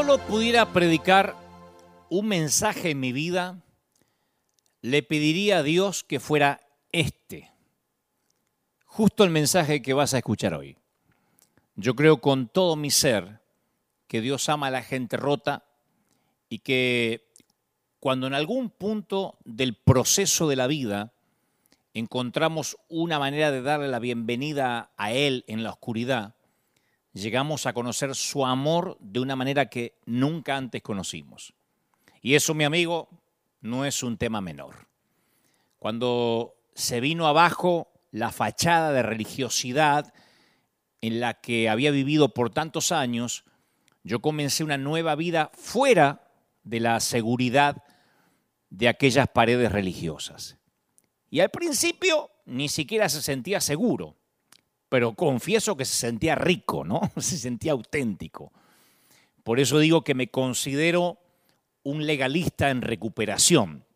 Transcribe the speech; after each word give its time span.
solo 0.00 0.16
pudiera 0.16 0.72
predicar 0.72 1.36
un 2.08 2.26
mensaje 2.26 2.92
en 2.92 3.00
mi 3.00 3.12
vida, 3.12 3.60
le 4.80 5.02
pediría 5.02 5.58
a 5.58 5.62
Dios 5.62 6.04
que 6.04 6.20
fuera 6.20 6.62
este, 6.90 7.50
justo 8.86 9.24
el 9.24 9.30
mensaje 9.30 9.82
que 9.82 9.92
vas 9.92 10.14
a 10.14 10.16
escuchar 10.16 10.54
hoy. 10.54 10.78
Yo 11.76 11.94
creo 11.96 12.22
con 12.22 12.48
todo 12.48 12.76
mi 12.76 12.90
ser 12.90 13.42
que 14.06 14.22
Dios 14.22 14.48
ama 14.48 14.68
a 14.68 14.70
la 14.70 14.82
gente 14.82 15.18
rota 15.18 15.66
y 16.48 16.60
que 16.60 17.28
cuando 17.98 18.26
en 18.26 18.32
algún 18.32 18.70
punto 18.70 19.36
del 19.44 19.74
proceso 19.74 20.48
de 20.48 20.56
la 20.56 20.66
vida 20.66 21.12
encontramos 21.92 22.78
una 22.88 23.18
manera 23.18 23.50
de 23.50 23.60
darle 23.60 23.88
la 23.88 23.98
bienvenida 23.98 24.92
a 24.96 25.12
Él 25.12 25.44
en 25.46 25.62
la 25.62 25.72
oscuridad, 25.72 26.36
llegamos 27.12 27.66
a 27.66 27.72
conocer 27.72 28.14
su 28.14 28.46
amor 28.46 28.96
de 29.00 29.20
una 29.20 29.36
manera 29.36 29.66
que 29.66 29.98
nunca 30.06 30.56
antes 30.56 30.82
conocimos. 30.82 31.54
Y 32.22 32.34
eso, 32.34 32.54
mi 32.54 32.64
amigo, 32.64 33.08
no 33.60 33.84
es 33.84 34.02
un 34.02 34.16
tema 34.16 34.40
menor. 34.40 34.88
Cuando 35.78 36.54
se 36.74 37.00
vino 37.00 37.26
abajo 37.26 37.92
la 38.10 38.32
fachada 38.32 38.92
de 38.92 39.02
religiosidad 39.02 40.12
en 41.00 41.20
la 41.20 41.40
que 41.40 41.68
había 41.68 41.90
vivido 41.90 42.34
por 42.34 42.50
tantos 42.50 42.92
años, 42.92 43.44
yo 44.02 44.20
comencé 44.20 44.64
una 44.64 44.78
nueva 44.78 45.14
vida 45.14 45.50
fuera 45.54 46.28
de 46.62 46.80
la 46.80 47.00
seguridad 47.00 47.82
de 48.68 48.88
aquellas 48.88 49.28
paredes 49.28 49.72
religiosas. 49.72 50.58
Y 51.30 51.40
al 51.40 51.50
principio 51.50 52.30
ni 52.44 52.68
siquiera 52.68 53.08
se 53.08 53.22
sentía 53.22 53.60
seguro 53.60 54.16
pero 54.90 55.14
confieso 55.14 55.76
que 55.76 55.86
se 55.86 55.94
sentía 55.94 56.34
rico, 56.34 56.84
¿no? 56.84 57.00
Se 57.16 57.38
sentía 57.38 57.72
auténtico. 57.72 58.52
Por 59.44 59.60
eso 59.60 59.78
digo 59.78 60.02
que 60.02 60.14
me 60.14 60.30
considero 60.30 61.18
un 61.84 62.04
legalista 62.04 62.68
en 62.70 62.82
recuperación. 62.82 63.86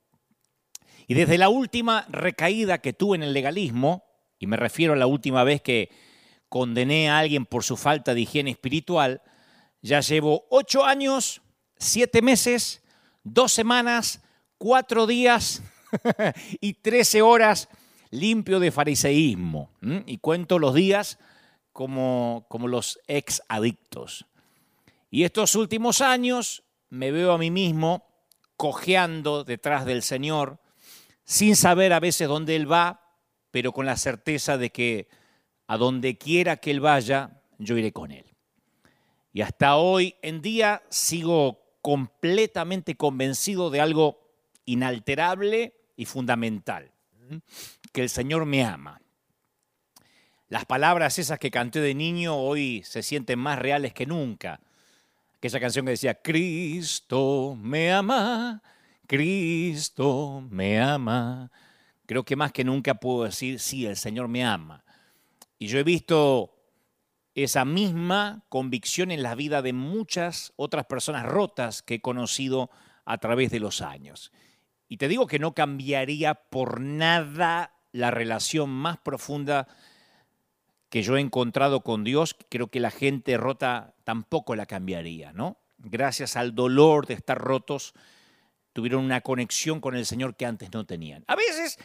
Y 1.07 1.15
desde 1.15 1.37
la 1.37 1.51
última 1.51 2.07
recaída 2.09 2.79
que 2.79 2.95
tuve 2.95 3.17
en 3.17 3.25
el 3.25 3.35
legalismo, 3.35 4.05
y 4.39 4.47
me 4.47 4.57
refiero 4.57 4.95
a 4.95 4.97
la 4.97 5.09
última 5.09 5.45
vez 5.45 5.61
que 5.61 5.91
condené 6.49 7.11
a 7.11 7.19
alguien 7.19 7.45
por 7.45 7.65
su 7.65 7.77
falta 7.77 8.15
de 8.15 8.23
higiene 8.23 8.53
espiritual, 8.53 9.21
ya 9.83 10.01
llevo 10.01 10.47
ocho 10.49 10.85
años, 10.85 11.43
siete 11.77 12.23
meses, 12.23 12.83
dos 13.25 13.53
semanas, 13.53 14.23
cuatro 14.59 15.09
días 15.09 15.61
y 16.61 16.75
trece 16.75 17.21
horas 17.21 17.69
limpio 18.15 18.61
de 18.61 18.71
fariseísmo. 18.71 19.71
Y 20.07 20.19
cuento 20.19 20.59
los 20.59 20.75
días 20.75 21.19
como, 21.73 22.47
como 22.49 22.69
los 22.69 23.01
ex 23.07 23.43
adictos. 23.49 24.27
Y 25.11 25.25
estos 25.25 25.55
últimos 25.55 26.01
años 26.01 26.63
me 26.91 27.11
veo 27.11 27.33
a 27.33 27.39
mí 27.39 27.51
mismo 27.51 28.07
cojeando 28.57 29.45
detrás 29.45 29.85
del 29.85 30.03
Señor, 30.03 30.59
sin 31.25 31.57
saber 31.57 31.93
a 31.93 32.01
veces 32.01 32.29
dónde 32.29 32.57
Él 32.57 32.71
va, 32.71 33.19
pero 33.51 33.73
con 33.73 33.87
la 33.87 33.97
certeza 33.97 34.57
de 34.59 34.71
que 34.71 35.09
a 35.67 35.77
donde 35.77 36.17
quiera 36.17 36.57
que 36.59 36.71
Él 36.71 36.81
vaya, 36.81 37.43
yo 37.59 37.77
iré 37.77 37.93
con 37.93 38.13
Él. 38.13 38.25
Y 39.33 39.41
hasta 39.41 39.77
hoy 39.77 40.15
en 40.23 40.41
día 40.41 40.83
sigo 40.89 41.61
completamente 41.83 42.97
convencido 42.97 43.71
de 43.71 43.81
algo 43.81 44.21
inalterable 44.65 45.75
y 45.97 46.05
fundamental 46.05 46.95
que 47.95 48.03
el 48.03 48.11
Señor 48.11 48.45
me 48.45 48.65
ama. 48.65 49.01
Las 50.49 50.67
palabras 50.67 51.19
esas 51.21 51.39
que 51.39 51.53
canté 51.53 51.81
de 51.81 51.95
niño 51.95 52.37
hoy 52.37 52.83
se 52.85 53.05
sienten 53.05 53.39
más 53.39 53.57
reales 53.59 53.95
que 53.95 54.05
nunca. 54.05 54.61
Aquella 55.37 55.61
canción 55.61 55.87
que 55.87 55.93
decía, 55.93 56.21
Cristo 56.21 57.57
me 57.57 57.93
ama, 57.93 58.63
Cristo 59.07 60.45
me 60.51 60.81
ama. 60.81 61.53
Creo 62.05 62.25
que 62.25 62.35
más 62.35 62.51
que 62.51 62.65
nunca 62.65 62.95
puedo 62.95 63.25
decir, 63.25 63.61
sí, 63.61 63.87
el 63.87 63.97
Señor 63.97 64.27
me 64.27 64.45
ama. 64.45 64.85
Y 65.61 65.69
yo 65.69 65.79
he 65.79 65.85
visto 65.85 66.51
esa 67.37 67.65
misma 67.65 68.45
convicción 68.49 69.13
en 69.13 69.23
la 69.23 69.37
vida 69.37 69.63
de 69.63 69.73
muchas 69.73 70.53
otras 70.57 70.87
personas 70.87 71.25
rotas 71.27 71.83
que 71.83 71.95
he 71.95 72.01
conocido 72.01 72.71
a 73.05 73.19
través 73.19 73.53
de 73.53 73.61
los 73.61 73.83
años. 73.83 74.33
Y 74.89 74.97
te 74.97 75.07
digo 75.07 75.29
que 75.29 75.39
no 75.39 75.55
cambiaría 75.55 76.35
por 76.35 76.81
nada 76.81 77.74
la 77.95 78.11
relación 78.11 78.71
más 78.71 78.99
profunda 78.99 79.69
que 80.91 81.03
yo 81.03 81.17
he 81.17 81.21
encontrado 81.21 81.83
con 81.83 82.03
Dios. 82.03 82.37
Creo 82.49 82.67
que 82.67 82.81
la 82.81 82.91
gente 82.91 83.37
rota 83.37 83.95
tampoco 84.03 84.57
la 84.57 84.67
cambiaría, 84.67 85.33
¿no? 85.33 85.59
Gracias 85.79 86.37
al 86.37 86.57
dolor 86.57 87.07
de 87.07 87.15
estar 87.15 87.39
rotos, 87.39 87.95
tuvieron 88.73 89.05
una 89.05 89.21
conexión 89.21 89.81
con 89.81 89.95
el 89.95 90.07
Señor 90.07 90.35
que 90.35 90.45
antes 90.45 90.73
no 90.73 90.85
tenían. 90.85 91.25
A 91.29 91.37
veces 91.37 91.79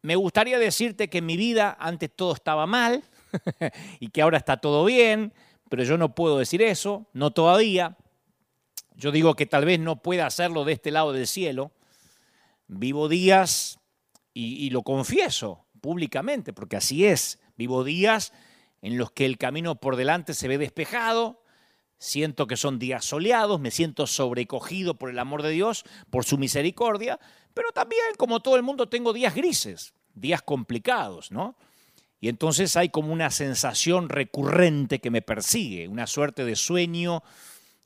me 0.00 0.14
gustaría 0.14 0.60
decirte 0.60 1.10
que 1.10 1.18
en 1.18 1.26
mi 1.26 1.36
vida 1.36 1.76
antes 1.80 2.14
todo 2.14 2.34
estaba 2.34 2.66
mal 2.66 3.02
y 4.00 4.10
que 4.10 4.22
ahora 4.22 4.38
está 4.38 4.58
todo 4.58 4.84
bien, 4.84 5.32
pero 5.68 5.82
yo 5.82 5.98
no 5.98 6.14
puedo 6.14 6.38
decir 6.38 6.62
eso, 6.62 7.08
no 7.14 7.32
todavía. 7.32 7.96
Yo 8.94 9.10
digo 9.10 9.34
que 9.34 9.46
tal 9.46 9.64
vez 9.64 9.80
no 9.80 10.02
pueda 10.02 10.26
hacerlo 10.26 10.64
de 10.64 10.74
este 10.74 10.92
lado 10.92 11.12
del 11.12 11.26
cielo, 11.26 11.72
Vivo 12.68 13.08
días, 13.08 13.81
y, 14.34 14.70
lo 14.70 14.82
confieso 14.82 15.66
públicamente, 15.80 16.52
porque 16.52 16.76
así 16.76 17.04
es, 17.04 17.38
vivo 17.56 17.84
días 17.84 18.32
en 18.80 18.96
los 18.96 19.12
que 19.12 19.26
el 19.26 19.38
camino 19.38 19.76
por 19.76 19.96
delante 19.96 20.34
se 20.34 20.48
ve 20.48 20.58
despejado, 20.58 21.42
siento 21.98 22.46
que 22.46 22.56
son 22.56 22.78
días 22.78 23.04
soleados, 23.04 23.60
me 23.60 23.70
siento 23.70 24.06
sobrecogido 24.06 24.94
por 24.98 25.10
el 25.10 25.18
amor 25.18 25.42
de 25.42 25.50
Dios, 25.50 25.84
por 26.10 26.24
su 26.24 26.38
misericordia, 26.38 27.20
pero 27.54 27.72
también, 27.72 28.02
como 28.16 28.40
todo 28.40 28.56
el 28.56 28.62
mundo, 28.62 28.88
tengo 28.88 29.12
días 29.12 29.34
grises, 29.34 29.94
días 30.14 30.42
complicados, 30.42 31.30
¿no? 31.30 31.56
Y 32.20 32.28
entonces 32.28 32.76
hay 32.76 32.88
como 32.88 33.12
una 33.12 33.30
sensación 33.30 34.08
recurrente 34.08 35.00
que 35.00 35.10
me 35.10 35.22
persigue, 35.22 35.88
una 35.88 36.06
suerte 36.06 36.44
de 36.44 36.54
sueño 36.54 37.22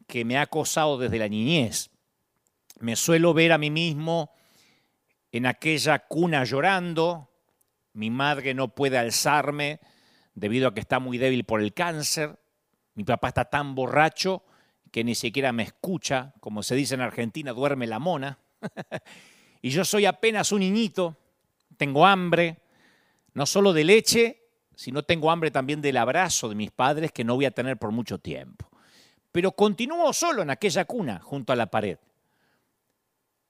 que 0.06 0.25
me 0.25 0.37
ha 0.37 0.43
acosado 0.43 0.99
desde 0.99 1.19
la 1.19 1.29
niñez. 1.29 1.91
Me 2.79 2.97
suelo 2.97 3.33
ver 3.33 3.53
a 3.53 3.59
mí 3.59 3.71
mismo 3.71 4.31
en 5.37 5.47
aquella 5.47 6.01
cuna 6.01 6.45
llorando, 6.45 7.31
mi 7.93 8.11
madre 8.11 8.55
no 8.55 8.75
puede 8.75 8.99
alzarme 8.99 9.81
debido 10.35 10.69
a 10.69 10.75
que 10.75 10.81
está 10.81 10.99
muy 11.01 11.19
débil 11.19 11.45
por 11.45 11.61
el 11.61 11.73
cáncer, 11.73 12.39
mi 12.95 13.05
papá 13.05 13.29
está 13.29 13.47
tan 13.47 13.75
borracho 13.75 14.45
que 14.91 15.05
ni 15.05 15.15
siquiera 15.15 15.53
me 15.53 15.63
escucha, 15.63 16.33
como 16.41 16.63
se 16.63 16.75
dice 16.75 16.95
en 16.95 17.01
Argentina, 17.01 17.53
duerme 17.53 17.87
la 17.87 17.99
mona, 17.99 18.39
y 19.63 19.71
yo 19.71 19.85
soy 19.85 20.07
apenas 20.07 20.53
un 20.53 20.61
niñito, 20.61 21.17
tengo 21.77 22.07
hambre, 22.07 22.59
no 23.35 23.47
solo 23.47 23.73
de 23.73 23.85
leche, 23.85 24.43
sino 24.75 25.03
tengo 25.03 25.31
hambre 25.31 25.51
también 25.51 25.81
del 25.81 25.97
abrazo 25.97 26.49
de 26.49 26.55
mis 26.55 26.71
padres 26.71 27.13
que 27.13 27.25
no 27.25 27.35
voy 27.35 27.47
a 27.47 27.51
tener 27.51 27.79
por 27.79 27.91
mucho 27.91 28.19
tiempo. 28.19 28.71
Pero 29.33 29.53
continúo 29.53 30.13
solo 30.13 30.43
en 30.43 30.51
aquella 30.51 30.85
cuna, 30.85 31.21
junto 31.21 31.53
a 31.53 31.57
la 31.57 31.67
pared. 31.67 31.99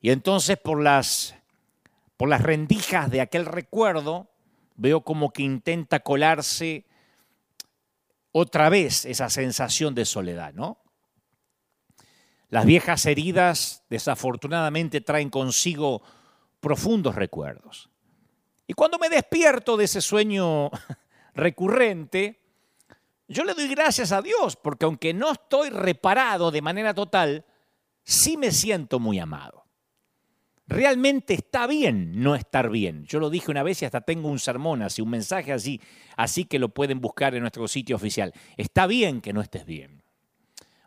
Y 0.00 0.10
entonces 0.10 0.58
por 0.58 0.82
las 0.82 1.36
por 2.16 2.28
las 2.28 2.42
rendijas 2.42 3.10
de 3.10 3.20
aquel 3.20 3.46
recuerdo, 3.46 4.30
veo 4.76 5.02
como 5.02 5.32
que 5.32 5.42
intenta 5.42 6.00
colarse 6.00 6.86
otra 8.32 8.68
vez 8.68 9.04
esa 9.04 9.30
sensación 9.30 9.94
de 9.94 10.04
soledad, 10.04 10.52
¿no? 10.52 10.78
Las 12.48 12.64
viejas 12.64 13.06
heridas 13.06 13.82
desafortunadamente 13.88 15.00
traen 15.00 15.30
consigo 15.30 16.02
profundos 16.60 17.14
recuerdos. 17.14 17.90
Y 18.66 18.74
cuando 18.74 18.98
me 18.98 19.08
despierto 19.08 19.76
de 19.76 19.84
ese 19.84 20.00
sueño 20.00 20.70
recurrente, 21.34 22.40
yo 23.28 23.44
le 23.44 23.54
doy 23.54 23.68
gracias 23.68 24.12
a 24.12 24.22
Dios, 24.22 24.56
porque 24.56 24.84
aunque 24.84 25.14
no 25.14 25.32
estoy 25.32 25.70
reparado 25.70 26.50
de 26.50 26.62
manera 26.62 26.94
total, 26.94 27.44
sí 28.04 28.36
me 28.36 28.52
siento 28.52 28.98
muy 29.00 29.18
amado. 29.18 29.55
Realmente 30.68 31.34
está 31.34 31.66
bien 31.68 32.22
no 32.22 32.34
estar 32.34 32.70
bien. 32.70 33.04
Yo 33.04 33.20
lo 33.20 33.30
dije 33.30 33.50
una 33.50 33.62
vez 33.62 33.82
y 33.82 33.84
hasta 33.84 34.00
tengo 34.00 34.28
un 34.28 34.40
sermón 34.40 34.82
así, 34.82 35.00
un 35.00 35.10
mensaje 35.10 35.52
así, 35.52 35.80
así 36.16 36.44
que 36.44 36.58
lo 36.58 36.70
pueden 36.70 37.00
buscar 37.00 37.34
en 37.34 37.42
nuestro 37.42 37.68
sitio 37.68 37.94
oficial. 37.94 38.32
Está 38.56 38.86
bien 38.88 39.20
que 39.20 39.32
no 39.32 39.40
estés 39.40 39.64
bien. 39.64 40.02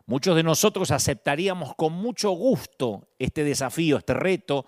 Muchos 0.04 0.36
de 0.36 0.42
nosotros 0.42 0.90
aceptaríamos 0.90 1.74
con 1.76 1.94
mucho 1.94 2.30
gusto 2.30 3.08
este 3.18 3.42
desafío, 3.42 3.96
este 3.96 4.12
reto, 4.12 4.66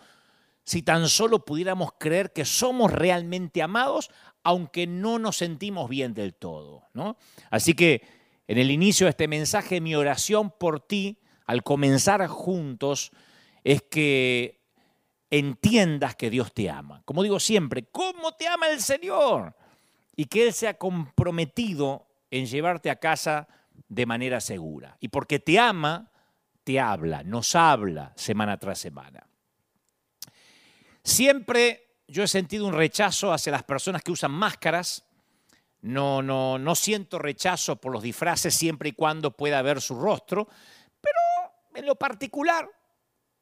si 0.64 0.82
tan 0.82 1.09
solo 1.09 1.44
pudiéramos 1.44 1.91
creer 1.99 2.32
que 2.32 2.44
somos 2.44 2.93
realmente 2.93 3.61
amados, 3.61 4.11
aunque 4.44 4.87
no 4.87 5.19
nos 5.19 5.37
sentimos 5.37 5.91
bien 5.91 6.14
del 6.14 6.35
todo. 6.35 6.85
¿no? 6.94 7.19
Así 7.50 7.75
que 7.75 8.03
en 8.47 8.56
el 8.59 8.70
inicio 8.70 9.06
de 9.06 9.11
este 9.11 9.29
mensaje, 9.29 9.81
mi 9.81 9.94
oración 9.94 10.53
por 10.59 10.81
ti, 10.81 11.19
al 11.44 11.62
comenzar 11.62 12.26
juntos, 12.29 13.11
es 13.64 13.82
que 13.82 14.62
entiendas 15.32 16.14
que 16.14 16.29
Dios 16.29 16.52
te 16.52 16.69
ama. 16.69 17.02
Como 17.06 17.23
digo 17.23 17.40
siempre, 17.40 17.84
¿cómo 17.84 18.32
te 18.32 18.46
ama 18.46 18.69
el 18.69 18.81
Señor? 18.81 19.56
Y 20.14 20.26
que 20.26 20.46
Él 20.46 20.52
se 20.52 20.69
ha 20.69 20.75
comprometido 20.75 22.06
en 22.31 22.44
llevarte 22.44 22.90
a 22.90 22.96
casa 22.96 23.49
de 23.88 24.05
manera 24.05 24.43
segura. 24.43 24.99
Y 25.00 25.08
porque 25.08 25.38
te 25.38 25.58
ama, 25.58 26.11
te 26.64 26.79
habla, 26.79 27.23
nos 27.23 27.56
habla 27.56 28.12
semana 28.14 28.58
tras 28.58 28.79
semana. 28.79 29.26
Siempre 31.02 31.88
yo 32.06 32.23
he 32.23 32.28
sentido 32.28 32.67
un 32.67 32.75
rechazo 32.75 33.32
hacia 33.32 33.52
las 33.52 33.62
personas 33.62 34.02
que 34.02 34.12
usan 34.12 34.32
máscaras. 34.32 35.02
No, 35.81 36.20
no, 36.20 36.58
no 36.58 36.75
siento 36.75 37.19
rechazo 37.19 37.76
por 37.76 37.90
los 37.90 38.02
disfraces 38.02 38.55
siempre 38.55 38.90
y 38.90 38.93
cuando 38.93 39.35
pueda 39.35 39.62
ver 39.62 39.81
su 39.81 39.99
rostro, 39.99 40.46
pero 41.00 41.19
en 41.75 41.87
lo 41.87 41.96
particular, 41.96 42.69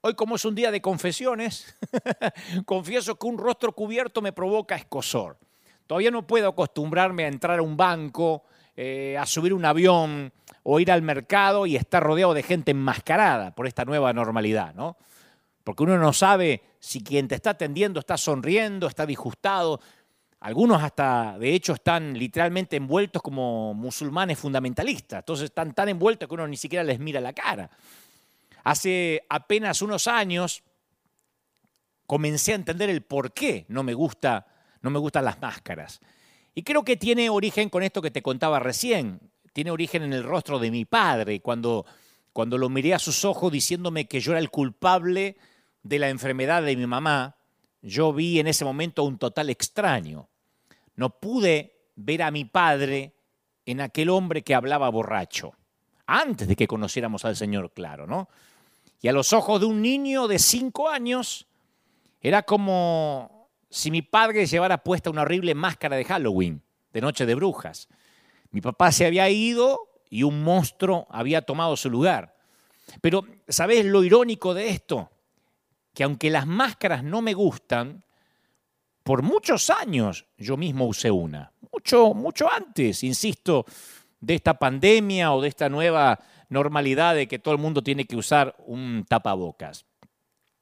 hoy 0.03 0.15
como 0.15 0.37
es 0.37 0.45
un 0.45 0.55
día 0.55 0.71
de 0.71 0.81
confesiones, 0.81 1.77
confieso 2.65 3.19
que 3.19 3.27
un 3.27 3.39
rostro 3.39 3.73
cubierto 3.73 4.23
me 4.23 4.33
provoca 4.33 4.77
escosor. 4.77 5.39
Todavía 5.87 6.11
no 6.11 6.27
puedo 6.27 6.49
acostumbrarme 6.49 7.25
a 7.25 7.29
entrar 7.29 7.59
a 7.59 7.63
un 7.63 7.77
banco, 7.77 8.45
eh, 8.77 9.17
a 9.19 9.27
subir 9.27 9.53
un 9.53 9.65
avión 9.65 10.33
o 10.63 10.79
ir 10.81 10.91
al 10.93 11.03
mercado 11.03 11.67
y 11.67 11.77
estar 11.77 12.03
rodeado 12.03 12.35
de 12.35 12.43
gente 12.43 12.71
enmascarada 12.71 13.55
por 13.55 13.67
esta 13.67 13.85
nueva 13.85 14.13
normalidad, 14.13 14.75
¿no? 14.75 14.97
Porque 15.65 15.83
uno 15.83 15.99
no 15.99 16.13
sabe 16.13 16.63
si 16.79 17.03
quien 17.03 17.29
te 17.29 17.35
está 17.35 17.51
atendiendo 17.51 18.01
está 18.01 18.17
sonriendo, 18.17 18.87
está 18.87 19.05
disgustado. 19.05 19.81
Algunos 20.41 20.83
hasta, 20.83 21.37
de 21.39 21.53
hecho, 21.55 21.75
están 21.75 22.19
literalmente 22.19 22.77
envueltos 22.77 23.21
como 23.21 23.75
musulmanes 23.75 24.39
fundamentalistas. 24.39 25.19
Entonces 25.19 25.47
están 25.47 25.75
tan 25.75 25.91
envueltos 25.91 26.29
que 26.29 26.35
uno 26.35 26.49
ni 26.49 26.57
siquiera 26.57 26.83
les 26.83 26.99
mira 26.99 27.21
la 27.21 27.35
cara. 27.35 27.69
Hace 28.65 29.27
apenas 29.29 29.83
unos 29.83 30.07
años 30.07 30.63
comencé 32.07 32.53
a 32.53 32.57
entender 32.57 32.91
el 32.91 33.03
por 33.03 33.33
qué 33.33 33.67
no 33.69 33.83
me, 33.83 33.95
gusta, 33.95 34.47
no 34.83 34.91
me 34.91 34.99
gustan 34.99 35.25
las 35.25 35.41
máscaras. 35.41 36.01
Y 36.55 36.63
creo 36.63 36.85
que 36.85 36.97
tiene 36.97 37.31
origen 37.31 37.69
con 37.69 37.83
esto 37.83 38.03
que 38.03 38.11
te 38.11 38.23
contaba 38.23 38.59
recién. 38.59 39.21
Tiene 39.53 39.71
origen 39.71 40.03
en 40.03 40.13
el 40.13 40.25
rostro 40.25 40.59
de 40.59 40.71
mi 40.71 40.85
padre, 40.85 41.41
cuando, 41.41 41.87
cuando 42.33 42.59
lo 42.59 42.69
miré 42.69 42.95
a 42.95 42.99
sus 42.99 43.25
ojos 43.25 43.53
diciéndome 43.53 44.07
que 44.07 44.21
yo 44.21 44.33
era 44.33 44.41
el 44.41 44.51
culpable 44.51 45.37
de 45.83 45.99
la 45.99 46.09
enfermedad 46.09 46.63
de 46.63 46.77
mi 46.77 46.87
mamá, 46.87 47.37
yo 47.83 48.13
vi 48.13 48.41
en 48.41 48.47
ese 48.47 48.65
momento 48.65 49.05
un 49.05 49.19
total 49.19 49.51
extraño. 49.51 50.29
No 50.97 51.19
pude 51.19 51.91
ver 51.97 52.23
a 52.23 52.31
mi 52.31 52.45
padre 52.45 53.15
en 53.67 53.81
aquel 53.81 54.11
hombre 54.11 54.43
que 54.43 54.55
hablaba 54.55 54.89
borracho, 54.89 55.53
antes 56.07 56.49
de 56.49 56.57
que 56.57 56.67
conociéramos 56.67 57.25
al 57.25 57.37
Señor, 57.37 57.73
claro, 57.73 58.07
¿no? 58.07 58.29
Y 59.01 59.09
a 59.09 59.13
los 59.13 59.33
ojos 59.33 59.61
de 59.61 59.67
un 59.67 59.81
niño 59.83 60.29
de 60.29 60.39
cinco 60.39 60.89
años, 60.89 61.47
era 62.21 62.43
como 62.43 63.49
si 63.71 63.91
mi 63.91 64.03
padre 64.03 64.47
llevara 64.47 64.85
puesta 64.85 65.11
una 65.11 65.23
horrible 65.23 65.55
máscara 65.55 65.97
de 65.97 66.05
Halloween, 66.05 66.63
de 66.93 67.01
Noche 67.01 67.25
de 67.27 67.35
Brujas. 67.35 67.89
Mi 68.51 68.61
papá 68.61 68.93
se 68.93 69.07
había 69.07 69.29
ido 69.31 69.89
y 70.11 70.23
un 70.23 70.43
monstruo 70.43 71.07
había 71.11 71.43
tomado 71.43 71.77
su 71.77 71.89
lugar. 71.89 72.37
Pero, 73.01 73.25
¿sabes 73.49 73.85
lo 73.85 74.03
irónico 74.03 74.53
de 74.53 74.69
esto? 74.69 75.11
que 75.95 76.05
aunque 76.05 76.31
las 76.31 76.47
máscaras 76.47 77.03
no 77.03 77.23
me 77.23 77.35
gustan, 77.35 78.05
por 79.03 79.23
muchos 79.23 79.71
años 79.71 80.27
yo 80.39 80.57
mismo 80.57 80.87
usé 80.87 81.11
una. 81.11 81.53
Mucho, 81.73 82.15
mucho 82.15 82.51
antes, 82.51 83.03
insisto, 83.03 83.65
de 84.21 84.35
esta 84.35 84.55
pandemia 84.55 85.33
o 85.33 85.41
de 85.41 85.49
esta 85.49 85.69
nueva 85.69 86.19
normalidad 86.51 87.15
de 87.15 87.27
que 87.27 87.39
todo 87.39 87.55
el 87.55 87.61
mundo 87.61 87.83
tiene 87.83 88.05
que 88.05 88.17
usar 88.17 88.55
un 88.67 89.07
tapabocas. 89.09 89.87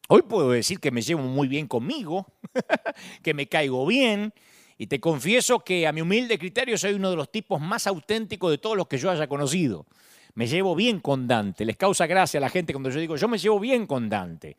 Hoy 0.09 0.23
puedo 0.23 0.51
decir 0.51 0.79
que 0.81 0.91
me 0.91 1.03
llevo 1.03 1.23
muy 1.23 1.49
bien 1.49 1.67
conmigo, 1.67 2.27
que 3.23 3.35
me 3.35 3.49
caigo 3.49 3.85
bien, 3.85 4.33
y 4.79 4.87
te 4.87 5.01
confieso 5.01 5.59
que 5.61 5.87
a 5.87 5.93
mi 5.93 6.01
humilde 6.01 6.39
criterio 6.39 6.79
soy 6.79 6.95
uno 6.95 7.11
de 7.11 7.17
los 7.17 7.33
tipos 7.33 7.61
más 7.61 7.87
auténticos 7.87 8.51
de 8.51 8.59
todos 8.59 8.77
los 8.77 8.87
que 8.87 8.97
yo 8.97 9.11
haya 9.11 9.27
conocido. 9.27 9.87
Me 10.35 10.47
llevo 10.47 10.77
bien 10.77 11.01
con 11.01 11.27
Dante. 11.27 11.65
Les 11.65 11.77
causa 11.77 12.07
gracia 12.07 12.39
a 12.39 12.41
la 12.41 12.49
gente 12.49 12.73
cuando 12.73 12.91
yo 12.91 13.01
digo, 13.01 13.17
yo 13.17 13.27
me 13.27 13.39
llevo 13.39 13.59
bien 13.59 13.87
con 13.87 14.09
Dante. 14.09 14.57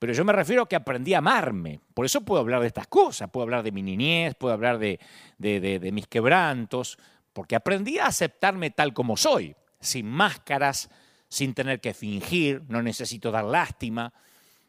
Pero 0.00 0.12
yo 0.12 0.24
me 0.24 0.32
refiero 0.32 0.62
a 0.62 0.68
que 0.68 0.74
aprendí 0.74 1.14
a 1.14 1.18
amarme. 1.18 1.78
Por 1.94 2.04
eso 2.04 2.22
puedo 2.22 2.40
hablar 2.40 2.62
de 2.62 2.66
estas 2.66 2.88
cosas. 2.88 3.30
Puedo 3.30 3.44
hablar 3.44 3.62
de 3.62 3.70
mi 3.70 3.82
niñez, 3.82 4.34
puedo 4.34 4.52
hablar 4.52 4.78
de, 4.78 4.98
de, 5.38 5.92
mis 5.92 6.08
quebrantos, 6.08 6.98
porque 7.32 7.54
aprendí 7.54 7.98
a 7.98 8.06
aceptarme 8.06 8.70
tal 8.70 8.92
como 8.92 9.16
soy, 9.16 9.54
sin 9.80 10.06
máscaras, 10.06 10.90
sin 11.28 11.54
tener 11.54 11.80
que 11.80 11.94
fingir, 11.94 12.62
no 12.68 12.82
necesito 12.82 13.30
dar 13.30 13.44
lástima. 13.44 14.12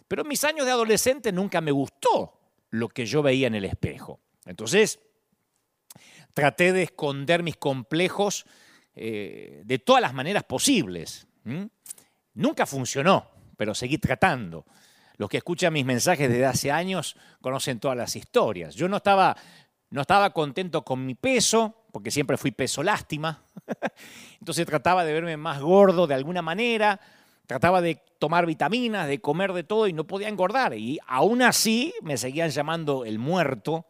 Pero 0.08 0.22
en 0.22 0.28
mis 0.28 0.44
años 0.44 0.66
de 0.66 0.72
adolescente 0.72 1.32
nunca 1.32 1.62
me 1.62 1.72
gustó 1.72 2.40
lo 2.70 2.90
que 2.90 3.06
yo 3.06 3.22
veía 3.22 3.48
en 3.48 3.56
el 3.56 3.66
espejo. 3.66 4.20
Entonces, 4.46 5.00
traté 6.34 6.74
de 6.74 6.84
esconder 6.84 7.44
mis 7.44 7.58
complejos 7.58 8.46
eh, 8.96 9.62
de 9.66 9.80
todas 9.80 10.02
las 10.02 10.14
maneras 10.14 10.44
posibles. 10.44 11.28
Nunca 12.34 12.66
funcionó, 12.66 13.30
pero 13.58 13.74
seguí 13.74 13.98
tratando. 13.98 14.66
Los 15.18 15.30
que 15.30 15.38
escuchan 15.38 15.74
mis 15.74 15.86
mensajes 15.86 16.30
desde 16.30 16.46
hace 16.46 16.72
años 16.72 17.16
conocen 17.42 17.80
todas 17.80 17.98
las 17.98 18.16
historias. 18.16 18.76
Yo 18.76 18.88
no 18.88 18.98
estaba, 18.98 19.36
no 19.90 20.02
estaba 20.02 20.32
contento 20.32 20.84
con 20.84 21.06
mi 21.06 21.16
peso, 21.16 21.81
porque 21.92 22.12
siempre 22.12 22.38
fui 22.38 22.52
peso 22.52 22.84
lástima. 22.84 23.44
Entonces 24.40 24.66
trataba 24.66 25.04
de 25.04 25.14
verme 25.14 25.38
más 25.38 25.60
gordo 25.60 26.08
de 26.08 26.16
alguna 26.16 26.42
manera, 26.42 27.00
trataba 27.46 27.82
de 27.82 28.02
tomar 28.18 28.46
vitaminas, 28.46 29.08
de 29.08 29.20
comer 29.20 29.54
de 29.54 29.64
todo 29.64 29.88
y 29.88 29.94
no 29.94 30.06
podía 30.06 30.30
engordar. 30.30 30.74
Y 30.74 31.00
aún 31.08 31.42
así 31.42 31.94
me 32.02 32.18
seguían 32.18 32.50
llamando 32.50 33.06
el 33.06 33.20
muerto, 33.20 33.86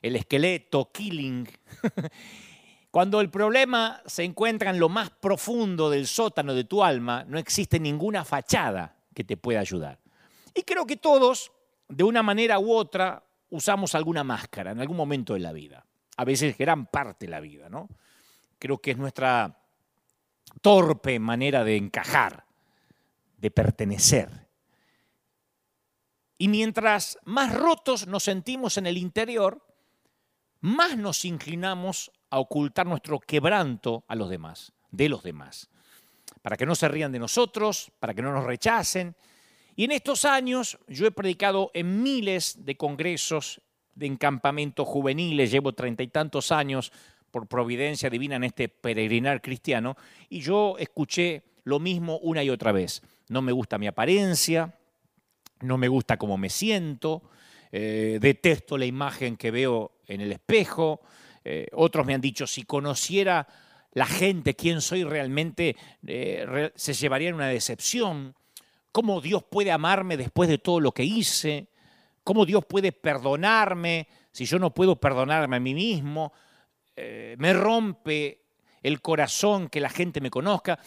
el 0.00 0.16
esqueleto, 0.16 0.90
killing. 0.92 1.48
Cuando 2.90 3.20
el 3.20 3.30
problema 3.30 4.02
se 4.04 4.22
encuentra 4.22 4.70
en 4.70 4.78
lo 4.78 4.88
más 4.88 5.10
profundo 5.10 5.88
del 5.88 6.06
sótano 6.06 6.54
de 6.54 6.64
tu 6.64 6.84
alma, 6.84 7.24
no 7.26 7.38
existe 7.38 7.80
ninguna 7.80 8.24
fachada 8.24 8.96
que 9.14 9.24
te 9.24 9.36
pueda 9.36 9.60
ayudar. 9.60 9.98
Y 10.54 10.62
creo 10.62 10.86
que 10.86 10.96
todos, 10.96 11.52
de 11.88 12.04
una 12.04 12.22
manera 12.22 12.58
u 12.58 12.72
otra, 12.72 13.24
usamos 13.48 13.94
alguna 13.94 14.24
máscara 14.24 14.72
en 14.72 14.80
algún 14.80 14.96
momento 14.96 15.34
de 15.34 15.40
la 15.40 15.52
vida. 15.52 15.86
A 16.22 16.24
veces 16.24 16.56
gran 16.56 16.86
parte 16.86 17.26
de 17.26 17.32
la 17.32 17.40
vida, 17.40 17.68
¿no? 17.68 17.88
Creo 18.60 18.78
que 18.78 18.92
es 18.92 18.96
nuestra 18.96 19.58
torpe 20.60 21.18
manera 21.18 21.64
de 21.64 21.76
encajar, 21.76 22.44
de 23.38 23.50
pertenecer. 23.50 24.46
Y 26.38 26.46
mientras 26.46 27.18
más 27.24 27.52
rotos 27.52 28.06
nos 28.06 28.22
sentimos 28.22 28.76
en 28.76 28.86
el 28.86 28.98
interior, 28.98 29.66
más 30.60 30.96
nos 30.96 31.24
inclinamos 31.24 32.12
a 32.30 32.38
ocultar 32.38 32.86
nuestro 32.86 33.18
quebranto 33.18 34.04
a 34.06 34.14
los 34.14 34.30
demás, 34.30 34.72
de 34.92 35.08
los 35.08 35.24
demás, 35.24 35.70
para 36.40 36.56
que 36.56 36.66
no 36.66 36.76
se 36.76 36.86
rían 36.86 37.10
de 37.10 37.18
nosotros, 37.18 37.90
para 37.98 38.14
que 38.14 38.22
no 38.22 38.32
nos 38.32 38.44
rechacen, 38.44 39.16
y 39.74 39.86
en 39.86 39.90
estos 39.90 40.24
años 40.24 40.78
yo 40.86 41.04
he 41.04 41.10
predicado 41.10 41.72
en 41.74 42.00
miles 42.00 42.64
de 42.64 42.76
congresos, 42.76 43.60
de 43.94 44.06
encampamentos 44.06 44.86
juveniles, 44.88 45.50
llevo 45.50 45.72
treinta 45.72 46.02
y 46.02 46.08
tantos 46.08 46.52
años 46.52 46.92
por 47.30 47.46
providencia 47.46 48.10
divina 48.10 48.36
en 48.36 48.44
este 48.44 48.68
peregrinar 48.68 49.40
cristiano, 49.40 49.96
y 50.28 50.40
yo 50.40 50.76
escuché 50.78 51.42
lo 51.64 51.78
mismo 51.78 52.18
una 52.18 52.42
y 52.44 52.50
otra 52.50 52.72
vez. 52.72 53.02
No 53.28 53.40
me 53.40 53.52
gusta 53.52 53.78
mi 53.78 53.86
apariencia, 53.86 54.78
no 55.60 55.78
me 55.78 55.88
gusta 55.88 56.16
cómo 56.16 56.36
me 56.36 56.50
siento, 56.50 57.22
eh, 57.70 58.18
detesto 58.20 58.76
la 58.76 58.84
imagen 58.84 59.36
que 59.36 59.50
veo 59.50 59.92
en 60.06 60.20
el 60.20 60.32
espejo. 60.32 61.00
Eh, 61.44 61.68
otros 61.72 62.04
me 62.04 62.14
han 62.14 62.20
dicho, 62.20 62.46
si 62.46 62.64
conociera 62.64 63.48
la 63.92 64.06
gente 64.06 64.54
quién 64.54 64.80
soy 64.80 65.04
realmente, 65.04 65.76
eh, 66.06 66.70
se 66.74 66.92
llevaría 66.94 67.28
en 67.28 67.36
una 67.36 67.48
decepción 67.48 68.34
cómo 68.90 69.20
Dios 69.20 69.42
puede 69.42 69.72
amarme 69.72 70.16
después 70.16 70.48
de 70.48 70.58
todo 70.58 70.80
lo 70.80 70.92
que 70.92 71.04
hice, 71.04 71.68
cómo 72.24 72.46
Dios 72.46 72.64
puede 72.64 72.92
perdonarme 72.92 74.08
si 74.30 74.44
yo 74.44 74.58
no 74.58 74.72
puedo 74.72 74.96
perdonarme 74.96 75.56
a 75.56 75.60
mí 75.60 75.74
mismo. 75.74 76.32
Eh, 76.96 77.36
me 77.38 77.52
rompe 77.52 78.42
el 78.82 79.00
corazón 79.00 79.68
que 79.68 79.80
la 79.80 79.90
gente 79.90 80.20
me 80.20 80.30
conozca. 80.30 80.78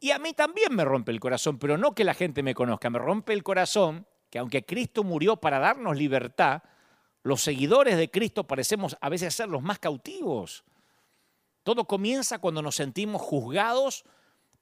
Y 0.00 0.10
a 0.10 0.18
mí 0.18 0.32
también 0.32 0.74
me 0.74 0.84
rompe 0.84 1.12
el 1.12 1.20
corazón, 1.20 1.58
pero 1.58 1.78
no 1.78 1.94
que 1.94 2.04
la 2.04 2.14
gente 2.14 2.42
me 2.42 2.54
conozca, 2.54 2.90
me 2.90 2.98
rompe 2.98 3.32
el 3.32 3.42
corazón 3.42 4.06
que 4.28 4.38
aunque 4.38 4.64
Cristo 4.64 5.04
murió 5.04 5.36
para 5.36 5.58
darnos 5.58 5.96
libertad, 5.96 6.62
los 7.22 7.40
seguidores 7.40 7.96
de 7.96 8.10
Cristo 8.10 8.46
parecemos 8.46 8.96
a 9.00 9.08
veces 9.08 9.34
ser 9.34 9.48
los 9.48 9.62
más 9.62 9.78
cautivos. 9.78 10.64
Todo 11.62 11.86
comienza 11.86 12.38
cuando 12.38 12.60
nos 12.60 12.74
sentimos 12.74 13.22
juzgados 13.22 14.04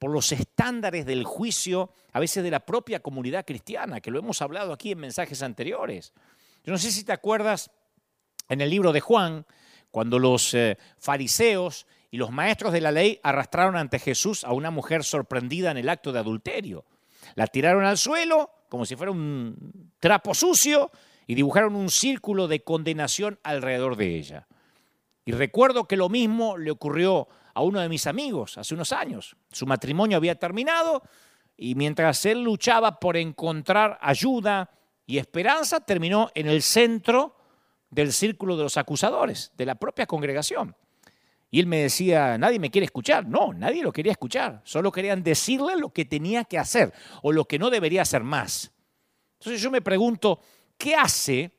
por 0.03 0.11
los 0.11 0.33
estándares 0.33 1.07
del 1.07 1.23
juicio, 1.23 1.93
a 2.13 2.19
veces 2.19 2.43
de 2.43 2.51
la 2.51 2.67
propia 2.67 2.99
comunidad 2.99 3.45
cristiana, 3.47 4.01
que 4.01 4.11
lo 4.11 4.19
hemos 4.19 4.43
hablado 4.43 4.73
aquí 4.73 4.91
en 4.91 4.99
mensajes 4.99 5.45
anteriores. 5.45 6.13
Yo 6.65 6.73
no 6.73 6.79
sé 6.79 6.91
si 6.91 7.05
te 7.05 7.13
acuerdas 7.13 7.71
en 8.49 8.61
el 8.61 8.69
libro 8.69 8.93
de 8.93 8.99
Juan, 8.99 9.47
cuando 9.93 10.19
los 10.19 10.55
eh, 10.55 10.77
fariseos 10.99 11.87
y 12.11 12.17
los 12.17 12.33
maestros 12.33 12.73
de 12.73 12.81
la 12.81 12.91
ley 12.91 13.21
arrastraron 13.23 13.77
ante 13.77 14.01
Jesús 14.01 14.43
a 14.43 14.53
una 14.53 14.73
mujer 14.73 15.05
sorprendida 15.05 15.71
en 15.71 15.77
el 15.77 15.89
acto 15.89 16.11
de 16.11 16.19
adulterio. 16.19 16.85
La 17.37 17.47
tiraron 17.47 17.85
al 17.85 17.97
suelo 17.97 18.51
como 18.69 18.85
si 18.85 18.97
fuera 18.97 19.13
un 19.13 19.93
trapo 20.01 20.35
sucio 20.35 20.91
y 21.29 21.37
dibujaron 21.37 21.77
un 21.77 21.91
círculo 21.91 22.49
de 22.49 22.65
condenación 22.65 23.39
alrededor 23.45 23.95
de 23.95 24.17
ella. 24.17 24.49
Y 25.25 25.31
recuerdo 25.31 25.87
que 25.87 25.97
lo 25.97 26.09
mismo 26.09 26.59
le 26.59 26.73
ocurrió 26.73 27.29
a 27.29 27.33
uno 27.61 27.81
de 27.81 27.89
mis 27.89 28.07
amigos 28.07 28.57
hace 28.57 28.75
unos 28.75 28.93
años. 28.93 29.37
Su 29.51 29.67
matrimonio 29.67 30.17
había 30.17 30.35
terminado, 30.39 31.03
y 31.57 31.75
mientras 31.75 32.25
él 32.25 32.43
luchaba 32.43 32.99
por 32.99 33.17
encontrar 33.17 33.99
ayuda 34.01 34.71
y 35.07 35.19
esperanza, 35.19 35.81
terminó 35.81 36.31
en 36.35 36.49
el 36.49 36.63
centro 36.63 37.37
del 37.91 38.13
círculo 38.13 38.57
de 38.57 38.63
los 38.63 38.79
acusadores, 38.79 39.53
de 39.57 39.67
la 39.67 39.75
propia 39.75 40.07
congregación. 40.07 40.75
Y 41.51 41.61
él 41.61 41.67
me 41.67 41.83
decía, 41.83 42.39
nadie 42.39 42.59
me 42.59 42.71
quiere 42.71 42.87
escuchar. 42.87 43.29
No, 43.29 43.53
nadie 43.53 43.83
lo 43.83 43.93
quería 43.93 44.13
escuchar. 44.13 44.63
Solo 44.65 44.91
querían 44.91 45.23
decirle 45.23 45.77
lo 45.77 45.93
que 45.93 46.07
tenía 46.07 46.45
que 46.45 46.59
hacer 46.59 46.95
o 47.21 47.31
lo 47.31 47.45
que 47.45 47.59
no 47.59 47.69
debería 47.69 48.03
hacer 48.03 48.25
más. 48.25 48.73
Entonces 49.39 49.61
yo 49.61 49.71
me 49.71 49.83
pregunto, 49.83 50.41
¿qué 50.79 50.95
hace 50.95 51.53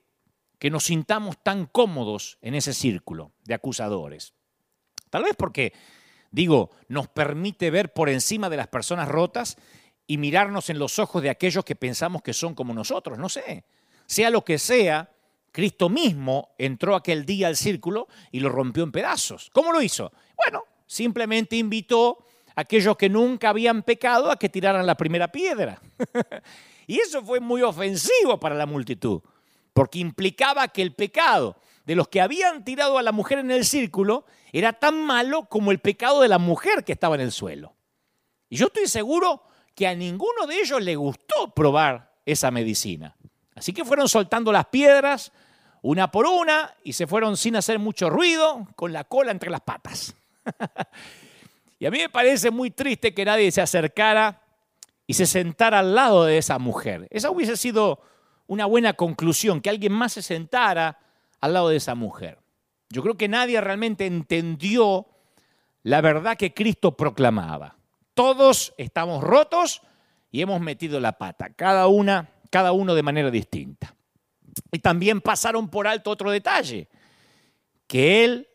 que 0.58 0.72
nos 0.72 0.86
sintamos 0.86 1.38
tan 1.44 1.68
cómodos 1.68 2.40
en 2.42 2.56
ese 2.56 2.74
círculo 2.74 3.34
de 3.44 3.54
acusadores? 3.54 4.34
Tal 5.13 5.22
vez 5.22 5.36
porque, 5.38 5.74
digo, 6.32 6.72
nos 6.88 7.08
permite 7.08 7.70
ver 7.70 7.93
por 7.93 8.10
encima 8.10 8.50
de 8.50 8.58
las 8.58 8.67
personas 8.67 9.08
rotas 9.08 9.58
y 10.08 10.17
mirarnos 10.17 10.72
en 10.72 10.79
los 10.79 10.98
ojos 10.98 11.22
de 11.22 11.29
aquellos 11.29 11.63
que 11.63 11.75
pensamos 11.75 12.24
que 12.24 12.34
son 12.34 12.55
como 12.55 12.74
nosotros. 12.74 13.20
No 13.20 13.29
sé. 13.29 13.63
Sea 14.08 14.32
lo 14.32 14.43
que 14.43 14.58
sea, 14.58 15.12
Cristo 15.51 15.88
mismo 15.88 16.55
entró 16.58 16.96
aquel 16.96 17.27
día 17.27 17.46
al 17.46 17.55
círculo 17.55 18.08
y 18.32 18.39
lo 18.39 18.50
rompió 18.50 18.84
en 18.84 18.91
pedazos. 18.91 19.51
¿Cómo 19.53 19.72
lo 19.72 19.84
hizo? 19.84 20.12
Bueno, 20.36 20.63
simplemente 20.88 21.58
invitó 21.58 22.25
a 22.55 22.62
aquellos 22.62 22.98
que 22.98 23.08
nunca 23.08 23.50
habían 23.50 23.84
pecado 23.84 24.32
a 24.32 24.39
que 24.39 24.50
tiraran 24.50 24.88
la 24.88 24.98
primera 24.98 25.32
piedra. 25.32 25.79
y 26.88 26.98
eso 27.00 27.24
fue 27.24 27.39
muy 27.39 27.62
ofensivo 27.62 28.39
para 28.39 28.55
la 28.55 28.65
multitud, 28.65 29.22
porque 29.74 30.00
implicaba 30.00 30.70
que 30.70 30.82
el 30.82 30.96
pecado 30.96 31.55
de 31.86 31.96
los 31.96 32.08
que 32.08 32.22
habían 32.22 32.63
tirado 32.63 32.98
a 32.98 33.04
la 33.04 33.12
mujer 33.12 33.40
en 33.40 33.52
el 33.52 33.66
círculo 33.66 34.25
era 34.52 34.74
tan 34.74 35.04
malo 35.06 35.46
como 35.46 35.72
el 35.72 35.80
pecado 35.80 36.22
de 36.22 36.28
la 36.28 36.40
mujer 36.40 36.84
que 36.84 36.94
estaba 36.94 37.16
en 37.16 37.22
el 37.22 37.32
suelo. 37.32 37.75
Y 38.50 38.58
yo 38.58 38.68
estoy 38.68 38.88
seguro 38.88 39.44
que 39.75 39.88
a 39.88 39.96
ninguno 39.96 40.46
de 40.48 40.60
ellos 40.60 40.82
le 40.82 40.96
gustó 40.96 41.54
probar 41.54 42.13
esa 42.25 42.52
medicina. 42.52 43.16
Así 43.56 43.74
que 43.74 43.86
fueron 43.86 44.08
soltando 44.08 44.52
las 44.52 44.68
piedras 44.68 45.32
una 45.82 46.10
por 46.10 46.25
una 46.25 46.74
y 46.84 46.94
se 46.94 47.08
fueron 47.08 47.36
sin 47.36 47.58
hacer 47.58 47.78
mucho 47.78 48.10
ruido, 48.10 48.68
con 48.75 48.94
la 48.94 49.04
cola 49.04 49.32
entre 49.32 49.52
las 49.52 49.62
patas. 49.62 50.16
y 51.80 51.86
a 51.86 51.92
mí 51.92 51.98
me 51.98 52.10
parece 52.10 52.52
muy 52.52 52.72
triste 52.72 53.13
que 53.13 53.25
nadie 53.25 53.52
se 53.52 53.62
acercara 53.62 54.42
y 55.06 55.13
se 55.13 55.25
sentara 55.25 55.80
al 55.80 55.94
lado 55.94 56.24
de 56.24 56.38
esa 56.38 56.58
mujer. 56.58 57.08
Esa 57.12 57.30
hubiese 57.30 57.58
sido 57.58 58.02
una 58.48 58.66
buena 58.66 58.94
conclusión, 58.94 59.60
que 59.60 59.70
alguien 59.70 59.92
más 59.92 60.13
se 60.13 60.22
sentara 60.22 61.00
al 61.44 61.52
lado 61.52 61.68
de 61.68 61.76
esa 61.76 61.94
mujer. 61.94 62.40
Yo 62.90 63.02
creo 63.02 63.18
que 63.18 63.28
nadie 63.28 63.60
realmente 63.60 64.06
entendió 64.06 65.08
la 65.82 66.00
verdad 66.00 66.38
que 66.38 66.54
Cristo 66.54 66.96
proclamaba. 66.96 67.76
Todos 68.14 68.74
estamos 68.78 69.22
rotos 69.22 69.82
y 70.32 70.42
hemos 70.42 70.62
metido 70.62 71.02
la 71.02 71.18
pata, 71.18 71.50
cada 71.54 71.88
una 71.88 72.30
cada 72.50 72.72
uno 72.72 72.96
de 72.96 73.04
manera 73.04 73.30
distinta. 73.30 73.94
Y 74.72 74.80
también 74.80 75.20
pasaron 75.20 75.68
por 75.68 75.86
alto 75.86 76.12
otro 76.12 76.32
detalle, 76.32 76.88
que 77.88 78.24
Él 78.24 78.48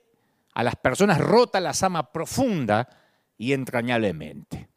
a 0.54 0.62
las 0.62 0.76
personas 0.76 1.18
rotas 1.18 1.62
las 1.62 1.82
ama 1.82 2.10
profunda 2.10 2.88
y 3.36 3.52
entrañablemente. 3.52 4.70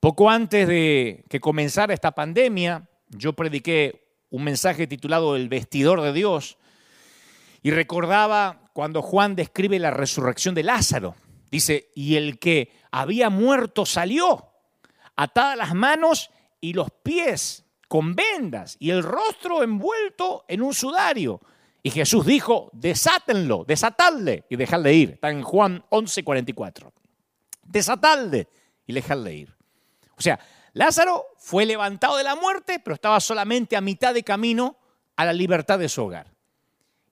Poco 0.00 0.28
antes 0.28 0.66
de 0.66 1.24
que 1.28 1.38
comenzara 1.38 1.94
esta 1.94 2.16
pandemia, 2.16 2.88
yo 3.10 3.34
prediqué 3.34 4.08
un 4.30 4.42
mensaje 4.42 4.88
titulado 4.88 5.36
El 5.36 5.48
vestidor 5.48 6.00
de 6.00 6.12
Dios 6.12 6.58
y 7.62 7.70
recordaba 7.70 8.70
cuando 8.72 9.02
Juan 9.02 9.36
describe 9.36 9.78
la 9.78 9.90
resurrección 9.90 10.54
de 10.54 10.62
Lázaro. 10.62 11.14
Dice, 11.50 11.90
y 11.94 12.16
el 12.16 12.38
que 12.38 12.72
había 12.90 13.30
muerto 13.30 13.86
salió, 13.86 14.52
atadas 15.16 15.56
las 15.56 15.74
manos 15.74 16.30
y 16.60 16.72
los 16.72 16.88
pies 16.90 17.64
con 17.88 18.14
vendas 18.14 18.76
y 18.80 18.90
el 18.90 19.02
rostro 19.02 19.62
envuelto 19.62 20.44
en 20.48 20.62
un 20.62 20.72
sudario. 20.72 21.40
Y 21.82 21.90
Jesús 21.90 22.24
dijo, 22.24 22.70
desátenlo, 22.72 23.64
desatadle 23.66 24.44
y 24.48 24.56
dejadle 24.56 24.94
ir. 24.94 25.10
Está 25.10 25.30
en 25.30 25.42
Juan 25.42 25.84
11, 25.90 26.24
44. 26.24 26.92
Desatadle 27.64 28.48
y 28.86 28.92
dejadle 28.92 29.34
ir. 29.34 29.54
O 30.16 30.22
sea, 30.22 30.38
Lázaro 30.72 31.26
fue 31.38 31.66
levantado 31.66 32.16
de 32.16 32.24
la 32.24 32.34
muerte, 32.34 32.78
pero 32.78 32.94
estaba 32.94 33.20
solamente 33.20 33.76
a 33.76 33.80
mitad 33.80 34.14
de 34.14 34.22
camino 34.22 34.78
a 35.16 35.24
la 35.24 35.32
libertad 35.32 35.78
de 35.78 35.88
su 35.88 36.02
hogar. 36.02 36.32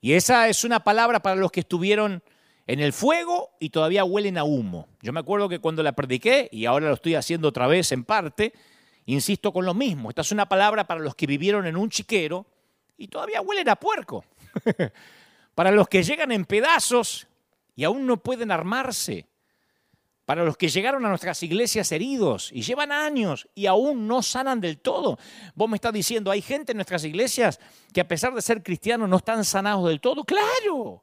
Y 0.00 0.12
esa 0.14 0.48
es 0.48 0.64
una 0.64 0.80
palabra 0.80 1.20
para 1.20 1.36
los 1.36 1.52
que 1.52 1.60
estuvieron 1.60 2.22
en 2.66 2.80
el 2.80 2.92
fuego 2.92 3.50
y 3.58 3.70
todavía 3.70 4.04
huelen 4.04 4.38
a 4.38 4.44
humo. 4.44 4.88
Yo 5.02 5.12
me 5.12 5.20
acuerdo 5.20 5.48
que 5.48 5.58
cuando 5.58 5.82
la 5.82 5.92
prediqué, 5.92 6.48
y 6.52 6.66
ahora 6.66 6.88
lo 6.88 6.94
estoy 6.94 7.14
haciendo 7.14 7.48
otra 7.48 7.66
vez 7.66 7.92
en 7.92 8.04
parte, 8.04 8.52
Insisto 9.10 9.52
con 9.52 9.64
lo 9.64 9.74
mismo, 9.74 10.10
esta 10.10 10.20
es 10.22 10.30
una 10.30 10.48
palabra 10.48 10.86
para 10.86 11.00
los 11.00 11.16
que 11.16 11.26
vivieron 11.26 11.66
en 11.66 11.76
un 11.76 11.90
chiquero 11.90 12.46
y 12.96 13.08
todavía 13.08 13.40
huelen 13.40 13.68
a 13.68 13.74
puerco. 13.74 14.24
para 15.56 15.72
los 15.72 15.88
que 15.88 16.04
llegan 16.04 16.30
en 16.30 16.44
pedazos 16.44 17.26
y 17.74 17.82
aún 17.82 18.06
no 18.06 18.18
pueden 18.18 18.52
armarse. 18.52 19.26
Para 20.30 20.44
los 20.44 20.56
que 20.56 20.68
llegaron 20.68 21.04
a 21.04 21.08
nuestras 21.08 21.42
iglesias 21.42 21.90
heridos 21.90 22.52
y 22.52 22.62
llevan 22.62 22.92
años 22.92 23.48
y 23.52 23.66
aún 23.66 24.06
no 24.06 24.22
sanan 24.22 24.60
del 24.60 24.78
todo. 24.78 25.18
Vos 25.56 25.68
me 25.68 25.74
estás 25.74 25.92
diciendo, 25.92 26.30
hay 26.30 26.40
gente 26.40 26.70
en 26.70 26.76
nuestras 26.76 27.02
iglesias 27.02 27.58
que 27.92 28.00
a 28.00 28.06
pesar 28.06 28.32
de 28.32 28.40
ser 28.40 28.62
cristianos 28.62 29.08
no 29.08 29.16
están 29.16 29.44
sanados 29.44 29.88
del 29.88 30.00
todo. 30.00 30.22
Claro. 30.22 31.02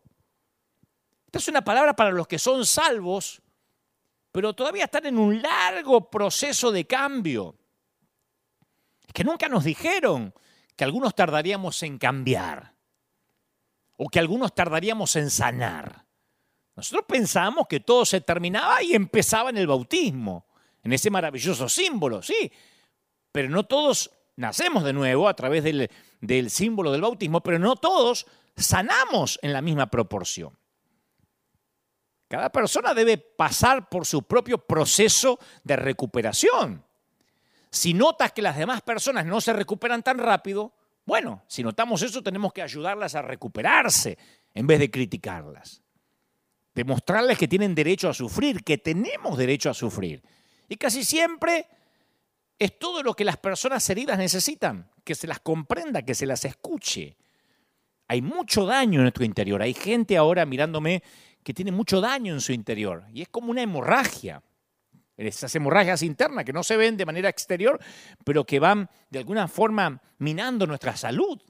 Esta 1.25 1.39
es 1.39 1.47
una 1.49 1.61
palabra 1.61 1.93
para 1.93 2.11
los 2.11 2.25
que 2.25 2.39
son 2.39 2.65
salvos, 2.65 3.41
pero 4.31 4.53
todavía 4.53 4.85
están 4.85 5.07
en 5.07 5.17
un 5.17 5.41
largo 5.41 6.09
proceso 6.09 6.71
de 6.71 6.87
cambio 6.87 7.57
que 9.13 9.25
nunca 9.25 9.49
nos 9.49 9.65
dijeron 9.65 10.33
que 10.77 10.85
algunos 10.85 11.13
tardaríamos 11.13 11.83
en 11.83 11.97
cambiar 11.97 12.75
o 13.97 14.07
que 14.07 14.19
algunos 14.19 14.55
tardaríamos 14.55 15.17
en 15.17 15.29
sanar. 15.29 16.06
Nosotros 16.77 17.05
pensamos 17.07 17.65
que 17.67 17.79
todo 17.79 18.05
se 18.05 18.21
terminaba 18.21 18.83
y 18.83 18.93
empezaba 18.93 19.49
en 19.49 19.57
el 19.57 19.65
bautismo, 19.65 20.45
en 20.83 20.93
ese 20.93 21.09
maravilloso 21.09 21.67
símbolo, 21.67 22.21
sí, 22.21 22.51
pero 23.31 23.49
no 23.49 23.65
todos 23.65 24.11
nacemos 24.35 24.83
de 24.83 24.93
nuevo 24.93 25.27
a 25.27 25.35
través 25.35 25.63
del, 25.63 25.89
del 26.21 26.51
símbolo 26.51 26.91
del 26.91 27.01
bautismo, 27.01 27.41
pero 27.41 27.57
no 27.57 27.77
todos 27.77 28.27
sanamos 28.55 29.39
en 29.41 29.53
la 29.53 29.61
misma 29.63 29.87
proporción. 29.87 30.55
Cada 32.27 32.51
persona 32.51 32.93
debe 32.93 33.17
pasar 33.17 33.89
por 33.89 34.05
su 34.05 34.21
propio 34.21 34.59
proceso 34.59 35.39
de 35.63 35.77
recuperación. 35.77 36.85
Si 37.71 37.95
notas 37.95 38.33
que 38.33 38.43
las 38.43 38.55
demás 38.55 38.83
personas 38.83 39.25
no 39.25 39.41
se 39.41 39.51
recuperan 39.51 40.03
tan 40.03 40.19
rápido, 40.19 40.73
bueno, 41.05 41.43
si 41.47 41.63
notamos 41.63 42.03
eso 42.03 42.21
tenemos 42.21 42.53
que 42.53 42.61
ayudarlas 42.61 43.15
a 43.15 43.23
recuperarse 43.23 44.15
en 44.53 44.67
vez 44.67 44.77
de 44.77 44.91
criticarlas. 44.91 45.81
Demostrarles 46.77 47.39
que 47.39 47.47
tienen 47.47 47.73
derecho 47.73 48.07
a 48.07 48.13
sufrir, 48.13 48.63
que 48.63 48.77
tenemos 48.77 49.35
derecho 49.35 49.71
a 49.71 49.73
sufrir. 49.73 50.21
Y 50.69 50.75
casi 50.75 51.03
siempre 51.03 51.65
es 52.59 52.77
todo 52.77 53.01
lo 53.01 53.15
que 53.15 53.25
las 53.25 53.37
personas 53.37 53.89
heridas 53.89 54.19
necesitan, 54.19 54.87
que 55.03 55.15
se 55.15 55.25
las 55.25 55.39
comprenda, 55.39 56.03
que 56.03 56.13
se 56.13 56.27
las 56.27 56.45
escuche. 56.45 57.17
Hay 58.07 58.21
mucho 58.21 58.67
daño 58.67 58.99
en 58.99 59.05
nuestro 59.05 59.25
interior. 59.25 59.59
Hay 59.63 59.73
gente 59.73 60.17
ahora 60.17 60.45
mirándome 60.45 61.01
que 61.43 61.51
tiene 61.51 61.71
mucho 61.71 61.99
daño 61.99 62.31
en 62.35 62.41
su 62.41 62.53
interior. 62.53 63.05
Y 63.11 63.23
es 63.23 63.29
como 63.29 63.49
una 63.49 63.63
hemorragia 63.63 64.43
esas 65.17 65.55
hemorragias 65.55 66.03
internas 66.03 66.45
que 66.45 66.53
no 66.53 66.61
se 66.61 66.77
ven 66.77 66.95
de 66.95 67.07
manera 67.07 67.27
exterior, 67.27 67.79
pero 68.23 68.45
que 68.45 68.59
van 68.59 68.87
de 69.09 69.17
alguna 69.17 69.47
forma 69.47 69.99
minando 70.19 70.67
nuestra 70.67 70.95
salud. 70.95 71.41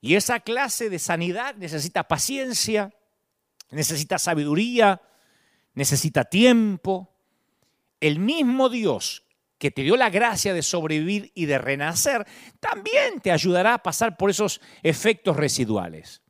Y 0.00 0.16
esa 0.16 0.40
clase 0.40 0.90
de 0.90 0.98
sanidad 0.98 1.54
necesita 1.54 2.08
paciencia, 2.08 2.92
necesita 3.72 4.18
sabiduría, 4.18 5.02
necesita 5.74 6.24
tiempo. 6.24 7.10
El 8.00 8.18
mismo 8.18 8.68
Dios 8.68 9.24
que 9.62 9.70
te 9.70 9.82
dio 9.82 9.96
la 9.96 10.10
gracia 10.10 10.54
de 10.54 10.62
sobrevivir 10.62 11.30
y 11.36 11.46
de 11.46 11.56
renacer, 11.56 12.26
también 12.58 13.20
te 13.20 13.30
ayudará 13.30 13.74
a 13.74 13.82
pasar 13.84 14.16
por 14.16 14.28
esos 14.28 14.60
efectos 14.82 15.36
residuales. 15.36 16.20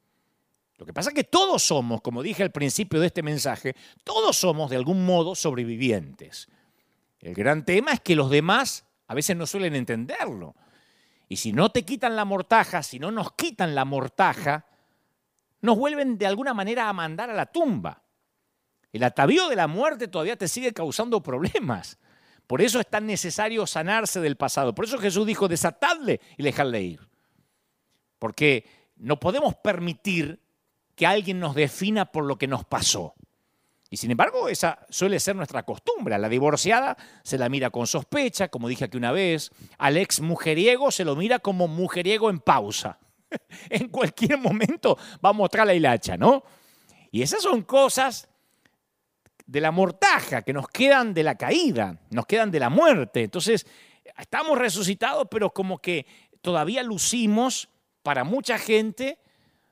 Lo 0.77 0.85
que 0.85 0.93
pasa 0.93 1.09
es 1.09 1.15
que 1.15 1.25
todos 1.25 1.63
somos, 1.63 2.03
como 2.03 2.23
dije 2.23 2.43
al 2.43 2.53
principio 2.53 3.01
de 3.01 3.07
este 3.07 3.23
mensaje, 3.23 3.75
todos 4.05 4.37
somos 4.37 4.69
de 4.69 4.77
algún 4.77 5.07
modo 5.07 5.35
sobrevivientes. 5.35 6.49
El 7.21 7.33
gran 7.33 7.65
tema 7.65 7.93
es 7.93 8.01
que 8.01 8.17
los 8.17 8.29
demás 8.29 8.85
a 9.07 9.15
veces 9.15 9.35
no 9.35 9.47
suelen 9.47 9.77
entenderlo. 9.77 10.55
Y 11.27 11.37
si 11.37 11.55
no 11.55 11.71
te 11.71 11.87
quitan 11.87 12.17
la 12.17 12.27
mortaja, 12.27 12.83
si 12.83 12.99
no 12.99 13.11
nos 13.11 13.33
quitan 13.33 13.75
la 13.75 13.87
mortaja, 13.87 14.67
nos 15.62 15.78
vuelven 15.78 16.19
de 16.19 16.26
alguna 16.26 16.52
manera 16.52 16.88
a 16.88 16.92
mandar 16.92 17.31
a 17.31 17.35
la 17.35 17.47
tumba. 17.47 18.02
El 18.92 19.04
atavío 19.04 19.49
de 19.49 19.57
la 19.57 19.69
muerte 19.69 20.09
todavía 20.09 20.37
te 20.37 20.49
sigue 20.49 20.73
causando 20.73 21.23
problemas. 21.23 21.99
Por 22.47 22.61
eso 22.61 22.81
es 22.81 22.87
tan 22.87 23.07
necesario 23.07 23.66
sanarse 23.66 24.21
del 24.21 24.37
pasado. 24.37 24.75
Por 24.75 24.85
eso 24.85 24.99
Jesús 24.99 25.26
dijo, 25.26 25.49
desatadle 25.49 26.21
y 26.37 26.42
dejarle 26.42 26.83
ir. 26.83 27.09
Porque 28.19 28.66
no 28.97 29.19
podemos 29.19 29.54
permitir 29.54 30.42
que 30.95 31.07
alguien 31.07 31.40
nos 31.40 31.54
defina 31.54 32.07
por 32.07 32.25
lo 32.25 32.37
que 32.37 32.49
nos 32.49 32.64
pasó. 32.64 33.14
Y 33.88 33.99
sin 33.99 34.11
embargo, 34.11 34.49
esa 34.49 34.87
suele 34.90 35.21
ser 35.21 35.37
nuestra 35.37 35.64
costumbre. 35.64 36.14
A 36.14 36.19
la 36.19 36.28
divorciada 36.28 36.97
se 37.23 37.38
la 37.38 37.49
mira 37.49 37.71
con 37.71 37.87
sospecha, 37.87 38.49
como 38.49 38.69
dije 38.69 38.85
aquí 38.85 38.97
una 38.97 39.12
vez. 39.12 39.50
Al 39.78 39.97
ex 39.97 40.21
mujeriego 40.21 40.90
se 40.90 41.04
lo 41.04 41.14
mira 41.14 41.38
como 41.38 41.69
mujeriego 41.69 42.31
en 42.31 42.40
pausa. 42.40 42.99
en 43.71 43.89
cualquier 43.89 44.39
momento 44.39 44.99
va 45.25 45.31
a 45.31 45.35
mostrar 45.35 45.67
la 45.67 45.75
hilacha, 45.75 46.17
¿no? 46.17 46.43
Y 47.11 47.23
esas 47.23 47.43
son 47.43 47.62
cosas 47.62 48.29
de 49.47 49.61
la 49.61 49.71
mortaja, 49.71 50.43
que 50.43 50.53
nos 50.53 50.69
quedan 50.69 51.12
de 51.12 51.23
la 51.23 51.37
caída, 51.37 52.01
nos 52.11 52.27
quedan 52.27 52.51
de 52.51 52.61
la 52.61 52.71
muerte. 52.71 53.23
Entonces, 53.23 53.67
estamos 54.19 54.59
resucitados, 54.59 55.27
pero 55.31 55.51
como 55.51 55.79
que 55.79 56.07
todavía 56.41 56.83
lucimos 56.83 57.69
para 58.03 58.25
mucha 58.25 58.59
gente 58.59 59.19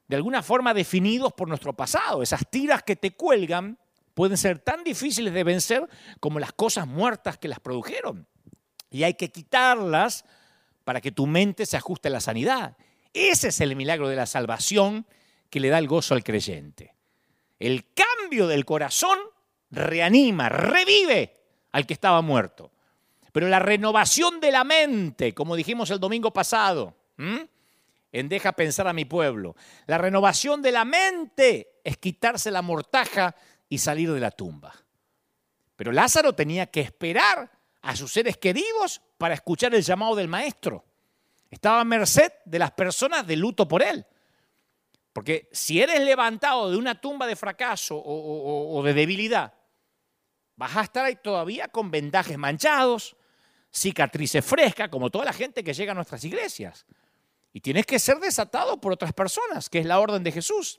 de 0.07 0.17
alguna 0.17 0.43
forma 0.43 0.75
definidos 0.75 1.33
por 1.33 1.49
nuestro 1.49 1.73
pasado. 1.73 2.23
Esas 2.23 2.43
tiras 2.50 2.83
que 2.83 2.97
te 2.97 3.12
cuelgan 3.12 3.79
pueden 4.14 4.37
ser 4.37 4.59
tan 4.59 4.83
difíciles 4.83 5.33
de 5.33 5.45
vencer 5.45 5.88
como 6.19 6.40
las 6.40 6.52
cosas 6.52 6.87
muertas 6.87 7.38
que 7.38 7.49
las 7.49 7.61
produjeron. 7.61 8.26
Y 8.90 9.05
hay 9.05 9.14
que 9.14 9.31
quitarlas 9.31 10.25
para 10.85 11.00
que 11.00 11.12
tu 11.12 11.26
mente 11.26 11.64
se 11.64 11.76
ajuste 11.76 12.09
a 12.09 12.11
la 12.11 12.21
sanidad. 12.21 12.76
Ese 13.12 13.49
es 13.49 13.61
el 13.61 13.76
milagro 13.76 14.09
de 14.09 14.17
la 14.17 14.26
salvación 14.26 15.07
que 15.49 15.61
le 15.61 15.69
da 15.69 15.79
el 15.79 15.88
gozo 15.88 16.14
al 16.14 16.25
creyente. 16.25 16.95
El 17.59 17.93
cambio 17.93 18.47
del 18.47 18.64
corazón 18.64 19.19
reanima, 19.71 20.49
revive 20.49 21.37
al 21.73 21.87
que 21.87 21.95
estaba 21.95 22.23
muerto. 22.23 22.73
Pero 23.33 23.49
la 23.49 23.59
renovación 23.59 24.40
de 24.40 24.50
la 24.50 24.64
mente, 24.64 25.35
como 25.35 25.57
dijimos 25.57 25.90
el 25.90 26.00
domingo 26.00 26.33
pasado, 26.33 26.97
en 28.12 28.29
Deja 28.29 28.52
pensar 28.52 28.88
a 28.88 28.93
mi 28.93 29.05
pueblo, 29.05 29.55
la 29.87 29.99
renovación 29.99 30.62
de 30.62 30.73
la 30.73 30.85
mente 30.85 31.81
es 31.85 31.97
quitarse 31.97 32.50
la 32.50 32.62
mortaja 32.62 33.37
y 33.69 33.79
salir 33.79 34.12
de 34.12 34.21
la 34.21 34.31
tumba. 34.31 34.75
Pero 35.76 35.93
Lázaro 35.93 36.35
tenía 36.35 36.67
que 36.67 36.81
esperar 36.81 37.50
a 37.83 37.97
sus 37.97 38.12
seres 38.12 38.37
queridos 38.37 39.00
para 39.17 39.35
escuchar 39.35 39.75
el 39.75 39.83
llamado 39.83 40.17
del 40.17 40.29
maestro. 40.29 40.85
Estaba 41.50 41.80
a 41.80 41.85
merced 41.85 42.33
de 42.45 42.59
las 42.59 42.71
personas 42.71 43.26
de 43.26 43.37
luto 43.37 43.66
por 43.66 43.83
él. 43.83 44.07
Porque 45.12 45.49
si 45.52 45.80
eres 45.83 46.00
levantado 46.00 46.71
de 46.71 46.76
una 46.76 47.00
tumba 47.00 47.26
de 47.26 47.35
fracaso 47.35 48.00
o, 48.02 48.80
de 48.85 48.95
debilidad, 48.95 49.52
vas 50.54 50.76
a 50.76 50.83
estar 50.83 51.04
ahí 51.04 51.16
todavía 51.16 51.66
con 51.69 51.90
vendajes 51.90 52.38
manchados, 52.38 53.16
cicatrices 53.73 54.45
frescas, 54.45 54.88
como 54.88 55.11
toda 55.11 55.25
la 55.25 55.33
gente 55.33 55.64
que 55.64 55.75
llega 55.75 55.92
a 55.92 55.97
nuestras 55.97 56.25
iglesias. 56.25 56.87
Y 57.52 57.61
tienes 57.61 57.85
que 57.85 57.99
ser 57.99 58.19
desatado 58.19 58.80
por 58.80 58.92
otras 58.92 59.12
personas, 59.12 59.69
que 59.69 59.80
es 59.80 59.87
la 59.87 59.99
orden 59.99 60.23
de 60.23 60.30
Jesús. 60.30 60.78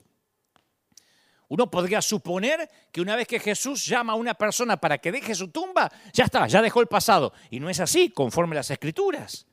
Uno 1.49 1.69
podría 1.69 2.01
suponer 2.01 2.69
que 2.93 3.01
una 3.01 3.17
vez 3.17 3.27
que 3.27 3.37
Jesús 3.37 3.85
llama 3.85 4.13
a 4.13 4.15
una 4.15 4.35
persona 4.35 4.77
para 4.77 4.99
que 4.99 5.11
deje 5.11 5.35
su 5.35 5.49
tumba, 5.49 5.91
ya 6.13 6.23
está, 6.23 6.47
ya 6.47 6.61
dejó 6.61 6.79
el 6.79 6.87
pasado. 6.87 7.33
Y 7.49 7.59
no 7.59 7.69
es 7.69 7.81
así, 7.81 8.09
conforme 8.11 8.55
las 8.55 8.71
escrituras. 8.71 9.45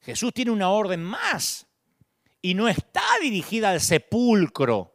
Jesús 0.00 0.32
tiene 0.32 0.50
una 0.50 0.70
orden 0.70 1.02
más 1.02 1.66
y 2.40 2.54
no 2.54 2.68
está 2.68 3.02
dirigida 3.20 3.70
al 3.70 3.80
sepulcro 3.80 4.94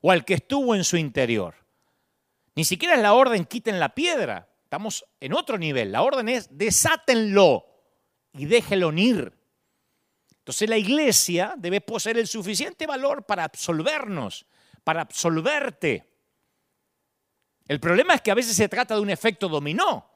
o 0.00 0.10
al 0.10 0.24
que 0.24 0.34
estuvo 0.34 0.74
en 0.74 0.84
su 0.84 0.96
interior. 0.96 1.54
Ni 2.54 2.64
siquiera 2.64 2.94
es 2.94 3.00
la 3.00 3.14
orden 3.14 3.44
quiten 3.44 3.80
la 3.80 3.94
piedra. 3.94 4.48
Estamos 4.62 5.04
en 5.20 5.34
otro 5.34 5.58
nivel. 5.58 5.92
La 5.92 6.02
orden 6.02 6.28
es 6.28 6.48
desátenlo 6.56 7.66
y 8.32 8.44
déjelo 8.46 8.92
ir. 8.92 9.32
Entonces 10.38 10.68
la 10.68 10.76
iglesia 10.76 11.54
debe 11.56 11.80
poseer 11.80 12.18
el 12.18 12.28
suficiente 12.28 12.86
valor 12.86 13.24
para 13.24 13.44
absolvernos 13.44 14.46
para 14.84 15.00
absolverte. 15.00 16.06
El 17.66 17.80
problema 17.80 18.14
es 18.14 18.20
que 18.20 18.30
a 18.30 18.34
veces 18.34 18.54
se 18.54 18.68
trata 18.68 18.94
de 18.94 19.00
un 19.00 19.10
efecto 19.10 19.48
dominó. 19.48 20.10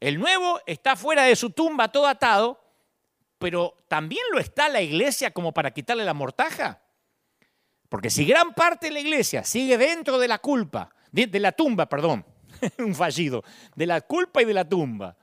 El 0.00 0.18
nuevo 0.18 0.60
está 0.66 0.96
fuera 0.96 1.22
de 1.24 1.36
su 1.36 1.50
tumba 1.50 1.92
todo 1.92 2.06
atado, 2.06 2.59
pero 3.40 3.74
también 3.88 4.22
lo 4.32 4.38
está 4.38 4.68
la 4.68 4.82
iglesia 4.82 5.30
como 5.30 5.52
para 5.52 5.70
quitarle 5.70 6.04
la 6.04 6.12
mortaja. 6.12 6.82
Porque 7.88 8.10
si 8.10 8.26
gran 8.26 8.52
parte 8.52 8.88
de 8.88 8.92
la 8.92 9.00
iglesia 9.00 9.44
sigue 9.44 9.78
dentro 9.78 10.18
de 10.18 10.28
la 10.28 10.38
culpa, 10.38 10.90
de, 11.10 11.40
la 11.40 11.50
tumba, 11.50 11.86
perdón, 11.86 12.22
un 12.78 12.94
fallido, 12.94 13.42
de 13.74 13.86
la 13.86 14.02
culpa 14.02 14.42
y 14.42 14.44
de 14.44 14.52
la 14.52 14.68
tumba. 14.68 15.16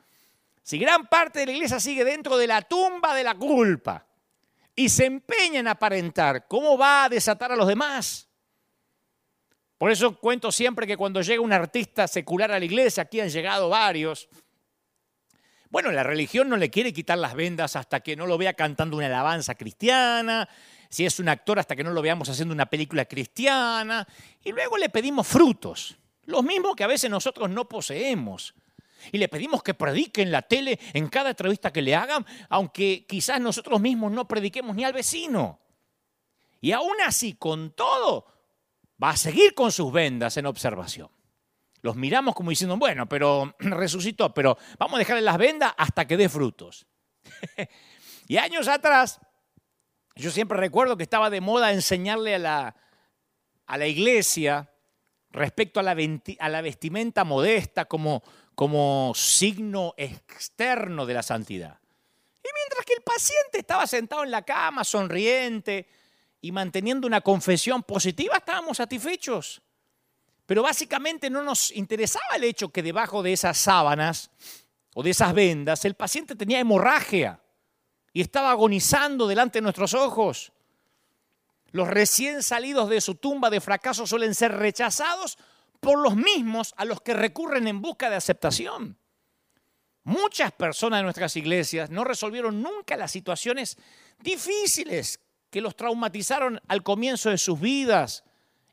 Si 0.64 0.80
gran 0.80 1.06
parte 1.06 1.42
de 1.42 1.46
la 1.46 1.52
iglesia 1.52 1.80
sigue 1.80 2.04
dentro 2.04 2.38
de 2.38 2.48
la 2.48 2.64
tumba 2.64 3.14
de 3.14 3.24
la 3.24 3.36
culpa 3.36 4.04
y 4.76 4.90
se 4.90 5.06
empeña 5.06 5.60
en 5.60 5.68
aparentar, 5.68 6.48
¿cómo 6.48 6.76
va 6.76 7.04
a 7.04 7.10
desatar 7.10 7.52
a 7.52 7.56
los 7.56 7.68
demás? 7.68 8.28
Por 9.78 9.92
eso 9.92 10.20
cuento 10.20 10.52
siempre 10.52 10.88
que 10.88 10.98
cuando 10.98 11.22
llega 11.22 11.40
un 11.40 11.54
artista 11.54 12.08
secular 12.08 12.52
a 12.52 12.58
la 12.58 12.66
iglesia, 12.66 13.04
aquí 13.04 13.20
han 13.20 13.30
llegado 13.30 13.70
varios, 13.70 14.28
bueno, 15.70 15.92
la 15.92 16.04
religión 16.04 16.50
no 16.50 16.58
le 16.58 16.70
quiere 16.70 16.94
quitar 16.94 17.18
las 17.18 17.36
vendas 17.36 17.76
hasta 17.76 18.00
que 18.00 18.16
no 18.16 18.26
lo 18.26 18.38
vea 18.38 18.54
cantando 18.54 18.98
una 18.98 19.08
alabanza 19.08 19.56
cristiana, 19.56 20.48
si 20.90 21.06
es 21.06 21.20
un 21.20 21.30
actor 21.30 21.60
hasta 21.60 21.76
que 21.76 21.84
no 21.84 21.92
lo 21.92 22.02
veamos 22.02 22.30
haciendo 22.30 22.54
una 22.54 22.68
película 22.68 23.06
cristiana, 23.06 24.08
y 24.44 24.52
luego 24.52 24.78
le 24.78 24.90
pedimos 24.90 25.28
frutos, 25.28 25.98
los 26.26 26.44
mismos 26.44 26.76
que 26.76 26.84
a 26.84 26.88
veces 26.88 27.10
nosotros 27.10 27.50
no 27.50 27.68
poseemos. 27.68 28.54
Y 29.12 29.20
le 29.20 29.30
pedimos 29.30 29.62
que 29.62 29.74
predique 29.74 30.22
en 30.22 30.32
la 30.32 30.42
tele 30.42 30.80
en 30.94 31.08
cada 31.08 31.30
entrevista 31.30 31.72
que 31.72 31.82
le 31.82 31.96
hagan, 31.96 32.26
aunque 32.50 33.06
quizás 33.08 33.40
nosotros 33.40 33.80
mismos 33.80 34.12
no 34.12 34.28
prediquemos 34.28 34.76
ni 34.76 34.84
al 34.84 34.94
vecino. 34.94 35.60
Y 36.60 36.72
aún 36.72 36.96
así, 37.06 37.36
con 37.36 37.72
todo, 37.72 38.26
va 39.02 39.12
a 39.12 39.18
seguir 39.18 39.54
con 39.54 39.72
sus 39.72 39.92
vendas 39.92 40.36
en 40.38 40.48
observación. 40.48 41.10
Los 41.82 41.96
miramos 41.96 42.36
como 42.36 42.50
diciendo, 42.50 42.78
bueno, 42.78 43.08
pero 43.08 43.56
resucitó, 43.60 44.34
pero 44.34 44.58
vamos 44.78 44.96
a 44.96 45.00
dejarle 45.00 45.22
las 45.22 45.38
vendas 45.38 45.74
hasta 45.78 46.06
que 46.08 46.18
dé 46.18 46.30
frutos. 46.30 46.86
y 48.28 48.38
años 48.38 48.68
atrás, 48.68 49.20
yo 50.16 50.32
siempre 50.32 50.58
recuerdo 50.58 50.98
que 50.98 51.04
estaba 51.04 51.30
de 51.30 51.42
moda 51.42 51.72
enseñarle 51.72 52.36
a 52.36 52.40
la, 52.40 52.76
a 53.66 53.78
la 53.78 53.88
iglesia 53.88 54.72
respecto 55.32 55.80
a 55.80 55.84
la, 55.84 55.96
a 56.40 56.50
la 56.50 56.62
vestimenta 56.62 57.24
modesta 57.24 57.86
como, 57.86 58.24
como 58.56 59.14
signo 59.16 59.94
externo 59.98 61.06
de 61.06 61.14
la 61.14 61.24
santidad. 61.24 61.80
Y 62.44 62.50
mientras 62.56 62.86
que 62.86 62.94
el 62.94 63.02
paciente 63.02 63.60
estaba 63.60 63.86
sentado 63.86 64.24
en 64.24 64.32
la 64.32 64.42
cama, 64.42 64.84
sonriente, 64.84 65.88
y 66.42 66.52
manteniendo 66.52 67.08
una 67.08 67.22
confesión 67.22 67.84
positiva 67.84 68.38
estábamos 68.38 68.78
satisfechos. 68.78 69.62
Pero 70.48 70.64
básicamente 70.64 71.30
no 71.30 71.44
nos 71.44 71.72
interesaba 71.72 72.38
el 72.38 72.46
hecho 72.46 72.70
que 72.70 72.82
debajo 72.82 73.22
de 73.22 73.34
esas 73.34 73.58
sábanas 73.58 74.32
o 74.96 75.04
de 75.04 75.10
esas 75.12 75.34
vendas 75.34 75.84
el 75.84 75.94
paciente 75.94 76.36
tenía 76.36 76.60
hemorragia 76.60 77.42
y 78.14 78.22
estaba 78.22 78.52
agonizando 78.52 79.28
delante 79.28 79.58
de 79.60 79.64
nuestros 79.64 79.94
ojos. 79.94 80.54
Los 81.72 81.90
recién 81.90 82.42
salidos 82.42 82.90
de 82.90 83.02
su 83.02 83.16
tumba 83.16 83.50
de 83.50 83.60
fracaso 83.60 84.08
suelen 84.08 84.34
ser 84.34 84.54
rechazados 84.54 85.38
por 85.82 86.00
los 86.00 86.16
mismos 86.16 86.74
a 86.78 86.86
los 86.86 87.02
que 87.02 87.14
recurren 87.14 87.68
en 87.68 87.82
busca 87.82 88.10
de 88.10 88.16
aceptación. 88.16 88.98
Muchas 90.06 90.54
personas 90.54 91.00
de 91.00 91.04
nuestras 91.04 91.36
iglesias 91.36 91.90
no 91.90 92.06
resolvieron 92.06 92.62
nunca 92.62 92.96
las 92.96 93.12
situaciones 93.12 93.78
difíciles 94.20 95.20
que 95.50 95.60
los 95.60 95.76
traumatizaron 95.76 96.62
al 96.70 96.84
comienzo 96.84 97.32
de 97.32 97.38
sus 97.38 97.60
vidas 97.60 98.24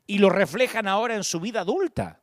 y 0.07 0.19
lo 0.19 0.29
reflejan 0.29 0.87
ahora 0.87 1.15
en 1.15 1.23
su 1.23 1.39
vida 1.39 1.61
adulta. 1.61 2.19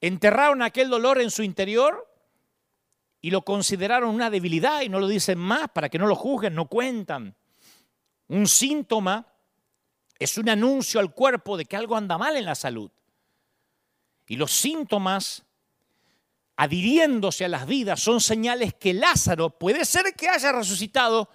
Enterraron 0.00 0.62
aquel 0.62 0.90
dolor 0.90 1.20
en 1.20 1.30
su 1.30 1.42
interior 1.42 2.06
y 3.20 3.30
lo 3.30 3.42
consideraron 3.42 4.14
una 4.14 4.30
debilidad 4.30 4.82
y 4.82 4.88
no 4.88 5.00
lo 5.00 5.08
dicen 5.08 5.38
más 5.38 5.68
para 5.70 5.88
que 5.88 5.98
no 5.98 6.06
lo 6.06 6.16
juzguen, 6.16 6.54
no 6.54 6.66
cuentan. 6.66 7.34
Un 8.28 8.46
síntoma 8.46 9.26
es 10.18 10.38
un 10.38 10.48
anuncio 10.48 11.00
al 11.00 11.12
cuerpo 11.12 11.56
de 11.56 11.64
que 11.64 11.76
algo 11.76 11.96
anda 11.96 12.18
mal 12.18 12.36
en 12.36 12.44
la 12.44 12.54
salud. 12.54 12.90
Y 14.26 14.36
los 14.36 14.50
síntomas, 14.50 15.44
adhiriéndose 16.56 17.44
a 17.44 17.48
las 17.48 17.66
vidas, 17.66 18.00
son 18.00 18.20
señales 18.20 18.74
que 18.74 18.92
Lázaro 18.92 19.50
puede 19.50 19.84
ser 19.84 20.14
que 20.14 20.28
haya 20.28 20.52
resucitado, 20.52 21.28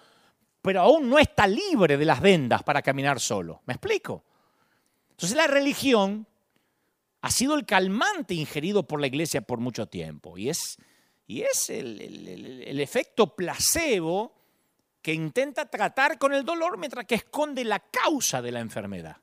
pero 0.62 0.82
aún 0.82 1.10
no 1.10 1.18
está 1.18 1.48
libre 1.48 1.98
de 1.98 2.06
las 2.06 2.20
vendas 2.20 2.64
para 2.64 2.82
caminar 2.82 3.20
solo. 3.20 3.62
¿Me 3.66 3.74
explico? 3.74 4.26
Entonces 5.22 5.38
la 5.38 5.46
religión 5.46 6.26
ha 7.22 7.30
sido 7.30 7.54
el 7.54 7.68
calmante 7.68 8.34
ingerido 8.34 8.88
por 8.88 9.00
la 9.00 9.06
iglesia 9.06 9.42
por 9.42 9.60
mucho 9.60 9.86
tiempo 9.86 10.36
y 10.36 10.50
es, 10.50 10.80
y 11.28 11.44
es 11.44 11.70
el, 11.70 12.80
efecto 12.80 13.36
placebo 13.36 14.34
que 15.00 15.14
intenta 15.14 15.70
tratar 15.70 16.18
con 16.18 16.34
el 16.34 16.44
dolor 16.44 16.80
mientras 16.80 17.06
que 17.06 17.14
esconde 17.14 17.64
la 17.64 17.78
causa 17.78 18.42
de 18.42 18.52
la 18.52 18.62
enfermedad. 18.62 19.18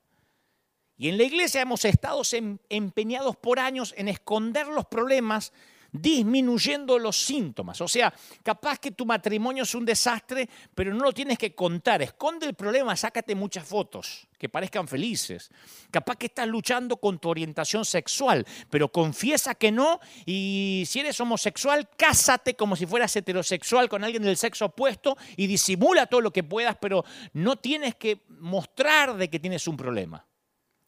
Y 0.97 1.09
en 1.09 1.19
la 1.19 1.25
iglesia 1.25 1.63
hemos 1.63 1.85
estado 1.85 2.23
em, 2.31 2.59
empeñados 2.69 3.37
por 3.37 3.59
años 3.59 3.93
en 3.97 4.07
esconder 4.07 4.69
los 4.69 4.87
problemas 4.87 5.53
disminuyendo 5.91 6.99
los 6.99 7.17
síntomas. 7.17 7.81
O 7.81 7.89
sea, 7.89 8.13
capaz 8.43 8.79
que 8.79 8.91
tu 8.91 9.07
matrimonio 9.07 9.63
es 9.63 9.75
un 9.75 9.85
desastre, 9.85 10.49
pero 10.75 10.93
no 10.93 11.05
lo 11.05 11.13
tienes 11.13 11.39
que 11.39 11.55
contar. 11.55 12.03
Esconde 12.03 12.47
el 12.47 12.55
problema, 12.55 12.95
sácate 12.97 13.35
muchas 13.35 13.67
fotos 13.67 14.27
que 14.39 14.49
parezcan 14.49 14.87
felices. 14.87 15.51
Capaz 15.91 16.17
que 16.17 16.27
estás 16.27 16.47
luchando 16.47 16.99
con 16.99 17.19
tu 17.19 17.29
orientación 17.29 17.85
sexual, 17.85 18.47
pero 18.71 18.91
confiesa 18.91 19.55
que 19.55 19.73
no 19.73 20.01
y 20.27 20.85
si 20.87 21.01
eres 21.01 21.19
homosexual, 21.21 21.89
cásate 21.97 22.55
como 22.55 22.77
si 22.77 22.87
fueras 22.87 23.15
heterosexual 23.17 23.89
con 23.89 24.05
alguien 24.05 24.23
del 24.23 24.37
sexo 24.37 24.67
opuesto 24.67 25.17
y 25.37 25.47
disimula 25.47 26.07
todo 26.07 26.21
lo 26.21 26.33
que 26.33 26.45
puedas, 26.45 26.77
pero 26.81 27.05
no 27.33 27.57
tienes 27.57 27.97
que 27.97 28.23
mostrar 28.29 29.17
de 29.17 29.29
que 29.29 29.41
tienes 29.41 29.67
un 29.67 29.77
problema. 29.77 30.25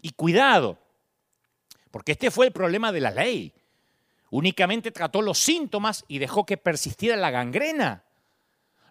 Y 0.03 0.11
cuidado, 0.11 0.79
porque 1.91 2.13
este 2.13 2.31
fue 2.31 2.47
el 2.47 2.53
problema 2.53 2.93
de 2.93 3.01
la 3.01 3.11
ley 3.11 3.53
únicamente 4.31 4.91
trató 4.91 5.23
los 5.23 5.39
síntomas 5.39 6.05
y 6.09 6.19
dejó 6.19 6.47
que 6.47 6.57
persistiera 6.57 7.17
la 7.17 7.31
gangrena. 7.31 8.05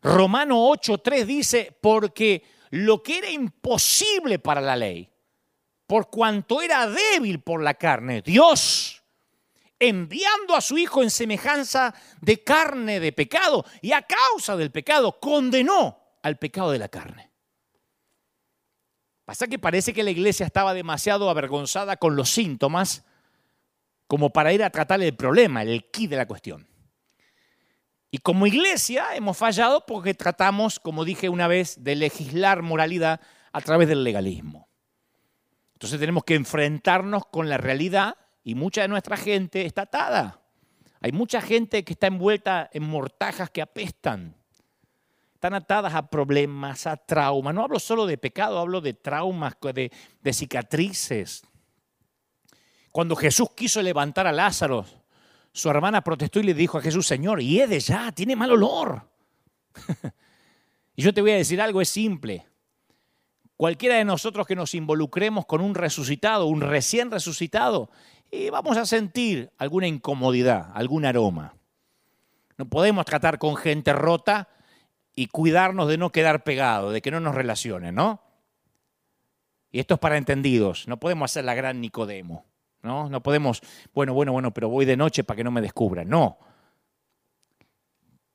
Romano 0.02 0.68
8.3 0.70 1.26
dice, 1.26 1.78
porque 1.82 2.44
lo 2.70 3.02
que 3.02 3.18
era 3.18 3.30
imposible 3.30 4.40
para 4.40 4.62
la 4.62 4.76
ley, 4.76 5.10
por 5.88 6.10
cuanto 6.10 6.62
era 6.62 6.88
débil 6.88 7.42
por 7.42 7.62
la 7.64 7.74
carne, 7.74 8.22
Dios, 8.22 9.04
enviando 9.80 10.56
a 10.56 10.62
su 10.62 10.78
Hijo 10.78 11.02
en 11.02 11.10
semejanza 11.10 11.94
de 12.22 12.44
carne 12.44 13.00
de 13.00 13.12
pecado, 13.12 13.66
y 13.82 13.94
a 13.94 14.04
causa 14.04 14.56
del 14.56 14.72
pecado 14.72 15.20
condenó 15.20 16.00
al 16.22 16.38
pecado 16.38 16.72
de 16.72 16.80
la 16.80 16.90
carne. 16.90 17.32
Pasa 19.26 19.48
que 19.48 19.60
parece 19.60 19.94
que 19.94 20.04
la 20.04 20.12
iglesia 20.12 20.46
estaba 20.46 20.74
demasiado 20.74 21.30
avergonzada 21.30 21.98
con 21.98 22.16
los 22.16 22.30
síntomas 22.30 23.06
como 24.10 24.32
para 24.32 24.52
ir 24.52 24.64
a 24.64 24.72
tratar 24.72 25.04
el 25.04 25.16
problema, 25.16 25.62
el 25.62 25.92
key 25.92 26.08
de 26.08 26.18
la 26.18 26.26
cuestión. 26.26 26.68
Y 28.10 28.18
como 28.18 28.48
iglesia 28.48 29.06
hemos 29.14 29.38
fallado 29.38 29.86
porque 29.86 30.16
tratamos, 30.16 30.80
como 30.80 31.06
dije 31.06 31.30
una 31.30 31.48
vez, 31.48 31.84
de 31.84 31.96
legislar 31.96 32.64
moralidad 32.64 33.22
a 33.54 33.62
través 33.62 33.88
del 33.88 34.04
legalismo. 34.04 34.68
Entonces 35.74 36.00
tenemos 36.00 36.24
que 36.24 36.34
enfrentarnos 36.34 37.28
con 37.28 37.50
la 37.50 37.58
realidad 37.58 38.18
y 38.44 38.56
mucha 38.56 38.82
de 38.82 38.88
nuestra 38.88 39.16
gente 39.16 39.68
está 39.68 39.84
atada. 39.84 40.42
Hay 41.02 41.12
mucha 41.12 41.40
gente 41.40 41.84
que 41.84 41.94
está 41.94 42.08
envuelta 42.08 42.68
en 42.74 42.86
mortajas 42.86 43.52
que 43.52 43.62
apestan. 43.62 44.36
Están 45.36 45.54
atadas 45.54 45.94
a 45.94 46.10
problemas, 46.10 46.88
a 46.88 46.98
traumas. 46.98 47.54
No 47.54 47.64
hablo 47.64 47.78
solo 47.78 48.08
de 48.08 48.18
pecado, 48.18 48.58
hablo 48.58 48.82
de 48.82 48.96
traumas, 48.96 49.54
de, 49.62 49.92
de 50.20 50.34
cicatrices, 50.34 51.44
cuando 52.92 53.16
Jesús 53.16 53.50
quiso 53.56 53.82
levantar 53.82 54.28
a 54.28 54.32
Lázaro, 54.32 54.86
su 55.52 55.70
hermana 55.70 56.02
protestó 56.02 56.40
y 56.40 56.44
le 56.44 56.54
dijo 56.54 56.78
a 56.78 56.82
Jesús, 56.82 57.08
Señor, 57.08 57.42
hiede 57.42 57.80
ya, 57.80 58.12
tiene 58.12 58.36
mal 58.36 58.52
olor. 58.52 59.10
y 60.96 61.02
yo 61.02 61.14
te 61.14 61.22
voy 61.22 61.32
a 61.32 61.38
decir 61.38 61.62
algo, 61.62 61.82
es 61.82 61.90
simple. 61.90 62.46
Cualquiera 63.58 63.96
de 63.96 64.06
nosotros 64.06 64.48
que 64.48 64.56
nos 64.56 64.74
involucremos 64.74 65.46
con 65.46 65.62
un 65.62 65.76
resucitado, 65.76 66.46
un 66.46 66.62
recién 66.62 67.12
resucitado, 67.12 67.90
vamos 68.52 68.78
a 68.78 68.86
sentir 68.86 69.52
alguna 69.58 69.88
incomodidad, 69.88 70.72
algún 70.74 71.06
aroma. 71.06 71.56
No 72.58 72.70
podemos 72.70 73.06
tratar 73.06 73.38
con 73.38 73.56
gente 73.56 73.92
rota 73.94 74.50
y 75.14 75.28
cuidarnos 75.28 75.88
de 75.88 75.98
no 75.98 76.12
quedar 76.12 76.44
pegado, 76.44 76.92
de 76.92 77.02
que 77.02 77.12
no 77.12 77.20
nos 77.20 77.36
relacionen, 77.36 77.96
¿no? 77.96 78.22
Y 79.72 79.80
esto 79.80 79.96
es 79.96 80.00
para 80.00 80.18
entendidos, 80.18 80.88
no 80.88 81.00
podemos 81.00 81.30
hacer 81.30 81.46
la 81.46 81.54
gran 81.54 81.82
Nicodemo. 81.82 82.49
¿No? 82.82 83.10
No 83.10 83.22
podemos, 83.22 83.62
bueno, 83.94 84.14
bueno, 84.14 84.32
bueno, 84.32 84.54
pero 84.54 84.70
voy 84.70 84.86
de 84.86 84.98
noche 84.98 85.24
para 85.24 85.38
que 85.38 85.44
no 85.44 85.52
me 85.52 85.62
descubran. 85.62 86.08
No. 86.10 86.40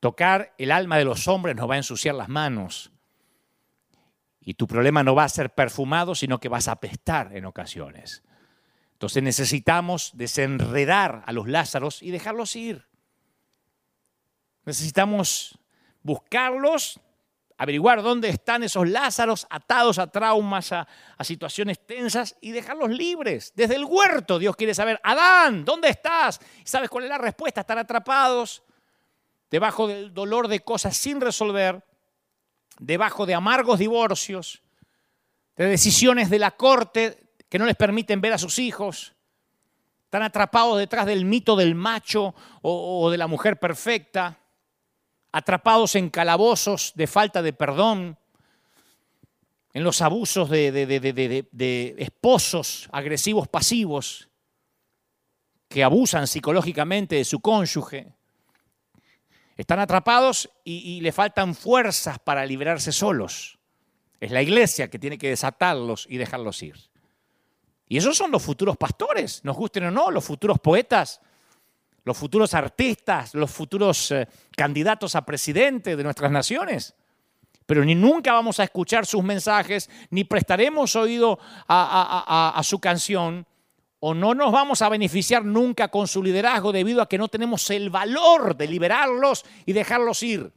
Tocar 0.01 0.55
el 0.59 0.71
alma 0.71 0.99
de 0.99 1.05
los 1.05 1.29
hombres 1.29 1.57
nos 1.57 1.69
va 1.69 1.75
a 1.75 1.79
ensuciar 1.79 2.15
las 2.15 2.29
manos. 2.29 2.93
Y 4.41 4.55
tu 4.55 4.67
problema 4.67 5.03
no 5.03 5.15
va 5.15 5.25
a 5.25 5.29
ser 5.29 5.55
perfumado, 5.55 6.15
sino 6.15 6.39
que 6.39 6.51
vas 6.51 6.69
a 6.69 6.73
apestar 6.73 7.35
en 7.35 7.47
ocasiones. 7.47 8.23
Entonces 8.93 9.23
necesitamos 9.23 10.13
desenredar 10.15 11.23
a 11.27 11.33
los 11.33 11.49
Lázaros 11.49 12.03
y 12.03 12.11
dejarlos 12.11 12.55
ir. 12.55 12.87
Necesitamos 14.65 15.59
buscarlos 16.03 17.01
averiguar 17.57 18.03
dónde 18.03 18.29
están 18.29 18.63
esos 18.63 18.89
Lázaros 18.89 19.47
atados 19.49 19.99
a 19.99 20.09
traumas, 20.09 20.73
a, 20.73 20.87
situaciones 21.23 21.85
tensas 21.87 22.37
y 22.41 22.53
dejarlos 22.53 22.91
libres. 22.91 23.53
Desde 23.55 23.77
el 23.77 23.85
huerto 23.85 24.39
Dios 24.39 24.57
quiere 24.57 24.75
saber, 24.75 25.01
Adán, 25.03 25.65
¿dónde 25.65 25.89
estás? 25.89 26.41
¿Sabes 26.65 26.91
cuál 26.91 27.05
es 27.05 27.11
la 27.11 27.19
respuesta? 27.19 27.61
Están 27.61 27.79
atrapados 27.79 28.63
debajo 29.51 29.87
del 29.87 30.13
dolor 30.13 30.49
de 30.49 30.61
cosas 30.61 30.97
sin 30.97 31.21
resolver, 31.21 31.85
debajo 32.79 33.25
de 33.25 33.35
amargos 33.35 33.79
divorcios, 33.79 34.63
de 35.57 35.67
decisiones 35.67 36.31
de 36.31 36.41
la 36.41 36.51
corte 36.51 37.31
que 37.49 37.59
no 37.59 37.67
les 37.67 37.77
permiten 37.77 38.21
ver 38.21 38.33
a 38.33 38.39
sus 38.39 38.59
hijos. 38.59 39.15
Están 40.05 40.23
atrapados 40.23 40.79
detrás 40.79 41.07
del 41.07 41.25
mito 41.25 41.57
del 41.57 41.75
macho 41.75 42.35
o 42.63 43.11
de 43.11 43.19
la 43.19 43.27
mujer 43.27 43.59
perfecta 43.59 44.44
atrapados 45.35 45.97
en 45.97 46.11
calabozos 46.11 46.93
de 46.95 47.09
falta 47.09 47.43
de 47.43 47.53
perdón, 47.53 48.17
en 49.73 49.83
los 49.83 50.01
abusos 50.01 50.49
de, 50.49 51.97
esposos 51.99 52.89
agresivos 52.93 53.49
pasivos 53.49 54.29
que 55.67 55.83
abusan 55.83 56.29
psicológicamente 56.29 57.17
de 57.17 57.25
su 57.25 57.41
cónyuge. 57.41 58.15
Están 59.57 59.81
atrapados 59.81 60.49
y, 60.63 60.75
y 60.99 61.01
le 61.01 61.11
faltan 61.11 61.57
fuerzas 61.57 62.21
para 62.21 62.47
liberarse 62.47 62.93
solos. 62.93 63.59
Es 64.21 64.31
la 64.31 64.41
iglesia 64.41 64.89
que 64.89 65.01
tiene 65.01 65.19
que 65.19 65.31
desatarlos 65.31 66.07
y 66.09 66.17
dejarlos 66.17 66.63
ir. 66.63 66.77
Y 67.89 67.97
esos 67.97 68.17
son 68.17 68.31
los 68.31 68.41
futuros 68.41 68.77
pastores, 68.77 69.45
nos 69.45 69.57
gusten 69.57 69.87
o 69.87 69.91
no, 69.91 70.13
los 70.13 70.25
futuros 70.25 70.61
poetas, 70.61 71.21
los 72.05 72.17
futuros 72.17 72.53
artistas, 72.55 73.35
los 73.35 73.51
futuros 73.51 74.11
eh, 74.11 74.29
candidatos 74.57 75.15
a 75.17 75.25
presidente 75.25 75.97
de 75.97 76.05
nuestras 76.05 76.31
naciones. 76.31 76.95
Pero 77.67 77.83
ni 77.83 77.95
nunca 77.95 78.33
vamos 78.33 78.61
a 78.61 78.65
escuchar 78.65 79.07
sus 79.07 79.25
mensajes, 79.25 79.89
ni 80.11 80.25
prestaremos 80.25 80.97
oído 80.97 81.39
a, 81.67 82.61
su 82.63 82.79
canción, 82.79 83.47
o 84.01 84.13
no 84.13 84.35
nos 84.35 84.53
vamos 84.53 84.83
a 84.83 84.91
beneficiar 84.91 85.47
nunca 85.47 85.89
con 85.89 86.07
su 86.07 86.23
liderazgo 86.23 86.73
debido 86.73 87.01
a 87.01 87.09
que 87.09 87.17
no 87.17 87.29
tenemos 87.29 87.71
el 87.71 87.89
valor 87.89 88.55
de 88.55 88.69
liberarlos 88.69 89.47
y 89.65 89.73
dejarlos 89.73 90.23
ir. 90.23 90.53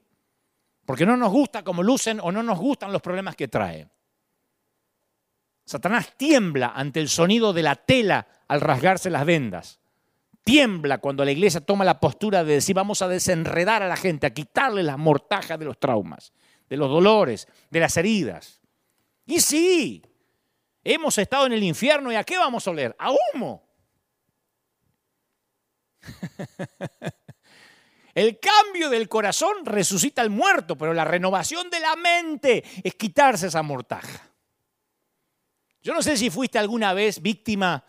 Porque 0.86 1.06
no 1.06 1.16
nos 1.16 1.32
gusta 1.32 1.64
cómo 1.64 1.82
lucen 1.82 2.20
o 2.22 2.30
no 2.30 2.44
nos 2.44 2.60
gustan 2.60 2.92
los 2.92 3.02
problemas 3.02 3.38
que 3.38 3.48
traen. 3.48 3.90
Satanás 5.66 6.14
tiembla 6.18 6.74
ante 6.76 7.00
el 7.00 7.08
sonido 7.08 7.54
de 7.54 7.64
la 7.64 7.76
tela 7.76 8.28
al 8.50 8.60
rasgarse 8.60 9.10
las 9.10 9.26
vendas 9.26 9.80
tiembla 10.48 11.00
cuando 11.00 11.26
la 11.26 11.32
iglesia 11.32 11.60
toma 11.60 11.84
la 11.84 12.00
postura 12.00 12.46
de 12.46 12.54
decir 12.54 12.74
vamos 12.74 13.02
a 13.02 13.10
desenredar 13.10 13.84
a 13.84 13.88
la 13.90 13.98
gente, 13.98 14.26
a 14.26 14.34
quitarle 14.34 14.82
las 14.82 14.98
mortajas 14.98 15.60
de 15.60 15.66
los 15.66 15.78
traumas, 15.78 16.32
de 16.70 16.78
los 16.78 16.90
dolores, 16.90 17.50
de 17.70 17.82
las 17.82 17.98
heridas. 17.98 18.62
Y 19.26 19.42
sí, 19.42 20.02
hemos 20.86 21.18
estado 21.18 21.48
en 21.48 21.52
el 21.52 21.64
infierno 21.64 22.14
y 22.14 22.16
¿a 22.16 22.24
qué 22.24 22.38
vamos 22.38 22.66
a 22.66 22.72
oler? 22.72 22.96
A 22.98 23.12
humo. 23.12 23.68
El 28.16 28.40
cambio 28.40 28.90
del 28.90 29.10
corazón 29.10 29.66
resucita 29.66 30.22
al 30.22 30.30
muerto, 30.30 30.78
pero 30.78 30.94
la 30.94 31.04
renovación 31.06 31.70
de 31.70 31.80
la 31.82 31.96
mente 31.98 32.64
es 32.84 32.96
quitarse 32.96 33.48
esa 33.48 33.62
mortaja. 33.62 34.32
Yo 35.84 35.94
no 35.94 36.02
sé 36.02 36.18
si 36.18 36.32
fuiste 36.32 36.58
alguna 36.58 36.94
vez 36.94 37.22
víctima 37.22 37.84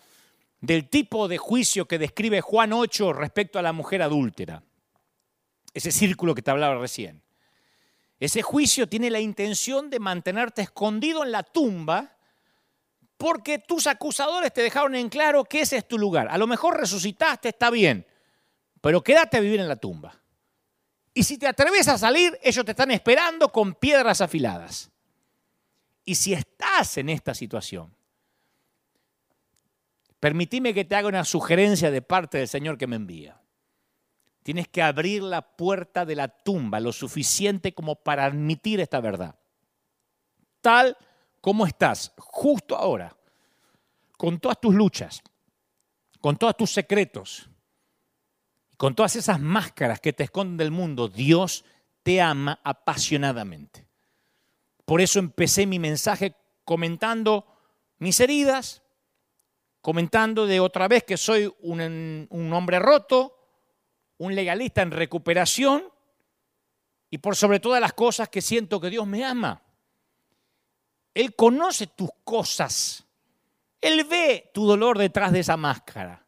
del 0.61 0.88
tipo 0.88 1.29
de 1.29 1.38
juicio 1.38 1.87
que 1.87 1.99
describe 1.99 2.40
Juan 2.40 2.73
8 2.73 3.12
respecto 3.12 3.59
a 3.59 3.62
la 3.62 3.73
mujer 3.73 4.03
adúltera. 4.03 4.62
Ese 5.73 5.92
círculo 5.92 6.35
que 6.35 6.42
te 6.42 6.51
hablaba 6.51 6.81
recién. 6.81 7.23
Ese 8.21 8.42
juicio 8.42 8.88
tiene 8.88 9.11
la 9.11 9.21
intención 9.21 9.90
de 9.90 10.01
mantenerte 10.01 10.62
escondido 10.62 11.23
en 11.23 11.31
la 11.31 11.44
tumba 11.44 12.16
porque 13.16 13.59
tus 13.59 13.87
acusadores 13.87 14.53
te 14.53 14.62
dejaron 14.62 14.94
en 14.94 15.09
claro 15.09 15.44
que 15.44 15.61
ese 15.61 15.77
es 15.77 15.87
tu 15.87 15.99
lugar. 15.99 16.29
A 16.29 16.38
lo 16.38 16.47
mejor 16.47 16.79
resucitaste, 16.79 17.51
está 17.51 17.71
bien, 17.71 18.07
pero 18.81 19.03
quédate 19.03 19.37
a 19.37 19.40
vivir 19.40 19.61
en 19.61 19.68
la 19.68 19.77
tumba. 19.77 20.21
Y 21.14 21.25
si 21.25 21.37
te 21.37 21.49
atreves 21.49 21.88
a 21.88 21.99
salir, 21.99 22.38
ellos 22.42 22.64
te 22.64 22.73
están 22.73 22.90
esperando 22.92 23.51
con 23.51 23.75
piedras 23.75 24.21
afiladas. 24.21 24.90
Y 26.05 26.14
si 26.14 26.33
estás 26.33 26.97
en 26.97 27.09
esta 27.09 27.35
situación, 27.35 27.94
Permitime 30.20 30.74
que 30.74 30.85
te 30.85 30.96
haga 30.96 31.09
una 31.09 31.24
sugerencia 31.24 31.90
de 31.90 32.02
parte 32.02 32.38
del 32.38 32.48
Señor 32.48 32.76
que 32.76 32.87
me 32.87 32.96
envía. 32.96 33.40
Tienes 34.42 34.68
que 34.68 34.83
abrir 34.83 35.22
la 35.22 35.42
puerta 35.42 36.04
de 36.04 36.16
la 36.16 36.28
tumba 36.28 36.81
lo 36.81 36.92
suficiente 36.92 37.74
como 37.74 37.96
para 37.96 38.24
admitir 38.24 38.81
esta 38.81 39.00
verdad. 39.00 39.38
Tal 40.61 40.96
como 41.40 41.66
estás 41.66 42.12
justo 42.16 42.76
ahora, 42.76 43.16
con 44.16 44.40
todas 44.40 44.61
tus 44.61 44.74
luchas, 44.74 45.22
con 46.20 46.37
todos 46.37 46.57
tus 46.57 46.70
secretos, 46.70 47.48
Con 48.78 48.94
todas 48.94 49.16
esas 49.16 49.40
máscaras 49.40 49.98
que 49.98 50.12
te 50.12 50.22
esconden 50.22 50.57
del 50.57 50.70
mundo, 50.70 51.09
Dios 51.09 51.64
te 52.04 52.20
ama 52.20 52.61
apasionadamente. 52.62 53.88
Por 54.85 55.00
eso 55.00 55.18
empecé 55.18 55.66
mi 55.66 55.81
mensaje 55.81 56.37
comentando 56.64 57.44
mis 57.98 58.20
heridas, 58.20 58.83
comentando 59.88 60.46
de 60.46 60.61
otra 60.61 60.87
vez 60.87 61.05
que 61.05 61.16
soy 61.16 61.51
un, 61.61 62.27
un 62.29 62.53
hombre 62.53 62.79
roto, 62.79 63.35
un 64.18 64.35
legalista 64.35 64.83
en 64.83 64.90
recuperación 64.90 65.83
y 67.09 67.16
por 67.16 67.35
sobre 67.35 67.59
todas 67.59 67.81
las 67.81 67.94
cosas 67.94 68.29
que 68.29 68.42
siento 68.42 68.83
que 68.83 68.90
Dios 68.90 69.07
me 69.07 69.24
ama. 69.24 69.62
Él 71.14 71.35
conoce 71.35 71.87
tus 71.87 72.11
cosas. 72.22 73.03
Él 73.81 74.05
ve 74.05 74.51
tu 74.53 74.66
dolor 74.66 74.98
detrás 74.98 75.33
de 75.33 75.40
esa 75.40 75.57
máscara. 75.57 76.22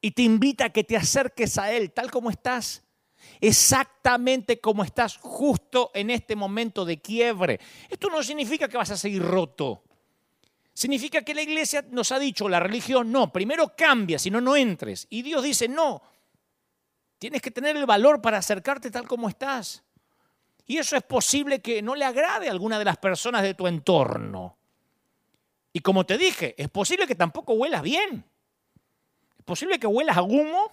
Y 0.00 0.12
te 0.12 0.22
invita 0.22 0.64
a 0.64 0.70
que 0.70 0.84
te 0.84 0.96
acerques 0.96 1.58
a 1.58 1.70
Él 1.70 1.92
tal 1.92 2.10
como 2.10 2.30
estás. 2.30 2.82
Exactamente 3.42 4.58
como 4.58 4.84
estás 4.84 5.18
justo 5.18 5.90
en 5.92 6.08
este 6.08 6.34
momento 6.34 6.86
de 6.86 6.98
quiebre. 6.98 7.60
Esto 7.90 8.08
no 8.08 8.22
significa 8.22 8.68
que 8.68 8.78
vas 8.78 8.90
a 8.90 8.96
seguir 8.96 9.20
roto. 9.20 9.83
Significa 10.74 11.22
que 11.22 11.34
la 11.34 11.42
iglesia 11.42 11.84
nos 11.90 12.10
ha 12.10 12.18
dicho, 12.18 12.48
la 12.48 12.58
religión, 12.58 13.12
no, 13.12 13.32
primero 13.32 13.76
cambia, 13.76 14.18
si 14.18 14.28
no, 14.28 14.40
no 14.40 14.56
entres. 14.56 15.06
Y 15.08 15.22
Dios 15.22 15.44
dice, 15.44 15.68
no, 15.68 16.02
tienes 17.18 17.40
que 17.40 17.52
tener 17.52 17.76
el 17.76 17.86
valor 17.86 18.20
para 18.20 18.38
acercarte 18.38 18.90
tal 18.90 19.06
como 19.06 19.28
estás. 19.28 19.84
Y 20.66 20.78
eso 20.78 20.96
es 20.96 21.04
posible 21.04 21.60
que 21.60 21.80
no 21.80 21.94
le 21.94 22.04
agrade 22.04 22.48
a 22.48 22.50
alguna 22.50 22.80
de 22.80 22.84
las 22.84 22.96
personas 22.96 23.42
de 23.42 23.54
tu 23.54 23.68
entorno. 23.68 24.58
Y 25.72 25.78
como 25.78 26.04
te 26.04 26.18
dije, 26.18 26.56
es 26.60 26.68
posible 26.68 27.06
que 27.06 27.14
tampoco 27.14 27.54
huelas 27.54 27.82
bien. 27.82 28.24
Es 29.38 29.44
posible 29.44 29.78
que 29.78 29.86
huelas 29.86 30.16
a 30.16 30.22
humo 30.22 30.72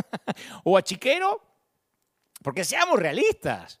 o 0.64 0.76
a 0.76 0.82
chiquero, 0.82 1.42
porque 2.42 2.62
seamos 2.62 2.98
realistas. 2.98 3.80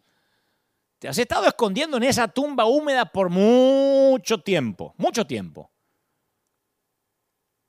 Te 1.04 1.10
has 1.10 1.18
estado 1.18 1.46
escondiendo 1.46 1.98
en 1.98 2.04
esa 2.04 2.28
tumba 2.28 2.64
húmeda 2.64 3.04
por 3.04 3.28
mucho 3.28 4.38
tiempo, 4.38 4.94
mucho 4.96 5.26
tiempo. 5.26 5.70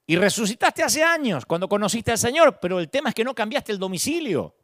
Y 0.08 0.16
resucitaste 0.16 0.82
hace 0.82 1.04
años 1.04 1.46
cuando 1.46 1.68
conociste 1.68 2.12
al 2.12 2.18
Señor, 2.18 2.62
pero 2.62 2.80
el 2.80 2.90
tema 2.90 3.10
es 3.10 3.16
que 3.16 3.26
no 3.26 3.36
cambiaste 3.36 3.74
el 3.74 3.78
domicilio. 3.78 4.56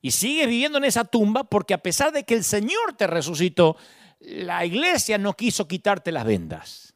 Y 0.00 0.12
sigues 0.12 0.46
viviendo 0.46 0.78
en 0.78 0.84
esa 0.84 1.04
tumba 1.04 1.42
porque 1.42 1.74
a 1.74 1.82
pesar 1.82 2.12
de 2.12 2.22
que 2.22 2.34
el 2.34 2.44
Señor 2.44 2.92
te 2.96 3.08
resucitó, 3.08 3.76
la 4.20 4.64
iglesia 4.64 5.18
no 5.18 5.32
quiso 5.32 5.66
quitarte 5.66 6.12
las 6.12 6.24
vendas. 6.24 6.94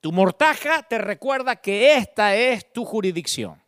Tu 0.00 0.12
mortaja 0.12 0.82
te 0.82 0.98
recuerda 0.98 1.56
que 1.56 1.94
esta 1.94 2.36
es 2.36 2.70
tu 2.70 2.84
jurisdicción. 2.84 3.58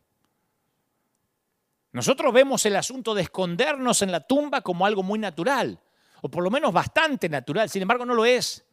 Nosotros 1.93 2.33
vemos 2.33 2.65
el 2.67 2.77
asunto 2.77 3.15
de 3.15 3.23
escondernos 3.23 4.03
en 4.03 4.13
la 4.13 4.21
tumba 4.21 4.61
como 4.61 4.87
algo 4.87 5.03
muy 5.03 5.19
natural, 5.19 5.81
o 6.23 6.29
por 6.29 6.45
lo 6.45 6.51
menos 6.51 6.73
bastante 6.73 7.29
natural, 7.29 7.69
sin 7.69 7.83
embargo 7.83 8.05
no 8.05 8.15
lo 8.15 8.25
es. 8.25 8.65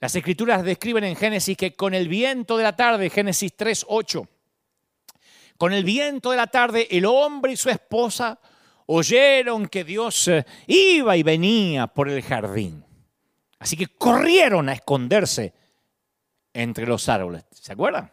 Las 0.00 0.14
escrituras 0.14 0.64
describen 0.64 1.04
en 1.04 1.14
Génesis 1.14 1.56
que 1.56 1.74
con 1.74 1.94
el 1.94 2.08
viento 2.08 2.56
de 2.56 2.64
la 2.64 2.74
tarde, 2.74 3.10
Génesis 3.10 3.54
3, 3.54 3.84
8, 3.88 4.26
con 5.58 5.72
el 5.72 5.84
viento 5.84 6.30
de 6.30 6.38
la 6.38 6.46
tarde, 6.46 6.88
el 6.90 7.04
hombre 7.04 7.52
y 7.52 7.56
su 7.56 7.68
esposa 7.68 8.40
oyeron 8.86 9.68
que 9.68 9.84
Dios 9.84 10.26
eh, 10.28 10.44
iba 10.66 11.16
y 11.16 11.22
venía 11.22 11.86
por 11.86 12.08
el 12.08 12.22
jardín. 12.22 12.84
Así 13.58 13.76
que 13.76 13.86
corrieron 13.86 14.70
a 14.70 14.72
esconderse 14.72 15.52
entre 16.54 16.86
los 16.86 17.08
árboles. 17.08 17.44
¿Se 17.52 17.74
acuerdan? 17.74 18.10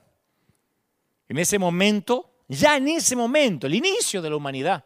En 1.29 1.37
ese 1.37 1.57
momento, 1.57 2.36
ya 2.47 2.77
en 2.77 2.87
ese 2.87 3.15
momento, 3.15 3.67
el 3.67 3.75
inicio 3.75 4.21
de 4.21 4.29
la 4.29 4.35
humanidad, 4.35 4.85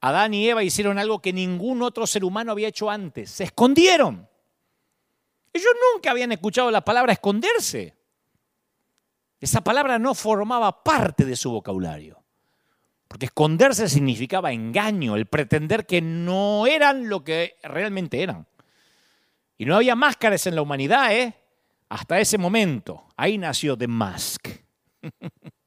Adán 0.00 0.34
y 0.34 0.48
Eva 0.48 0.62
hicieron 0.62 0.98
algo 0.98 1.20
que 1.20 1.32
ningún 1.32 1.82
otro 1.82 2.06
ser 2.06 2.24
humano 2.24 2.52
había 2.52 2.68
hecho 2.68 2.90
antes. 2.90 3.30
Se 3.30 3.44
escondieron. 3.44 4.28
Ellos 5.52 5.72
nunca 5.92 6.12
habían 6.12 6.30
escuchado 6.30 6.70
la 6.70 6.84
palabra 6.84 7.12
esconderse. 7.12 7.96
Esa 9.40 9.60
palabra 9.60 9.98
no 9.98 10.14
formaba 10.14 10.84
parte 10.84 11.24
de 11.24 11.34
su 11.34 11.50
vocabulario. 11.50 12.22
Porque 13.08 13.26
esconderse 13.26 13.88
significaba 13.88 14.52
engaño, 14.52 15.16
el 15.16 15.26
pretender 15.26 15.86
que 15.86 16.00
no 16.00 16.66
eran 16.66 17.08
lo 17.08 17.24
que 17.24 17.56
realmente 17.62 18.22
eran. 18.22 18.46
Y 19.56 19.64
no 19.64 19.76
había 19.76 19.96
máscaras 19.96 20.46
en 20.46 20.54
la 20.54 20.62
humanidad, 20.62 21.12
¿eh? 21.12 21.34
Hasta 21.88 22.20
ese 22.20 22.38
momento. 22.38 23.06
Ahí 23.16 23.38
nació 23.38 23.76
The 23.76 23.88
Mask. 23.88 24.48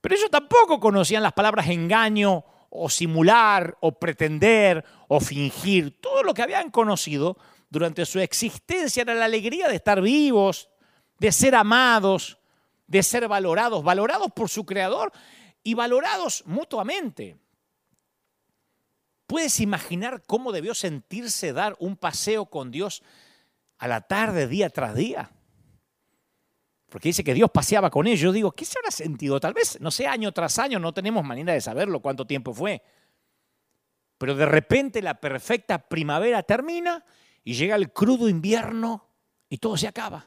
Pero 0.00 0.14
ellos 0.14 0.30
tampoco 0.30 0.80
conocían 0.80 1.22
las 1.22 1.32
palabras 1.32 1.68
engaño 1.68 2.44
o 2.70 2.88
simular 2.88 3.76
o 3.80 3.92
pretender 3.92 4.84
o 5.08 5.20
fingir. 5.20 6.00
Todo 6.00 6.22
lo 6.22 6.32
que 6.32 6.42
habían 6.42 6.70
conocido 6.70 7.36
durante 7.68 8.06
su 8.06 8.18
existencia 8.18 9.02
era 9.02 9.14
la 9.14 9.26
alegría 9.26 9.68
de 9.68 9.76
estar 9.76 10.00
vivos, 10.00 10.70
de 11.18 11.32
ser 11.32 11.54
amados, 11.54 12.38
de 12.86 13.02
ser 13.02 13.28
valorados, 13.28 13.84
valorados 13.84 14.32
por 14.32 14.48
su 14.48 14.64
creador 14.64 15.12
y 15.62 15.74
valorados 15.74 16.42
mutuamente. 16.46 17.36
¿Puedes 19.26 19.60
imaginar 19.60 20.24
cómo 20.26 20.50
debió 20.50 20.74
sentirse 20.74 21.52
dar 21.52 21.76
un 21.78 21.96
paseo 21.96 22.46
con 22.46 22.72
Dios 22.72 23.02
a 23.78 23.86
la 23.86 24.00
tarde, 24.00 24.48
día 24.48 24.70
tras 24.70 24.94
día? 24.96 25.30
Porque 26.90 27.08
dice 27.08 27.24
que 27.24 27.32
Dios 27.32 27.50
paseaba 27.50 27.88
con 27.88 28.06
ellos. 28.06 28.34
Digo, 28.34 28.50
¿qué 28.52 28.64
se 28.64 28.78
habrá 28.78 28.90
sentido? 28.90 29.38
Tal 29.38 29.54
vez, 29.54 29.80
no 29.80 29.90
sé, 29.90 30.06
año 30.06 30.32
tras 30.32 30.58
año, 30.58 30.78
no 30.78 30.92
tenemos 30.92 31.24
manera 31.24 31.52
de 31.52 31.60
saberlo 31.60 32.00
cuánto 32.00 32.26
tiempo 32.26 32.52
fue. 32.52 32.82
Pero 34.18 34.34
de 34.34 34.44
repente 34.44 35.00
la 35.00 35.20
perfecta 35.20 35.78
primavera 35.88 36.42
termina 36.42 37.04
y 37.44 37.54
llega 37.54 37.76
el 37.76 37.92
crudo 37.92 38.28
invierno 38.28 39.08
y 39.48 39.58
todo 39.58 39.76
se 39.76 39.86
acaba. 39.88 40.26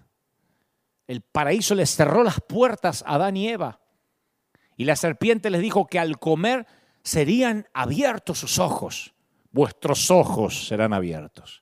El 1.05 1.21
paraíso 1.21 1.75
les 1.75 1.93
cerró 1.93 2.23
las 2.23 2.39
puertas 2.39 3.03
a 3.05 3.15
Adán 3.15 3.35
y 3.35 3.49
Eva. 3.49 3.81
Y 4.77 4.85
la 4.85 4.95
serpiente 4.95 5.49
les 5.49 5.61
dijo 5.61 5.85
que 5.85 5.99
al 5.99 6.17
comer 6.17 6.65
serían 7.03 7.67
abiertos 7.73 8.39
sus 8.39 8.57
ojos. 8.57 9.13
Vuestros 9.51 10.09
ojos 10.09 10.65
serán 10.67 10.93
abiertos. 10.93 11.61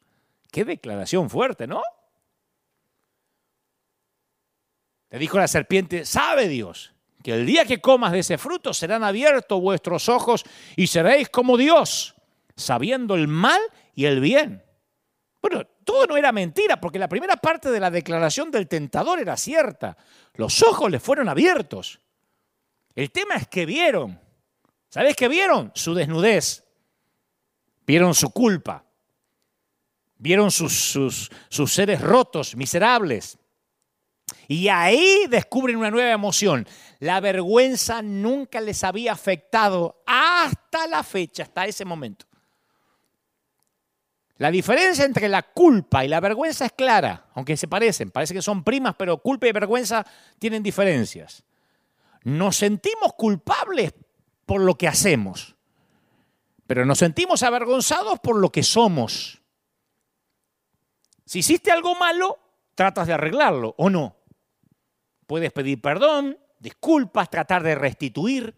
Qué 0.51 0.63
declaración 0.63 1.29
fuerte, 1.29 1.65
¿no? 1.65 1.81
Le 5.12 5.19
dijo 5.19 5.38
la 5.38 5.47
serpiente, 5.47 6.06
sabe 6.06 6.47
Dios 6.47 6.93
que 7.21 7.34
el 7.34 7.45
día 7.45 7.65
que 7.65 7.80
comas 7.80 8.12
de 8.12 8.19
ese 8.19 8.38
fruto 8.38 8.74
serán 8.74 9.04
abiertos 9.04 9.62
vuestros 9.62 10.10
ojos 10.10 10.43
y 10.76 10.88
seréis 10.88 11.30
como 11.30 11.58
Dios, 11.58 12.15
sabiendo 12.56 13.15
el 13.15 13.28
mal 13.28 13.62
y 13.93 14.06
el 14.06 14.19
bien. 14.19 14.63
Bueno, 15.41 15.65
todo 15.84 16.08
no 16.08 16.17
era 16.17 16.32
mentira, 16.32 16.80
porque 16.80 17.00
la 17.00 17.10
primera 17.10 17.36
parte 17.36 17.71
de 17.71 17.80
la 17.80 17.91
declaración 17.91 18.52
del 18.52 18.67
tentador 18.67 19.19
era 19.19 19.38
cierta. 19.38 19.97
Los 20.36 20.62
ojos 20.63 20.89
le 20.89 21.00
fueron 21.00 21.30
abiertos. 21.30 22.00
El 22.95 23.12
tema 23.12 23.36
es 23.36 23.47
que 23.47 23.65
vieron. 23.65 24.19
¿Sabes 24.89 25.15
qué 25.15 25.28
vieron? 25.28 25.71
Su 25.76 25.93
desnudez. 25.93 26.63
Vieron 27.86 28.13
su 28.13 28.32
culpa. 28.32 28.86
Vieron 30.17 30.52
sus, 30.52 30.74
sus, 30.74 31.32
sus 31.50 31.74
seres 31.74 32.02
rotos, 32.02 32.56
miserables. 32.56 33.38
Y 34.48 34.67
ahí 34.67 35.26
descubren 35.30 35.78
una 35.78 35.91
nueva 35.91 36.12
emoción. 36.12 36.67
La 37.00 37.20
vergüenza 37.20 38.02
nunca 38.02 38.62
les 38.62 38.84
había 38.84 39.13
afectado 39.13 40.04
hasta 40.06 40.88
la 40.88 41.04
fecha, 41.04 41.44
hasta 41.44 41.65
ese 41.65 41.86
momento. 41.86 42.26
La 44.41 44.50
diferencia 44.50 45.06
entre 45.06 45.30
la 45.30 45.44
culpa 45.44 46.04
y 46.04 46.08
la 46.08 46.20
vergüenza 46.20 46.65
es 46.65 46.72
clara, 46.72 47.28
aunque 47.36 47.56
se 47.56 47.67
parecen, 47.67 48.10
parece 48.10 48.34
que 48.34 48.41
son 48.41 48.63
primas, 48.63 48.96
pero 48.98 49.20
culpa 49.20 49.48
y 49.48 49.52
vergüenza 49.52 50.04
tienen 50.39 50.63
diferencias. 50.63 51.44
Nos 52.24 52.56
sentimos 52.56 53.13
culpables 53.13 53.94
por 54.48 54.62
lo 54.62 54.76
que 54.76 54.88
hacemos, 54.88 55.56
pero 56.65 56.86
nos 56.86 56.98
sentimos 56.98 57.44
avergonzados 57.44 58.20
por 58.20 58.36
lo 58.36 58.52
que 58.52 58.63
somos. 58.63 59.44
Si 61.24 61.39
hiciste 61.39 61.72
algo 61.72 61.94
malo, 61.94 62.39
tratas 62.74 63.06
de 63.06 63.13
arreglarlo 63.13 63.76
o 63.78 63.91
no. 63.91 64.20
Puedes 65.32 65.54
pedir 65.54 65.80
perdón, 65.80 66.38
disculpas, 66.60 67.30
tratar 67.30 67.63
de 67.63 67.74
restituir, 67.74 68.54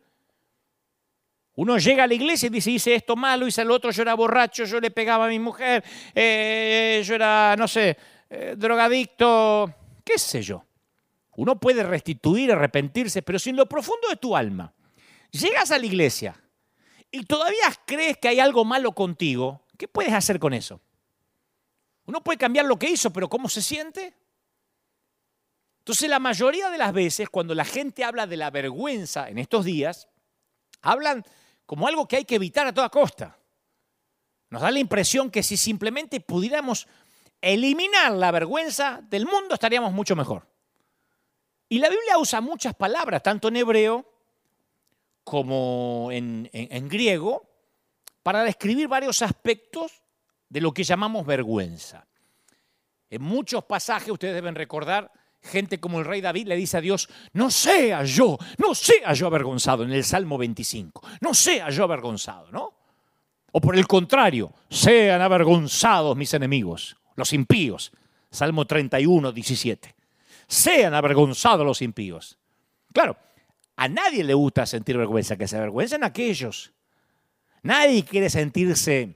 uno 1.53 1.77
llega 1.77 2.05
a 2.05 2.07
la 2.07 2.15
iglesia 2.15 2.47
y 2.47 2.49
dice, 2.49 2.71
hice 2.71 2.95
esto 2.95 3.15
malo, 3.15 3.45
hice 3.45 3.63
lo 3.63 3.75
otro, 3.75 3.91
yo 3.91 4.01
era 4.01 4.15
borracho, 4.15 4.63
yo 4.63 4.79
le 4.79 4.89
pegaba 4.89 5.27
a 5.27 5.29
mi 5.29 5.37
mujer, 5.37 5.83
eh, 6.15 7.03
yo 7.05 7.13
era, 7.13 7.55
no 7.59 7.67
sé, 7.67 7.95
eh, 8.27 8.55
drogadicto, 8.57 9.71
qué 10.03 10.17
sé 10.17 10.41
yo. 10.41 10.65
Uno 11.35 11.59
puede 11.59 11.83
restituir, 11.83 12.51
arrepentirse, 12.51 13.21
pero 13.21 13.37
si 13.37 13.51
en 13.51 13.57
lo 13.57 13.69
profundo 13.69 14.09
de 14.09 14.15
tu 14.15 14.35
alma 14.35 14.73
llegas 15.29 15.69
a 15.69 15.77
la 15.77 15.85
iglesia 15.85 16.41
y 17.11 17.23
todavía 17.25 17.67
crees 17.85 18.17
que 18.17 18.29
hay 18.29 18.39
algo 18.39 18.65
malo 18.65 18.93
contigo, 18.93 19.63
¿qué 19.77 19.87
puedes 19.87 20.13
hacer 20.13 20.39
con 20.39 20.55
eso? 20.55 20.81
Uno 22.07 22.23
puede 22.23 22.39
cambiar 22.39 22.65
lo 22.65 22.79
que 22.79 22.89
hizo, 22.89 23.13
pero 23.13 23.29
¿cómo 23.29 23.47
se 23.47 23.61
siente? 23.61 24.22
Entonces 25.83 26.09
la 26.09 26.19
mayoría 26.19 26.69
de 26.69 26.77
las 26.77 26.93
veces 26.93 27.27
cuando 27.27 27.53
la 27.53 27.65
gente 27.65 28.05
habla 28.05 28.25
de 28.25 28.37
la 28.37 28.49
vergüenza 28.49 29.27
en 29.27 29.37
estos 29.37 29.65
días, 29.65 30.07
hablan 30.81 31.25
como 31.65 31.89
algo 31.89 32.07
que 32.07 32.15
hay 32.15 32.23
que 32.23 32.35
evitar 32.35 32.65
a 32.65 32.73
toda 32.73 32.87
costa. 32.87 33.37
Nos 34.49 34.61
da 34.61 34.71
la 34.71 34.79
impresión 34.79 35.29
que 35.29 35.43
si 35.43 35.57
simplemente 35.57 36.21
pudiéramos 36.21 36.87
eliminar 37.41 38.13
la 38.13 38.31
vergüenza 38.31 39.01
del 39.03 39.25
mundo 39.25 39.55
estaríamos 39.55 39.91
mucho 39.91 40.15
mejor. 40.15 40.47
Y 41.67 41.79
la 41.79 41.89
Biblia 41.89 42.17
usa 42.17 42.39
muchas 42.39 42.75
palabras, 42.75 43.21
tanto 43.21 43.49
en 43.49 43.57
hebreo 43.57 44.09
como 45.25 46.09
en, 46.13 46.49
griego, 46.87 47.49
para 48.21 48.43
describir 48.43 48.87
varios 48.87 49.21
aspectos 49.21 50.01
de 50.47 50.61
lo 50.61 50.73
que 50.73 50.85
llamamos 50.85 51.25
vergüenza. 51.25 52.07
En 53.09 53.21
muchos 53.21 53.65
pasajes, 53.65 54.11
ustedes 54.11 54.35
deben 54.35 54.55
recordar, 54.55 55.11
gente 55.43 55.79
como 55.79 55.99
el 55.99 56.05
rey 56.05 56.21
David 56.21 56.47
le 56.47 56.55
dice 56.55 56.77
a 56.77 56.81
Dios, 56.81 57.09
no 57.33 57.51
sea 57.51 58.03
yo, 58.03 58.37
no 58.57 58.73
sea 58.73 59.13
yo 59.13 59.27
avergonzado, 59.27 59.83
en 59.83 59.91
el 59.91 60.03
Salmo 60.03 60.37
25, 60.37 61.01
no 61.21 61.33
sea 61.33 61.69
yo 61.69 61.83
avergonzado, 61.83 62.51
¿no? 62.51 62.73
O 63.51 63.61
por 63.61 63.75
el 63.75 63.85
contrario, 63.85 64.53
sean 64.69 65.21
avergonzados 65.21 66.17
mis 66.17 66.33
enemigos, 66.33 66.95
los 67.15 67.33
impíos, 67.33 67.91
Salmo 68.31 68.65
31, 68.65 69.31
17. 69.31 69.95
Sean 70.47 70.93
avergonzados 70.95 71.65
los 71.65 71.81
impíos. 71.83 72.39
Claro, 72.91 73.15
a 73.75 73.87
nadie 73.87 74.23
le 74.23 74.33
gusta 74.33 74.65
sentir 74.65 74.97
vergüenza, 74.97 75.37
que 75.37 75.47
se 75.47 75.57
avergüencen 75.57 76.03
aquellos. 76.03 76.73
Nadie 77.61 78.03
quiere 78.03 78.29
sentirse 78.29 79.15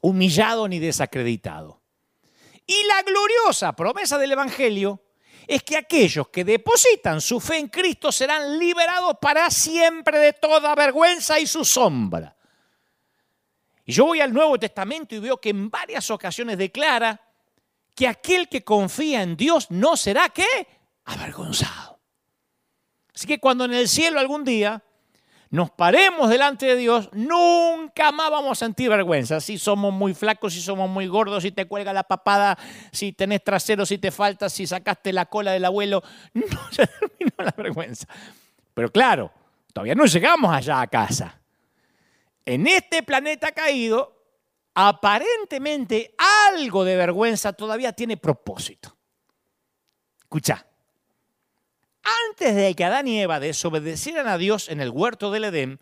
humillado 0.00 0.68
ni 0.68 0.78
desacreditado. 0.78 1.80
Y 2.66 2.86
la 2.86 3.02
gloriosa 3.02 3.72
promesa 3.74 4.18
del 4.18 4.32
Evangelio 4.32 5.00
es 5.48 5.62
que 5.62 5.78
aquellos 5.78 6.28
que 6.28 6.44
depositan 6.44 7.22
su 7.22 7.40
fe 7.40 7.56
en 7.56 7.68
Cristo 7.68 8.12
serán 8.12 8.58
liberados 8.58 9.16
para 9.18 9.50
siempre 9.50 10.18
de 10.18 10.34
toda 10.34 10.74
vergüenza 10.74 11.40
y 11.40 11.46
su 11.46 11.64
sombra. 11.64 12.36
Y 13.86 13.92
yo 13.94 14.04
voy 14.04 14.20
al 14.20 14.30
Nuevo 14.30 14.58
Testamento 14.58 15.14
y 15.14 15.20
veo 15.20 15.40
que 15.40 15.48
en 15.48 15.70
varias 15.70 16.10
ocasiones 16.10 16.58
declara 16.58 17.18
que 17.94 18.06
aquel 18.06 18.50
que 18.50 18.62
confía 18.62 19.22
en 19.22 19.38
Dios 19.38 19.70
no 19.70 19.96
será 19.96 20.28
qué? 20.28 20.68
Avergonzado. 21.06 21.98
Así 23.14 23.26
que 23.26 23.40
cuando 23.40 23.64
en 23.64 23.72
el 23.72 23.88
cielo 23.88 24.20
algún 24.20 24.44
día 24.44 24.84
nos 25.50 25.70
paremos 25.70 26.28
delante 26.28 26.66
de 26.66 26.76
Dios, 26.76 27.08
nunca 27.12 28.12
más 28.12 28.30
vamos 28.30 28.52
a 28.52 28.66
sentir 28.66 28.90
vergüenza. 28.90 29.40
Si 29.40 29.56
somos 29.56 29.92
muy 29.94 30.12
flacos, 30.12 30.52
si 30.52 30.60
somos 30.60 30.90
muy 30.90 31.06
gordos, 31.06 31.42
si 31.42 31.52
te 31.52 31.66
cuelga 31.66 31.92
la 31.94 32.04
papada, 32.04 32.58
si 32.92 33.12
tenés 33.12 33.42
trasero, 33.42 33.86
si 33.86 33.96
te 33.96 34.10
falta, 34.10 34.50
si 34.50 34.66
sacaste 34.66 35.12
la 35.12 35.26
cola 35.26 35.52
del 35.52 35.64
abuelo, 35.64 36.02
no 36.34 36.70
se 36.70 36.86
terminó 36.86 37.32
la 37.38 37.54
vergüenza. 37.56 38.06
Pero 38.74 38.92
claro, 38.92 39.32
todavía 39.72 39.94
no 39.94 40.04
llegamos 40.04 40.54
allá 40.54 40.82
a 40.82 40.86
casa. 40.86 41.40
En 42.44 42.66
este 42.66 43.02
planeta 43.02 43.52
caído, 43.52 44.16
aparentemente 44.74 46.14
algo 46.52 46.84
de 46.84 46.96
vergüenza 46.96 47.54
todavía 47.54 47.92
tiene 47.92 48.18
propósito. 48.18 48.96
Escucha, 50.20 50.67
antes 52.30 52.54
de 52.54 52.74
que 52.74 52.84
Adán 52.84 53.08
y 53.08 53.20
Eva 53.20 53.40
desobedecieran 53.40 54.26
a 54.28 54.38
Dios 54.38 54.68
en 54.68 54.80
el 54.80 54.90
huerto 54.90 55.30
del 55.30 55.44
Edén, 55.44 55.80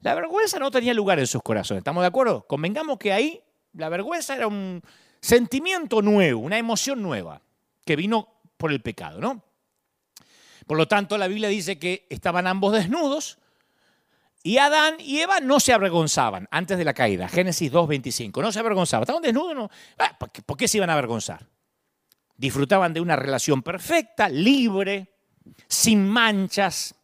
la 0.00 0.14
vergüenza 0.14 0.58
no 0.58 0.70
tenía 0.70 0.94
lugar 0.94 1.18
en 1.18 1.26
sus 1.26 1.42
corazones. 1.42 1.80
¿Estamos 1.80 2.02
de 2.02 2.08
acuerdo? 2.08 2.46
Convengamos 2.46 2.98
que 2.98 3.12
ahí 3.12 3.42
la 3.74 3.88
vergüenza 3.88 4.34
era 4.34 4.46
un 4.46 4.82
sentimiento 5.20 6.00
nuevo, 6.02 6.40
una 6.40 6.58
emoción 6.58 7.02
nueva 7.02 7.42
que 7.84 7.96
vino 7.96 8.28
por 8.56 8.72
el 8.72 8.80
pecado, 8.80 9.20
¿no? 9.20 9.42
Por 10.66 10.78
lo 10.78 10.86
tanto, 10.88 11.18
la 11.18 11.28
Biblia 11.28 11.48
dice 11.48 11.78
que 11.78 12.06
estaban 12.10 12.46
ambos 12.46 12.72
desnudos 12.72 13.38
y 14.42 14.58
Adán 14.58 14.94
y 15.00 15.20
Eva 15.20 15.40
no 15.40 15.60
se 15.60 15.72
avergonzaban 15.72 16.48
antes 16.50 16.78
de 16.78 16.84
la 16.84 16.94
caída. 16.94 17.28
Génesis 17.28 17.70
2.25. 17.70 18.40
No 18.40 18.52
se 18.52 18.60
avergonzaban. 18.60 19.02
Estaban 19.02 19.22
desnudos. 19.22 19.54
No. 19.54 19.70
Ah, 19.98 20.16
¿Por 20.18 20.56
qué 20.56 20.66
se 20.66 20.78
iban 20.78 20.88
a 20.88 20.94
avergonzar? 20.94 21.46
Disfrutaban 22.36 22.94
de 22.94 23.00
una 23.00 23.16
relación 23.16 23.62
perfecta, 23.62 24.30
libre, 24.30 25.09
sin 25.68 26.08
manchas 26.08 26.94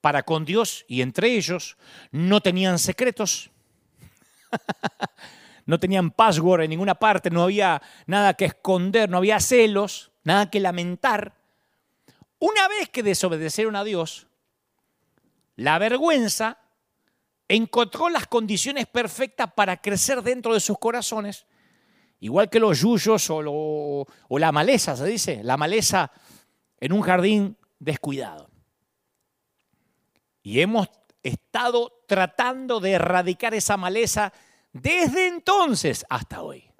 para 0.00 0.22
con 0.22 0.44
Dios 0.44 0.84
y 0.88 1.02
entre 1.02 1.32
ellos. 1.32 1.76
No 2.10 2.40
tenían 2.40 2.78
secretos. 2.78 3.50
no 5.66 5.80
tenían 5.80 6.10
password 6.10 6.62
en 6.62 6.70
ninguna 6.70 6.94
parte. 6.94 7.30
No 7.30 7.42
había 7.42 7.80
nada 8.06 8.34
que 8.34 8.44
esconder. 8.44 9.08
No 9.08 9.16
había 9.16 9.40
celos. 9.40 10.12
Nada 10.22 10.50
que 10.50 10.60
lamentar. 10.60 11.34
Una 12.38 12.68
vez 12.68 12.90
que 12.90 13.02
desobedecieron 13.02 13.76
a 13.76 13.84
Dios, 13.84 14.26
la 15.56 15.78
vergüenza 15.78 16.58
encontró 17.48 18.08
las 18.08 18.26
condiciones 18.26 18.86
perfectas 18.86 19.52
para 19.54 19.78
crecer 19.78 20.22
dentro 20.22 20.52
de 20.52 20.60
sus 20.60 20.78
corazones, 20.78 21.46
igual 22.20 22.50
que 22.50 22.60
los 22.60 22.80
yuyos 22.80 23.30
o, 23.30 24.06
o 24.28 24.38
la 24.38 24.52
maleza, 24.52 24.96
se 24.96 25.06
dice, 25.06 25.40
la 25.42 25.56
maleza 25.56 26.10
en 26.80 26.92
un 26.92 27.02
jardín 27.02 27.56
descuidado. 27.78 28.50
Y 30.42 30.60
hemos 30.60 30.88
estado 31.22 32.04
tratando 32.06 32.80
de 32.80 32.92
erradicar 32.92 33.54
esa 33.54 33.76
maleza 33.76 34.32
desde 34.72 35.28
entonces 35.28 36.04
hasta 36.08 36.42
hoy. 36.42 36.70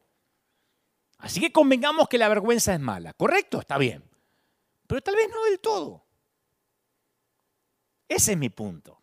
Así 1.19 1.41
que 1.41 1.53
convengamos 1.53 2.09
que 2.09 2.19
la 2.19 2.29
vergüenza 2.29 2.75
es 2.75 2.81
mala, 2.81 3.15
¿correcto? 3.15 3.61
Está 3.61 3.79
bien. 3.79 4.05
Pero 4.87 5.01
tal 5.01 5.17
vez 5.17 5.31
no 5.31 5.45
del 5.45 5.59
todo. 5.61 6.05
Ese 8.07 8.33
es 8.33 8.39
mi 8.39 8.51
punto. 8.51 9.01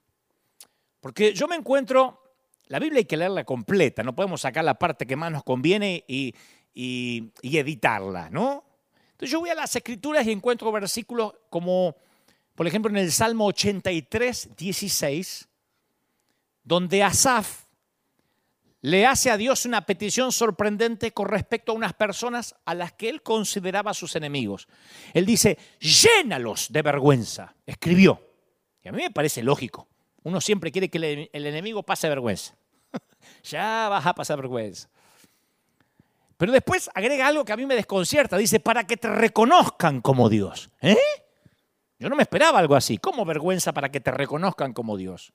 Porque 1.00 1.34
yo 1.34 1.48
me 1.48 1.56
encuentro, 1.56 2.22
la 2.68 2.80
Biblia 2.80 3.00
hay 3.00 3.06
que 3.06 3.18
leerla 3.18 3.44
completa, 3.44 4.04
no 4.04 4.16
podemos 4.16 4.42
sacar 4.42 4.64
la 4.64 4.78
parte 4.78 5.08
que 5.08 5.16
más 5.16 5.32
nos 5.32 5.44
conviene 5.44 6.06
y, 6.08 6.36
editarla, 7.42 8.30
¿no? 8.30 8.64
Entonces 9.22 9.34
yo 9.34 9.40
voy 9.42 9.52
a 9.52 9.56
las 9.56 9.76
escrituras 9.76 10.26
y 10.26 10.32
encuentro 10.32 10.72
versículos 10.72 11.36
como, 11.52 11.96
por 12.56 12.66
ejemplo, 12.66 12.90
en 12.90 12.98
el 12.98 13.12
Salmo 13.12 13.46
83, 13.46 14.50
16, 14.58 15.48
donde 16.64 17.04
Asaf 17.04 17.66
le 18.82 19.06
hace 19.06 19.30
a 19.30 19.38
Dios 19.38 19.68
una 19.68 19.86
petición 19.86 20.32
sorprendente 20.32 21.12
con 21.12 21.28
respecto 21.28 21.72
a 21.72 21.76
unas 21.76 21.94
personas 21.94 22.56
a 22.66 22.74
las 22.74 22.94
que 22.94 23.10
él 23.10 23.22
consideraba 23.22 23.94
sus 23.94 24.16
enemigos. 24.16 24.68
Él 25.14 25.28
dice, 25.28 25.60
llénalos 25.80 26.72
de 26.72 26.82
vergüenza, 26.82 27.54
escribió. 27.68 28.28
Y 28.84 28.88
a 28.88 28.92
mí 28.92 29.04
me 29.04 29.12
parece 29.12 29.44
lógico. 29.44 29.88
Uno 30.24 30.42
siempre 30.42 30.72
quiere 30.72 30.90
que 30.90 31.30
el 31.32 31.46
enemigo 31.46 31.84
pase 31.84 32.10
vergüenza. 32.10 32.56
ya 33.44 33.88
vas 33.88 34.04
a 34.04 34.16
pasar 34.16 34.38
vergüenza. 34.38 34.90
Pero 36.42 36.54
después 36.54 36.90
agrega 36.96 37.28
algo 37.28 37.46
que 37.46 37.54
a 37.54 37.56
mí 37.56 37.68
me 37.68 37.76
desconcierta. 37.76 38.36
Dice, 38.36 38.60
para 38.60 38.88
que 38.88 38.98
te 38.98 39.08
reconozcan 39.08 40.02
como 40.02 40.28
Dios. 40.28 40.72
¿Eh? 40.82 40.98
Yo 42.00 42.10
no 42.10 42.16
me 42.16 42.24
esperaba 42.24 42.58
algo 42.58 42.74
así. 42.76 42.98
¿Cómo 42.98 43.26
vergüenza 43.26 43.74
para 43.74 43.92
que 43.92 44.00
te 44.00 44.10
reconozcan 44.10 44.74
como 44.74 44.98
Dios? 44.98 45.34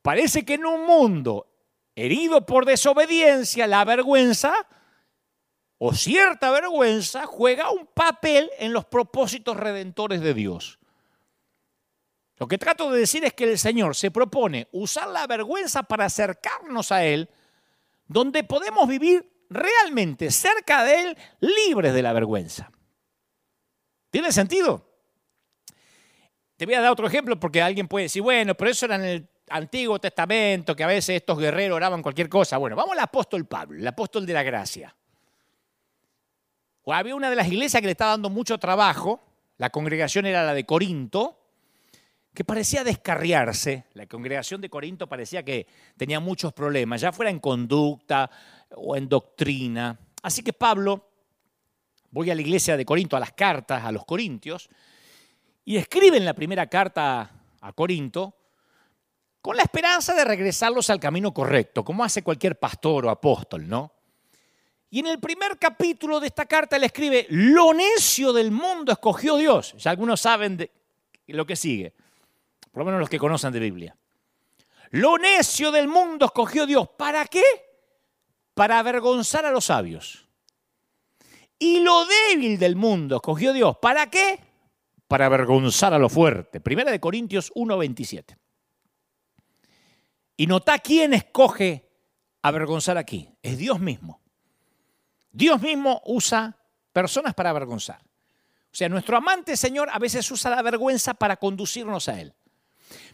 Parece 0.00 0.46
que 0.46 0.54
en 0.54 0.64
un 0.64 0.86
mundo 0.86 1.48
herido 1.94 2.46
por 2.46 2.64
desobediencia, 2.64 3.66
la 3.66 3.84
vergüenza 3.84 4.54
o 5.76 5.92
cierta 5.92 6.50
vergüenza 6.50 7.26
juega 7.26 7.70
un 7.70 7.84
papel 7.84 8.50
en 8.58 8.72
los 8.72 8.86
propósitos 8.86 9.54
redentores 9.54 10.22
de 10.22 10.32
Dios. 10.32 10.78
Lo 12.38 12.48
que 12.48 12.56
trato 12.56 12.90
de 12.90 13.00
decir 13.00 13.22
es 13.26 13.34
que 13.34 13.44
el 13.44 13.58
Señor 13.58 13.94
se 13.94 14.10
propone 14.10 14.66
usar 14.72 15.08
la 15.08 15.26
vergüenza 15.26 15.82
para 15.82 16.06
acercarnos 16.06 16.90
a 16.90 17.04
Él, 17.04 17.28
donde 18.06 18.44
podemos 18.44 18.88
vivir 18.88 19.46
realmente 19.50 20.30
cerca 20.30 20.84
de 20.84 21.02
Él, 21.02 21.18
libres 21.40 21.94
de 21.94 22.02
la 22.02 22.12
vergüenza. 22.12 22.70
¿Tiene 24.10 24.32
sentido? 24.32 24.86
Te 26.56 26.64
voy 26.64 26.74
a 26.74 26.80
dar 26.80 26.90
otro 26.90 27.06
ejemplo 27.06 27.38
porque 27.38 27.60
alguien 27.60 27.86
puede 27.86 28.04
decir, 28.04 28.22
bueno, 28.22 28.54
pero 28.54 28.70
eso 28.70 28.86
era 28.86 28.96
en 28.96 29.04
el 29.04 29.28
Antiguo 29.50 29.98
Testamento, 29.98 30.74
que 30.74 30.84
a 30.84 30.88
veces 30.88 31.16
estos 31.16 31.38
guerreros 31.38 31.76
oraban 31.76 32.02
cualquier 32.02 32.28
cosa. 32.28 32.56
Bueno, 32.56 32.76
vamos 32.76 32.92
al 32.92 33.00
apóstol 33.00 33.46
Pablo, 33.46 33.78
el 33.78 33.86
apóstol 33.86 34.24
de 34.24 34.32
la 34.32 34.42
gracia. 34.42 34.96
O 36.82 36.94
había 36.94 37.14
una 37.14 37.30
de 37.30 37.36
las 37.36 37.48
iglesias 37.48 37.80
que 37.80 37.86
le 37.86 37.92
estaba 37.92 38.12
dando 38.12 38.30
mucho 38.30 38.58
trabajo, 38.58 39.22
la 39.58 39.70
congregación 39.70 40.24
era 40.26 40.44
la 40.44 40.54
de 40.54 40.64
Corinto, 40.64 41.45
que 42.36 42.44
parecía 42.44 42.84
descarriarse. 42.84 43.86
La 43.94 44.06
congregación 44.06 44.60
de 44.60 44.68
Corinto 44.68 45.08
parecía 45.08 45.42
que 45.42 45.66
tenía 45.96 46.20
muchos 46.20 46.52
problemas, 46.52 47.00
ya 47.00 47.10
fuera 47.10 47.30
en 47.30 47.40
conducta 47.40 48.30
o 48.76 48.94
en 48.94 49.08
doctrina. 49.08 49.98
Así 50.22 50.42
que 50.42 50.52
Pablo, 50.52 51.08
voy 52.10 52.30
a 52.30 52.34
la 52.34 52.42
iglesia 52.42 52.76
de 52.76 52.84
Corinto, 52.84 53.16
a 53.16 53.20
las 53.20 53.32
cartas, 53.32 53.82
a 53.82 53.90
los 53.90 54.04
corintios, 54.04 54.68
y 55.64 55.78
escribe 55.78 56.18
en 56.18 56.26
la 56.26 56.34
primera 56.34 56.66
carta 56.66 57.30
a 57.62 57.72
Corinto 57.72 58.36
con 59.40 59.56
la 59.56 59.62
esperanza 59.62 60.14
de 60.14 60.26
regresarlos 60.26 60.90
al 60.90 61.00
camino 61.00 61.32
correcto, 61.32 61.86
como 61.86 62.04
hace 62.04 62.22
cualquier 62.22 62.58
pastor 62.58 63.06
o 63.06 63.10
apóstol, 63.10 63.66
¿no? 63.66 63.92
Y 64.90 64.98
en 64.98 65.06
el 65.06 65.20
primer 65.20 65.58
capítulo 65.58 66.20
de 66.20 66.26
esta 66.26 66.44
carta 66.44 66.76
él 66.76 66.84
escribe, 66.84 67.26
lo 67.30 67.72
necio 67.72 68.34
del 68.34 68.50
mundo 68.50 68.92
escogió 68.92 69.36
Dios. 69.36 69.74
Ya 69.78 69.90
algunos 69.90 70.20
saben 70.20 70.58
de 70.58 70.70
lo 71.28 71.46
que 71.46 71.56
sigue, 71.56 71.94
por 72.76 72.82
lo 72.82 72.88
menos 72.88 73.00
los 73.00 73.08
que 73.08 73.18
conocen 73.18 73.54
de 73.54 73.58
Biblia. 73.58 73.96
Lo 74.90 75.16
necio 75.16 75.72
del 75.72 75.88
mundo 75.88 76.26
escogió 76.26 76.66
Dios. 76.66 76.86
¿Para 76.98 77.24
qué? 77.24 77.42
Para 78.52 78.78
avergonzar 78.78 79.46
a 79.46 79.50
los 79.50 79.64
sabios. 79.64 80.28
Y 81.58 81.80
lo 81.80 82.04
débil 82.04 82.58
del 82.58 82.76
mundo 82.76 83.16
escogió 83.16 83.54
Dios. 83.54 83.78
¿Para 83.80 84.10
qué? 84.10 84.40
Para 85.08 85.24
avergonzar 85.24 85.94
a 85.94 85.98
lo 85.98 86.10
fuerte. 86.10 86.60
Primera 86.60 86.90
de 86.90 87.00
Corintios 87.00 87.50
1:27. 87.54 88.36
Y 90.36 90.46
nota 90.46 90.78
quién 90.78 91.14
escoge 91.14 91.88
avergonzar 92.42 92.98
aquí. 92.98 93.38
Es 93.40 93.56
Dios 93.56 93.80
mismo. 93.80 94.20
Dios 95.30 95.62
mismo 95.62 96.02
usa 96.04 96.54
personas 96.92 97.32
para 97.32 97.48
avergonzar. 97.48 98.02
O 98.02 98.76
sea, 98.76 98.90
nuestro 98.90 99.16
amante 99.16 99.56
Señor 99.56 99.88
a 99.90 99.98
veces 99.98 100.30
usa 100.30 100.50
la 100.50 100.60
vergüenza 100.60 101.14
para 101.14 101.38
conducirnos 101.38 102.10
a 102.10 102.20
Él. 102.20 102.34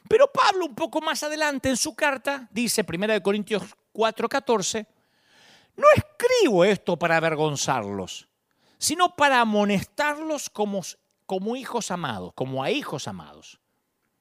Pero 0.08 0.30
Pablo 0.30 0.66
un 0.66 0.74
poco 0.74 1.00
más 1.00 1.22
adelante 1.22 1.68
en 1.68 1.76
su 1.76 1.94
carta 1.94 2.48
dice, 2.50 2.84
1 2.86 3.22
Corintios 3.22 3.62
4:14, 3.94 4.86
no 5.76 5.86
escribo 5.94 6.64
esto 6.64 6.98
para 6.98 7.16
avergonzarlos, 7.16 8.28
sino 8.78 9.14
para 9.16 9.40
amonestarlos 9.40 10.50
como, 10.50 10.82
como 11.26 11.56
hijos 11.56 11.90
amados, 11.90 12.32
como 12.34 12.62
a 12.62 12.70
hijos 12.70 13.08
amados. 13.08 13.58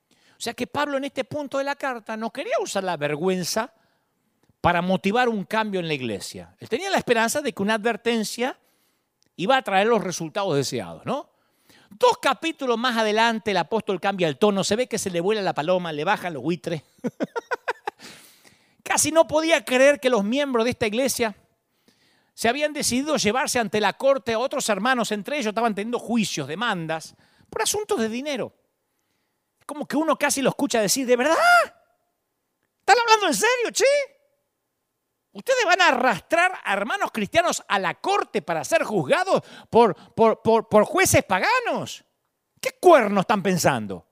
O 0.09 0.43
sea 0.43 0.53
que 0.53 0.65
Pablo 0.65 0.97
en 0.97 1.03
este 1.03 1.23
punto 1.23 1.57
de 1.57 1.63
la 1.63 1.75
carta 1.75 2.17
no 2.17 2.31
quería 2.31 2.55
usar 2.61 2.83
la 2.83 2.97
vergüenza 2.97 3.73
para 4.61 4.81
motivar 4.81 5.27
un 5.27 5.43
cambio 5.43 5.79
en 5.79 5.87
la 5.87 5.93
iglesia. 5.93 6.55
Él 6.59 6.69
tenía 6.69 6.89
la 6.89 6.97
esperanza 6.97 7.41
de 7.41 7.51
que 7.51 7.61
una 7.61 7.73
advertencia 7.73 8.57
iba 9.35 9.57
a 9.57 9.61
traer 9.61 9.87
los 9.87 10.03
resultados 10.03 10.55
deseados, 10.55 11.05
¿no? 11.05 11.30
Dos 11.91 12.17
capítulos 12.21 12.77
más 12.77 12.97
adelante 12.97 13.51
el 13.51 13.57
apóstol 13.57 13.99
cambia 13.99 14.27
el 14.27 14.37
tono, 14.37 14.63
se 14.63 14.75
ve 14.75 14.87
que 14.87 14.97
se 14.97 15.09
le 15.09 15.19
vuela 15.19 15.41
la 15.41 15.53
paloma, 15.53 15.91
le 15.91 16.03
bajan 16.03 16.33
los 16.33 16.41
buitres. 16.41 16.83
Casi 18.83 19.11
no 19.11 19.27
podía 19.27 19.63
creer 19.63 19.99
que 19.99 20.09
los 20.09 20.23
miembros 20.23 20.63
de 20.63 20.71
esta 20.71 20.87
iglesia 20.87 21.35
se 22.33 22.49
habían 22.49 22.73
decidido 22.73 23.17
llevarse 23.17 23.59
ante 23.59 23.81
la 23.81 23.93
corte 23.93 24.33
a 24.33 24.39
otros 24.39 24.67
hermanos, 24.69 25.11
entre 25.11 25.37
ellos 25.37 25.49
estaban 25.49 25.75
teniendo 25.75 25.99
juicios, 25.99 26.47
demandas, 26.47 27.13
por 27.49 27.61
asuntos 27.61 27.99
de 27.99 28.09
dinero. 28.09 28.53
Como 29.65 29.85
que 29.85 29.97
uno 29.97 30.17
casi 30.17 30.41
lo 30.41 30.49
escucha 30.49 30.81
decir, 30.81 31.05
¿de 31.05 31.17
verdad? 31.17 31.35
¿Están 32.79 32.97
hablando 32.99 33.27
en 33.27 33.35
serio, 33.35 33.71
che? 33.71 33.85
¿Ustedes 35.33 35.63
van 35.65 35.81
a 35.81 35.87
arrastrar 35.89 36.51
a 36.63 36.73
hermanos 36.73 37.11
cristianos 37.11 37.63
a 37.67 37.79
la 37.79 37.95
corte 37.95 38.41
para 38.41 38.65
ser 38.65 38.83
juzgados 38.83 39.41
por, 39.69 39.95
por, 40.13 40.83
jueces 40.83 41.23
paganos? 41.23 42.03
¿Qué 42.59 42.71
cuernos 42.79 43.21
están 43.21 43.41
pensando? 43.41 44.05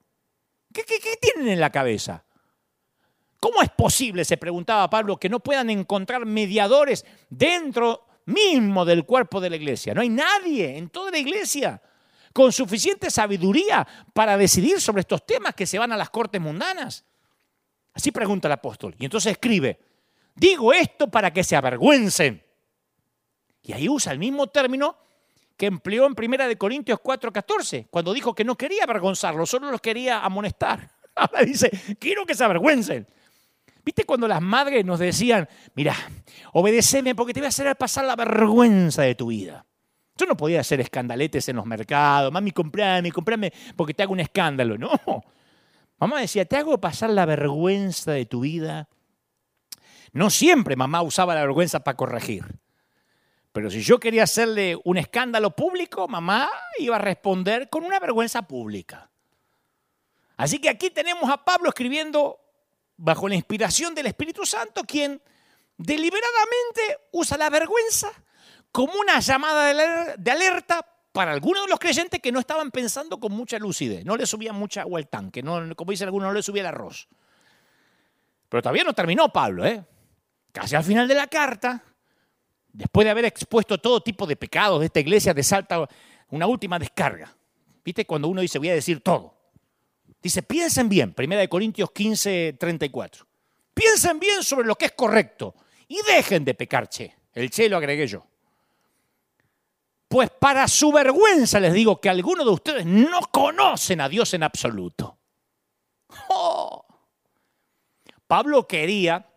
¿Qué, 0.73 0.83
qué, 0.83 0.99
qué 0.99 1.17
tienen 1.17 1.49
en 1.49 1.59
la 1.59 1.71
cabeza? 1.71 2.23
¿Cómo 3.39 3.61
es 3.61 3.69
posible, 3.69 4.23
se 4.25 4.37
preguntaba 4.37 4.89
Pablo, 4.89 5.17
que 5.17 5.29
no 5.29 5.39
puedan 5.39 5.69
encontrar 5.69 6.25
mediadores 6.25 7.05
dentro 7.29 8.05
mismo 8.25 8.85
del 8.85 9.05
cuerpo 9.05 9.41
de 9.41 9.49
la 9.49 9.55
iglesia? 9.57 9.93
No 9.93 10.01
hay 10.01 10.09
nadie 10.09 10.77
en 10.77 10.89
toda 10.89 11.11
la 11.11 11.17
iglesia 11.17 11.81
con 12.33 12.51
suficiente 12.51 13.09
sabiduría 13.09 13.87
para 14.13 14.37
decidir 14.37 14.79
sobre 14.79 15.01
estos 15.01 15.25
temas 15.25 15.55
que 15.55 15.65
se 15.65 15.79
van 15.79 15.91
a 15.91 15.97
las 15.97 16.09
cortes 16.09 16.39
mundanas. 16.39 17.05
Así 17.93 18.11
pregunta 18.11 18.47
el 18.47 18.53
apóstol. 18.53 18.95
Y 18.99 19.05
entonces 19.05 19.31
escribe, 19.31 19.79
Digo 20.39 20.71
esto 20.71 21.09
para 21.09 21.33
que 21.33 21.43
se 21.43 21.55
avergüencen. 21.55 22.41
Y 23.61 23.73
ahí 23.73 23.89
usa 23.89 24.13
el 24.13 24.19
mismo 24.19 24.47
término 24.47 24.95
que 25.57 25.65
empleó 25.65 26.07
en 26.07 26.15
1 26.17 26.57
Corintios 26.57 26.99
4:14, 26.99 27.87
cuando 27.89 28.13
dijo 28.13 28.33
que 28.33 28.45
no 28.45 28.55
quería 28.55 28.85
avergonzarlos, 28.85 29.49
solo 29.49 29.69
los 29.69 29.81
quería 29.81 30.19
amonestar. 30.21 30.89
Ahora 31.15 31.41
dice, 31.41 31.69
quiero 31.99 32.25
que 32.25 32.35
se 32.35 32.45
avergüencen. 32.45 33.05
¿Viste 33.83 34.05
cuando 34.05 34.27
las 34.27 34.41
madres 34.41 34.85
nos 34.85 34.99
decían, 34.99 35.49
mira, 35.75 35.95
obedeceme 36.53 37.15
porque 37.15 37.33
te 37.33 37.41
voy 37.41 37.45
a 37.45 37.49
hacer 37.49 37.75
pasar 37.75 38.05
la 38.05 38.15
vergüenza 38.15 39.01
de 39.01 39.15
tu 39.15 39.27
vida? 39.27 39.65
Yo 40.15 40.25
no 40.25 40.37
podía 40.37 40.61
hacer 40.61 40.79
escandaletes 40.79 41.49
en 41.49 41.57
los 41.57 41.65
mercados, 41.65 42.31
mami, 42.31 42.51
comprame, 42.51 43.11
comprame 43.11 43.51
porque 43.75 43.93
te 43.93 44.03
hago 44.03 44.13
un 44.13 44.21
escándalo. 44.21 44.77
No. 45.05 45.23
Mamá 45.97 46.21
decía, 46.21 46.45
te 46.45 46.55
hago 46.55 46.79
pasar 46.79 47.09
la 47.09 47.25
vergüenza 47.25 48.13
de 48.13 48.25
tu 48.25 48.39
vida 48.39 48.87
no 50.11 50.29
siempre 50.29 50.75
mamá 50.75 51.01
usaba 51.01 51.35
la 51.35 51.41
vergüenza 51.41 51.81
para 51.81 51.97
corregir. 51.97 52.45
Pero 53.51 53.71
si 53.71 53.81
yo 53.81 53.99
quería 53.99 54.23
hacerle 54.23 54.79
un 54.83 54.97
escándalo 54.97 55.55
público, 55.55 56.07
mamá 56.07 56.49
iba 56.77 56.95
a 56.95 56.99
responder 56.99 57.69
con 57.69 57.83
una 57.83 57.99
vergüenza 57.99 58.43
pública. 58.43 59.09
Así 60.37 60.59
que 60.59 60.69
aquí 60.69 60.89
tenemos 60.89 61.29
a 61.29 61.43
Pablo 61.43 61.69
escribiendo 61.69 62.39
bajo 62.95 63.27
la 63.27 63.35
inspiración 63.35 63.95
del 63.95 64.07
Espíritu 64.07 64.45
Santo, 64.45 64.83
quien 64.83 65.21
deliberadamente 65.77 66.99
usa 67.11 67.37
la 67.37 67.49
vergüenza 67.49 68.11
como 68.71 68.93
una 68.93 69.19
llamada 69.19 70.15
de 70.17 70.31
alerta 70.31 70.85
para 71.11 71.31
algunos 71.31 71.63
de 71.63 71.69
los 71.69 71.79
creyentes 71.79 72.19
que 72.21 72.31
no 72.31 72.39
estaban 72.39 72.71
pensando 72.71 73.19
con 73.19 73.31
mucha 73.31 73.57
lucidez, 73.57 74.05
no 74.05 74.15
le 74.15 74.25
subía 74.25 74.53
mucha 74.53 74.81
agua 74.81 74.99
al 74.99 75.07
tanque, 75.07 75.41
no, 75.41 75.75
como 75.75 75.91
dicen 75.91 76.07
algunos, 76.07 76.27
no 76.27 76.33
le 76.33 76.43
subía 76.43 76.61
el 76.61 76.67
arroz. 76.67 77.07
Pero 78.47 78.61
todavía 78.61 78.83
no 78.83 78.93
terminó 78.93 79.31
Pablo, 79.31 79.65
¿eh? 79.65 79.83
Casi 80.51 80.75
al 80.75 80.83
final 80.83 81.07
de 81.07 81.15
la 81.15 81.27
carta, 81.27 81.83
después 82.71 83.05
de 83.05 83.11
haber 83.11 83.25
expuesto 83.25 83.77
todo 83.77 84.01
tipo 84.01 84.25
de 84.25 84.35
pecados 84.35 84.79
de 84.79 84.87
esta 84.87 84.99
iglesia, 84.99 85.33
te 85.33 85.43
salta 85.43 85.87
una 86.29 86.47
última 86.47 86.79
descarga. 86.79 87.35
¿Viste? 87.83 88.05
Cuando 88.05 88.27
uno 88.27 88.41
dice, 88.41 88.59
voy 88.59 88.69
a 88.69 88.73
decir 88.73 89.01
todo. 89.01 89.33
Dice, 90.21 90.43
piensen 90.43 90.89
bien, 90.89 91.15
1 91.17 91.49
Corintios 91.49 91.91
15, 91.91 92.57
34. 92.59 93.25
Piensen 93.73 94.19
bien 94.19 94.43
sobre 94.43 94.67
lo 94.67 94.75
que 94.75 94.85
es 94.85 94.91
correcto 94.91 95.55
y 95.87 95.99
dejen 96.05 96.43
de 96.43 96.53
pecar, 96.53 96.89
che. 96.89 97.15
El 97.33 97.49
che 97.49 97.69
lo 97.69 97.77
agregué 97.77 98.05
yo. 98.05 98.25
Pues 100.07 100.29
para 100.31 100.67
su 100.67 100.91
vergüenza 100.91 101.59
les 101.59 101.73
digo 101.73 102.01
que 102.01 102.09
algunos 102.09 102.45
de 102.45 102.51
ustedes 102.51 102.85
no 102.85 103.21
conocen 103.31 104.01
a 104.01 104.09
Dios 104.09 104.33
en 104.33 104.43
absoluto. 104.43 105.17
Oh. 106.29 106.85
Pablo 108.27 108.67
quería 108.67 109.28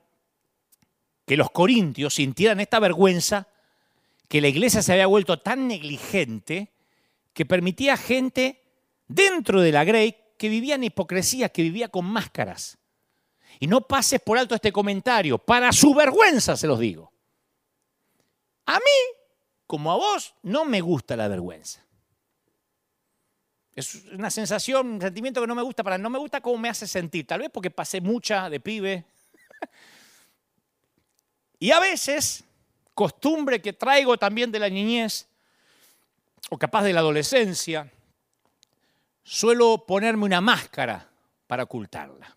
que 1.33 1.39
los 1.39 1.51
corintios 1.51 2.17
sintieran 2.17 2.61
esta 2.61 2.79
vergüenza 2.79 3.49
que 4.29 4.43
la 4.43 4.49
iglesia 4.49 4.83
se 4.83 4.93
había 4.93 5.07
vuelto 5.07 5.41
tan 5.41 5.67
negligente 5.67 6.71
que 7.33 7.47
permitía 7.47 7.97
gente 7.97 8.63
dentro 9.09 9.63
de 9.63 9.73
la 9.73 9.83
Grey 9.83 10.15
que 10.37 10.51
vivía 10.51 10.75
en 10.75 10.85
hipocresía, 10.85 11.49
que 11.49 11.63
vivía 11.63 11.89
con 11.89 12.05
máscaras. 12.05 12.77
Y 13.61 13.67
no 13.67 13.81
pases 13.81 14.21
por 14.21 14.37
alto 14.37 14.55
este 14.55 14.73
comentario, 14.73 15.39
para 15.39 15.73
su 15.73 15.95
vergüenza 15.95 16.55
se 16.55 16.67
los 16.67 16.79
digo. 16.79 17.11
A 18.67 18.75
mí, 18.75 19.17
como 19.67 19.91
a 19.91 19.97
vos, 19.97 20.35
no 20.43 20.67
me 20.67 20.83
gusta 20.83 21.17
la 21.17 21.29
vergüenza. 21.29 21.83
Es 23.75 24.05
una 24.13 24.31
sensación, 24.31 24.87
un 24.87 25.01
sentimiento 25.01 25.41
que 25.41 25.47
no 25.47 25.55
me 25.55 25.63
gusta, 25.63 25.83
para 25.83 25.97
no 25.97 26.11
me 26.11 26.19
gusta 26.19 26.43
cómo 26.43 26.59
me 26.59 26.69
hace 26.69 26.87
sentir, 26.87 27.27
tal 27.27 27.41
vez 27.41 27.49
porque 27.51 27.71
pasé 27.71 28.03
mucha 28.03 28.51
de 28.51 28.61
pibe, 28.61 29.07
y 31.63 31.71
a 31.71 31.79
veces, 31.79 32.43
costumbre 32.93 33.63
que 33.63 33.73
traigo 33.73 34.17
también 34.17 34.51
de 34.51 34.59
la 34.59 34.69
niñez, 34.69 35.29
o 36.51 36.59
capaz 36.59 36.83
de 36.83 36.93
la 36.93 36.99
adolescencia, 36.99 37.89
suelo 39.23 39.87
ponerme 39.87 40.25
una 40.25 40.41
máscara 40.41 41.09
para 41.47 41.63
ocultarla. 41.63 42.37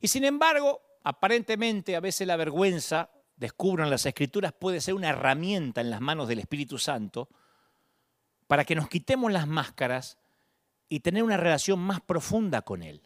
Y 0.00 0.06
sin 0.06 0.22
embargo, 0.22 0.80
aparentemente 1.02 1.96
a 1.96 2.00
veces 2.00 2.28
la 2.28 2.36
vergüenza, 2.36 3.10
descubro 3.34 3.82
en 3.82 3.90
las 3.90 4.06
escrituras, 4.06 4.52
puede 4.52 4.80
ser 4.80 4.94
una 4.94 5.08
herramienta 5.08 5.80
en 5.80 5.90
las 5.90 6.00
manos 6.00 6.28
del 6.28 6.38
Espíritu 6.38 6.78
Santo 6.78 7.28
para 8.46 8.64
que 8.64 8.76
nos 8.76 8.88
quitemos 8.88 9.32
las 9.32 9.48
máscaras 9.48 10.16
y 10.88 11.00
tener 11.00 11.24
una 11.24 11.38
relación 11.38 11.80
más 11.80 12.00
profunda 12.02 12.62
con 12.62 12.84
Él. 12.84 13.02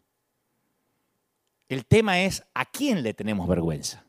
El 1.70 1.86
tema 1.86 2.20
es 2.20 2.44
a 2.52 2.66
quién 2.66 3.02
le 3.02 3.14
tenemos 3.14 3.48
vergüenza. 3.48 4.04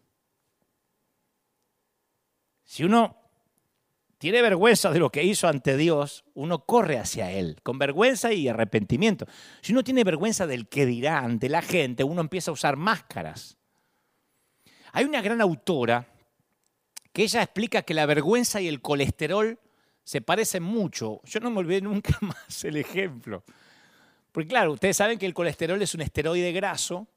Si 2.71 2.85
uno 2.85 3.17
tiene 4.17 4.41
vergüenza 4.41 4.91
de 4.91 4.99
lo 4.99 5.09
que 5.09 5.25
hizo 5.25 5.49
ante 5.49 5.75
Dios, 5.75 6.23
uno 6.35 6.65
corre 6.65 6.99
hacia 6.99 7.29
Él, 7.29 7.57
con 7.63 7.77
vergüenza 7.77 8.31
y 8.31 8.47
arrepentimiento. 8.47 9.25
Si 9.59 9.73
uno 9.73 9.83
tiene 9.83 10.05
vergüenza 10.05 10.47
del 10.47 10.69
que 10.69 10.85
dirá 10.85 11.19
ante 11.19 11.49
la 11.49 11.61
gente, 11.61 12.05
uno 12.05 12.21
empieza 12.21 12.49
a 12.49 12.53
usar 12.53 12.77
máscaras. 12.77 13.57
Hay 14.93 15.03
una 15.03 15.21
gran 15.21 15.41
autora 15.41 16.07
que 17.11 17.23
ella 17.23 17.43
explica 17.43 17.81
que 17.81 17.93
la 17.93 18.05
vergüenza 18.05 18.61
y 18.61 18.69
el 18.69 18.81
colesterol 18.81 19.59
se 20.05 20.21
parecen 20.21 20.63
mucho. 20.63 21.19
Yo 21.25 21.41
no 21.41 21.51
me 21.51 21.59
olvidé 21.59 21.81
nunca 21.81 22.17
más 22.21 22.63
el 22.63 22.77
ejemplo. 22.77 23.43
Porque 24.31 24.47
claro, 24.47 24.71
ustedes 24.71 24.95
saben 24.95 25.19
que 25.19 25.25
el 25.25 25.33
colesterol 25.33 25.81
es 25.81 25.93
un 25.93 26.03
esteroide 26.03 26.53
graso 26.53 27.09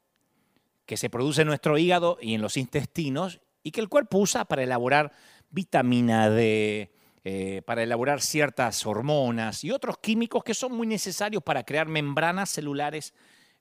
que 0.85 0.97
se 0.97 1.09
produce 1.09 1.43
en 1.43 1.47
nuestro 1.47 1.77
hígado 1.77 2.17
y 2.21 2.33
en 2.33 2.41
los 2.41 2.57
intestinos 2.57 3.39
y 3.65 3.71
que 3.71 3.81
el 3.81 3.89
cuerpo 3.89 4.19
usa 4.19 4.45
para 4.45 4.61
elaborar 4.61 5.11
vitamina 5.55 6.29
D, 6.29 6.91
eh, 7.23 7.61
para 7.65 7.81
elaborar 7.81 8.21
ciertas 8.21 8.85
hormonas 8.85 9.63
y 9.63 9.71
otros 9.71 9.97
químicos 9.97 10.43
que 10.43 10.53
son 10.53 10.73
muy 10.73 10.85
necesarios 10.85 11.41
para 11.41 11.63
crear 11.63 11.87
membranas 11.87 12.49
celulares 12.51 13.13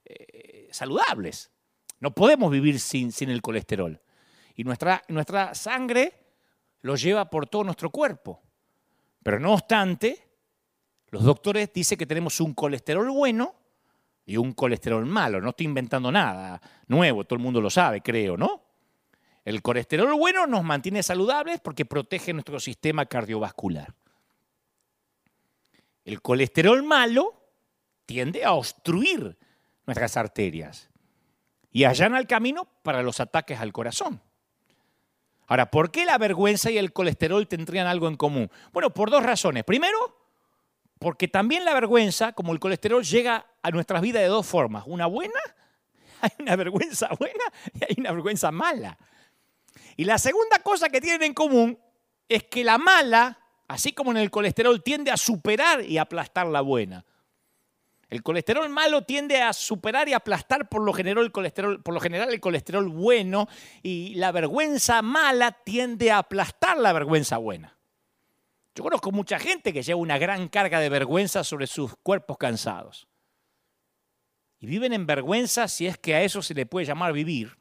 eh, 0.05 0.69
saludables. 0.71 1.51
No 2.01 2.15
podemos 2.15 2.51
vivir 2.51 2.79
sin, 2.81 3.13
sin 3.13 3.31
el 3.31 3.41
colesterol. 3.41 4.03
Y 4.57 4.65
nuestra, 4.65 5.03
nuestra 5.09 5.55
sangre 5.55 6.13
lo 6.83 6.97
lleva 6.97 7.31
por 7.31 7.47
todo 7.47 7.65
nuestro 7.65 7.91
cuerpo. 7.91 8.43
Pero 9.23 9.41
no 9.41 9.55
obstante, 9.55 10.29
los 11.09 11.23
doctores 11.23 11.73
dicen 11.73 11.97
que 11.97 12.07
tenemos 12.07 12.41
un 12.41 12.53
colesterol 12.53 13.09
bueno 13.11 13.55
y 14.27 14.37
un 14.37 14.53
colesterol 14.53 15.07
malo. 15.07 15.41
No 15.41 15.51
estoy 15.51 15.67
inventando 15.67 16.13
nada 16.13 16.61
nuevo, 16.89 17.25
todo 17.25 17.37
el 17.37 17.43
mundo 17.43 17.61
lo 17.61 17.71
sabe, 17.71 18.03
creo, 18.03 18.37
¿no? 18.37 18.64
El 19.45 19.61
colesterol 19.61 20.15
bueno 20.15 20.47
nos 20.47 20.65
mantiene 20.65 21.03
saludables 21.03 21.61
porque 21.61 21.85
protege 21.85 22.33
nuestro 22.33 22.59
sistema 22.61 23.07
cardiovascular. 23.07 23.95
El 26.05 26.23
colesterol 26.23 26.83
malo 26.83 27.35
tiende 28.07 28.45
a 28.45 28.53
obstruir 28.53 29.39
nuestras 29.87 30.17
arterias 30.17 30.91
y 31.71 31.85
allana 31.85 32.19
el 32.19 32.27
camino 32.27 32.69
para 32.83 33.03
los 33.03 33.21
ataques 33.21 33.61
al 33.61 33.73
corazón. 33.73 34.21
Ahora, 35.47 35.71
¿por 35.71 35.91
qué 35.91 36.07
la 36.07 36.17
vergüenza 36.17 36.71
y 36.71 36.79
el 36.79 36.93
colesterol 36.93 37.47
tendrían 37.47 37.87
algo 37.87 38.09
en 38.09 38.17
común? 38.17 38.51
Bueno, 38.73 38.91
por 38.95 39.11
dos 39.11 39.23
razones. 39.23 39.65
Primero, 39.65 39.99
porque 40.99 41.29
también 41.29 41.67
la 41.67 41.75
vergüenza, 41.75 42.33
como 42.33 42.53
el 42.53 42.61
colesterol, 42.61 43.05
llega 43.05 43.47
a 43.63 43.71
nuestras 43.71 44.01
vidas 44.01 44.23
de 44.23 44.29
dos 44.29 44.47
formas. 44.47 44.85
Una 44.87 45.07
buena, 45.07 45.41
hay 46.23 46.31
una 46.39 46.57
vergüenza 46.57 47.11
buena 47.19 47.45
y 47.75 47.85
hay 47.85 47.97
una 47.99 48.13
vergüenza 48.13 48.51
mala. 48.51 48.97
Y 49.97 50.05
la 50.05 50.19
segunda 50.19 50.59
cosa 50.61 50.89
que 50.89 51.01
tienen 51.01 51.23
en 51.23 51.35
común 51.35 51.79
es 52.29 52.45
que 52.45 52.65
la 52.65 52.79
mala, 52.79 53.39
así 53.69 53.93
como 53.93 54.11
en 54.11 54.19
el 54.19 54.31
colesterol, 54.31 54.83
tiende 54.83 55.11
a 55.11 55.17
superar 55.17 55.85
y 55.85 55.99
aplastar 55.99 56.47
la 56.47 56.61
buena. 56.61 57.05
El 58.09 58.23
colesterol 58.23 58.69
malo 58.69 59.03
tiende 59.03 59.43
a 59.43 59.53
superar 59.53 60.09
y 60.09 60.13
aplastar 60.13 60.69
por 60.69 60.83
lo, 60.83 60.93
general 60.93 61.25
el 61.25 61.33
colesterol, 61.33 61.83
por 61.83 61.95
lo 61.95 62.01
general 62.01 62.33
el 62.33 62.41
colesterol 62.41 62.89
bueno 62.89 63.49
y 63.83 64.15
la 64.15 64.31
vergüenza 64.31 65.03
mala 65.03 65.53
tiende 65.53 66.13
a 66.13 66.19
aplastar 66.19 66.79
la 66.79 66.93
vergüenza 66.93 67.39
buena. 67.39 67.77
Yo 68.75 68.83
conozco 68.83 69.13
mucha 69.13 69.39
gente 69.39 69.73
que 69.73 69.83
lleva 69.83 70.01
una 70.01 70.19
gran 70.19 70.49
carga 70.49 70.81
de 70.81 70.89
vergüenza 70.89 71.45
sobre 71.45 71.67
sus 71.67 71.97
cuerpos 72.03 72.39
cansados. 72.39 73.09
Y 74.59 74.67
viven 74.67 74.93
en 74.93 75.07
vergüenza 75.07 75.69
si 75.69 75.87
es 75.87 75.99
que 75.99 76.15
a 76.15 76.23
eso 76.23 76.43
se 76.43 76.55
le 76.55 76.67
puede 76.67 76.87
llamar 76.87 77.13
vivir. 77.13 77.57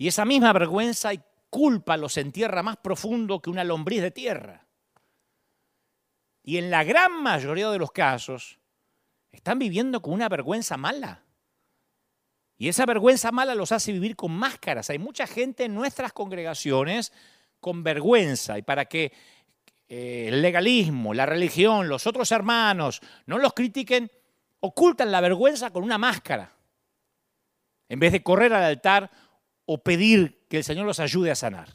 Y 0.00 0.08
esa 0.08 0.24
misma 0.24 0.54
vergüenza 0.54 1.12
y 1.12 1.20
culpa 1.50 1.98
los 1.98 2.16
entierra 2.16 2.62
más 2.62 2.78
profundo 2.78 3.42
que 3.42 3.50
una 3.50 3.64
lombriz 3.64 4.00
de 4.00 4.10
tierra. 4.10 4.66
Y 6.42 6.56
en 6.56 6.70
la 6.70 6.84
gran 6.84 7.22
mayoría 7.22 7.68
de 7.70 7.78
los 7.78 7.92
casos 7.92 8.58
están 9.30 9.58
viviendo 9.58 10.00
con 10.00 10.14
una 10.14 10.30
vergüenza 10.30 10.78
mala. 10.78 11.22
Y 12.56 12.68
esa 12.68 12.86
vergüenza 12.86 13.30
mala 13.30 13.54
los 13.54 13.72
hace 13.72 13.92
vivir 13.92 14.16
con 14.16 14.32
máscaras. 14.32 14.88
Hay 14.88 14.98
mucha 14.98 15.26
gente 15.26 15.64
en 15.64 15.74
nuestras 15.74 16.14
congregaciones 16.14 17.12
con 17.60 17.82
vergüenza. 17.82 18.56
Y 18.56 18.62
para 18.62 18.86
que 18.86 19.12
eh, 19.86 20.28
el 20.28 20.40
legalismo, 20.40 21.12
la 21.12 21.26
religión, 21.26 21.90
los 21.90 22.06
otros 22.06 22.32
hermanos 22.32 23.02
no 23.26 23.36
los 23.36 23.52
critiquen, 23.52 24.10
ocultan 24.60 25.12
la 25.12 25.20
vergüenza 25.20 25.68
con 25.68 25.82
una 25.82 25.98
máscara. 25.98 26.54
En 27.86 28.00
vez 28.00 28.12
de 28.12 28.22
correr 28.22 28.54
al 28.54 28.64
altar 28.64 29.10
o 29.66 29.82
pedir 29.82 30.46
que 30.48 30.58
el 30.58 30.64
Señor 30.64 30.86
los 30.86 31.00
ayude 31.00 31.30
a 31.30 31.34
sanar. 31.34 31.68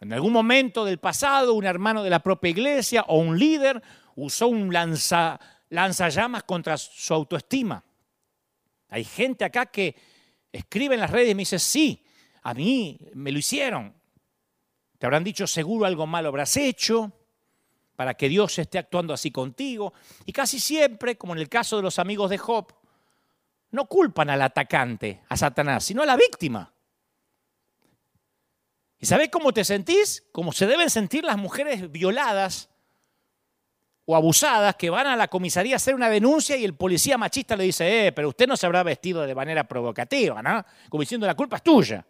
En 0.00 0.12
algún 0.12 0.32
momento 0.32 0.84
del 0.84 0.98
pasado, 0.98 1.54
un 1.54 1.66
hermano 1.66 2.02
de 2.02 2.10
la 2.10 2.22
propia 2.22 2.50
iglesia 2.50 3.04
o 3.08 3.18
un 3.18 3.38
líder 3.38 3.82
usó 4.16 4.48
un 4.48 4.72
lanza, 4.72 5.38
lanzallamas 5.68 6.44
contra 6.44 6.78
su 6.78 7.12
autoestima. 7.12 7.84
Hay 8.88 9.04
gente 9.04 9.44
acá 9.44 9.66
que 9.66 9.94
escribe 10.50 10.94
en 10.94 11.00
las 11.00 11.10
redes 11.10 11.30
y 11.30 11.34
me 11.34 11.42
dice, 11.42 11.58
sí, 11.58 12.02
a 12.42 12.54
mí 12.54 12.98
me 13.14 13.30
lo 13.30 13.38
hicieron. 13.38 13.94
Te 14.98 15.06
habrán 15.06 15.24
dicho, 15.24 15.46
seguro 15.46 15.86
algo 15.86 16.06
malo 16.06 16.28
habrás 16.28 16.56
hecho 16.56 17.12
para 17.94 18.14
que 18.14 18.30
Dios 18.30 18.58
esté 18.58 18.78
actuando 18.78 19.12
así 19.12 19.30
contigo. 19.30 19.92
Y 20.24 20.32
casi 20.32 20.58
siempre, 20.58 21.18
como 21.18 21.34
en 21.34 21.40
el 21.40 21.48
caso 21.50 21.76
de 21.76 21.82
los 21.82 21.98
amigos 21.98 22.30
de 22.30 22.38
Job, 22.38 22.72
no 23.70 23.86
culpan 23.86 24.30
al 24.30 24.42
atacante, 24.42 25.22
a 25.28 25.36
Satanás, 25.36 25.84
sino 25.84 26.02
a 26.02 26.06
la 26.06 26.16
víctima. 26.16 26.72
¿Y 28.98 29.06
sabés 29.06 29.30
cómo 29.30 29.52
te 29.52 29.64
sentís? 29.64 30.24
Como 30.32 30.52
se 30.52 30.66
deben 30.66 30.90
sentir 30.90 31.24
las 31.24 31.38
mujeres 31.38 31.90
violadas 31.90 32.68
o 34.04 34.16
abusadas 34.16 34.74
que 34.76 34.90
van 34.90 35.06
a 35.06 35.16
la 35.16 35.28
comisaría 35.28 35.74
a 35.74 35.76
hacer 35.76 35.94
una 35.94 36.10
denuncia 36.10 36.56
y 36.56 36.64
el 36.64 36.74
policía 36.74 37.16
machista 37.16 37.56
le 37.56 37.64
dice, 37.64 38.08
eh, 38.08 38.12
pero 38.12 38.28
usted 38.28 38.46
no 38.46 38.56
se 38.56 38.66
habrá 38.66 38.82
vestido 38.82 39.22
de 39.22 39.34
manera 39.34 39.64
provocativa, 39.64 40.42
¿no? 40.42 40.64
Como 40.88 41.02
diciendo, 41.02 41.26
la 41.26 41.34
culpa 41.34 41.56
es 41.56 41.62
tuya. 41.62 42.04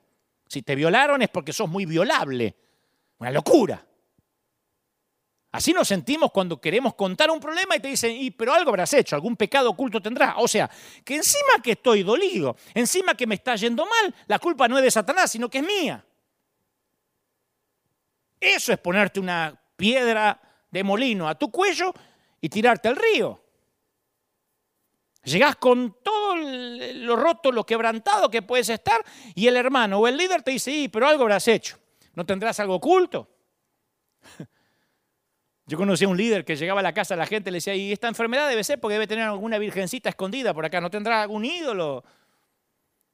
Si 0.47 0.63
te 0.63 0.75
violaron 0.75 1.23
es 1.23 1.29
porque 1.29 1.53
sos 1.53 1.69
muy 1.69 1.85
violable. 1.85 2.57
Una 3.19 3.31
locura. 3.31 3.85
Así 5.53 5.73
nos 5.73 5.89
sentimos 5.89 6.31
cuando 6.31 6.61
queremos 6.61 6.95
contar 6.95 7.29
un 7.31 7.41
problema 7.41 7.75
y 7.75 7.81
te 7.81 7.89
dicen, 7.89 8.13
y, 8.17 8.31
pero 8.31 8.55
algo 8.55 8.71
habrás 8.71 8.95
hecho, 8.95 9.17
algún 9.17 9.37
pecado 9.37 9.71
oculto 9.71 10.01
tendrás. 10.01 10.35
O 10.39 10.47
sea, 10.47 10.71
que 11.05 11.17
encima 11.17 11.61
que 11.63 11.73
estoy 11.73 12.05
dolido, 12.05 12.57
encima 12.73 13.15
que 13.15 13.27
me 13.27 13.35
está 13.35 13.57
yendo 13.57 13.85
mal, 13.85 14.15
la 14.29 14.39
culpa 14.39 14.69
no 14.69 14.79
es 14.79 14.85
de 14.85 14.91
Satanás, 14.93 15.33
sino 15.33 15.51
que 15.51 15.59
es 15.59 15.65
mía. 15.65 16.05
Eso 18.39 18.73
es 18.73 18.79
ponerte 18.79 19.19
una 19.19 19.61
piedra 19.77 20.41
de 20.71 20.85
molino 20.85 21.29
a 21.29 21.35
tu 21.35 21.51
cuello 21.51 21.93
y 22.41 22.49
tirarte 22.49 22.89
al 22.89 22.97
río. 22.97 23.43
Llegás 25.25 25.57
con 25.57 25.97
todo 26.03 26.37
lo 26.37 27.17
roto, 27.17 27.51
lo 27.51 27.67
quebrantado 27.67 28.31
que 28.31 28.41
puedes 28.41 28.69
estar 28.69 29.05
y 29.35 29.49
el 29.49 29.57
hermano 29.57 29.99
o 29.99 30.07
el 30.07 30.17
líder 30.17 30.43
te 30.43 30.53
dice, 30.53 30.71
y, 30.71 30.89
pero 30.89 31.09
algo 31.09 31.25
habrás 31.25 31.49
hecho. 31.49 31.77
¿No 32.15 32.25
tendrás 32.25 32.61
algo 32.61 32.77
oculto? 32.77 33.29
Yo 35.71 35.79
conocí 35.79 36.05
a 36.05 36.09
un 36.09 36.16
líder 36.16 36.45
que 36.45 36.57
llegaba 36.57 36.81
a 36.81 36.83
la 36.83 36.93
casa 36.93 37.14
de 37.14 37.18
la 37.18 37.27
gente 37.27 37.49
y 37.49 37.53
le 37.53 37.59
decía, 37.59 37.77
y 37.77 37.93
esta 37.93 38.09
enfermedad 38.09 38.49
debe 38.49 38.64
ser 38.64 38.81
porque 38.81 38.95
debe 38.95 39.07
tener 39.07 39.23
alguna 39.23 39.57
virgencita 39.57 40.09
escondida 40.09 40.53
por 40.53 40.64
acá, 40.64 40.81
¿no 40.81 40.91
tendrá 40.91 41.23
algún 41.23 41.45
ídolo? 41.45 42.03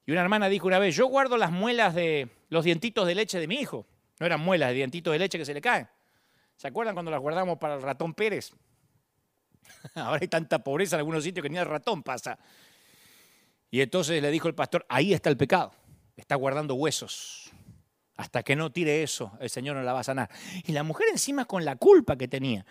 Y 0.07 0.11
una 0.11 0.21
hermana 0.21 0.49
dijo 0.49 0.65
una 0.65 0.79
vez, 0.79 0.95
yo 0.95 1.05
guardo 1.05 1.37
las 1.37 1.51
muelas 1.51 1.93
de 1.93 2.29
los 2.49 2.65
dientitos 2.65 3.05
de 3.05 3.13
leche 3.13 3.39
de 3.39 3.47
mi 3.47 3.57
hijo. 3.57 3.85
No 4.19 4.25
eran 4.25 4.41
muelas, 4.41 4.69
de 4.69 4.73
dientitos 4.73 5.13
de 5.13 5.19
leche 5.19 5.37
que 5.37 5.45
se 5.45 5.53
le 5.53 5.61
caen. 5.61 5.87
¿Se 6.55 6.67
acuerdan 6.67 6.95
cuando 6.95 7.11
las 7.11 7.19
guardamos 7.19 7.59
para 7.59 7.75
el 7.75 7.83
ratón 7.83 8.15
Pérez? 8.15 8.51
Ahora 9.93 10.17
hay 10.19 10.27
tanta 10.27 10.57
pobreza 10.57 10.95
en 10.95 11.01
algunos 11.01 11.23
sitios 11.23 11.43
que 11.43 11.51
ni 11.51 11.59
el 11.59 11.65
ratón 11.67 12.01
pasa. 12.01 12.39
Y 13.69 13.81
entonces 13.81 14.19
le 14.19 14.31
dijo 14.31 14.47
el 14.47 14.55
pastor, 14.55 14.83
ahí 14.89 15.13
está 15.13 15.29
el 15.29 15.37
pecado, 15.37 15.73
está 16.15 16.33
guardando 16.33 16.73
huesos. 16.73 17.51
Hasta 18.17 18.41
que 18.41 18.55
no 18.55 18.71
tire 18.71 19.03
eso, 19.03 19.31
el 19.39 19.49
Señor 19.49 19.75
no 19.75 19.83
la 19.83 19.93
va 19.93 19.99
a 19.99 20.03
sanar. 20.03 20.29
Y 20.65 20.71
la 20.71 20.81
mujer 20.81 21.07
encima 21.11 21.45
con 21.45 21.63
la 21.63 21.75
culpa 21.75 22.17
que 22.17 22.27
tenía, 22.27 22.65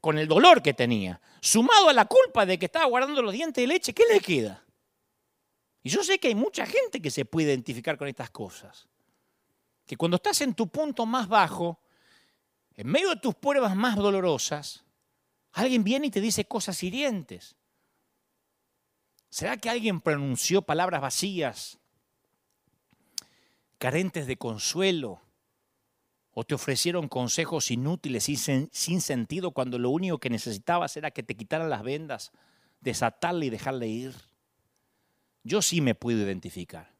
con, 0.00 0.16
el 0.16 0.28
dolor 0.28 0.62
que 0.62 0.72
tenía, 0.74 1.20
sumado 1.40 1.88
a 1.88 1.92
la 1.92 2.04
culpa 2.04 2.46
de 2.46 2.56
que 2.56 2.66
estaba 2.66 2.86
guardando 2.86 3.20
los 3.20 3.32
dientes 3.32 3.60
de 3.60 3.66
leche, 3.66 3.92
¿qué 3.92 4.04
le 4.10 4.20
queda? 4.20 4.64
Y 5.82 5.90
yo 5.90 6.04
sé 6.04 6.20
que 6.20 6.28
hay 6.28 6.36
mucha 6.36 6.66
gente 6.66 7.02
que 7.02 7.10
se 7.10 7.24
puede 7.24 7.48
identificar 7.48 7.98
con 7.98 8.06
estas 8.06 8.30
cosas. 8.30 8.86
Que 9.86 9.96
cuando 9.96 10.16
estás 10.16 10.40
en 10.40 10.54
tu 10.54 10.68
punto 10.68 11.04
más 11.04 11.28
bajo, 11.28 11.80
en 12.76 12.86
medio 12.86 13.10
de 13.10 13.16
tus 13.16 13.34
pruebas 13.34 13.74
más 13.74 13.96
dolorosas, 13.96 14.84
alguien 15.52 15.82
viene 15.82 16.06
y 16.06 16.10
te 16.10 16.20
dice 16.20 16.44
cosas 16.44 16.80
hirientes. 16.84 17.56
¿Será 19.30 19.56
que 19.56 19.68
alguien 19.68 20.00
pronunció 20.00 20.62
palabras 20.62 21.00
vacías, 21.00 21.79
carentes 23.80 24.26
de 24.26 24.36
consuelo, 24.36 25.22
o 26.32 26.44
te 26.44 26.54
ofrecieron 26.54 27.08
consejos 27.08 27.70
inútiles 27.70 28.28
y 28.28 28.36
sin, 28.36 28.68
sentido 29.00 29.52
cuando 29.52 29.78
lo 29.78 29.88
único 29.88 30.18
que 30.18 30.28
necesitabas 30.28 30.96
era 30.98 31.10
que 31.10 31.22
te 31.22 31.34
quitaran 31.34 31.70
las 31.70 31.82
vendas, 31.82 32.30
desatarle 32.82 33.46
y 33.46 33.50
dejarle 33.50 33.88
ir. 33.88 34.14
Yo 35.44 35.62
sí 35.62 35.80
me 35.80 35.94
puedo 35.94 36.18
identificar. 36.18 36.92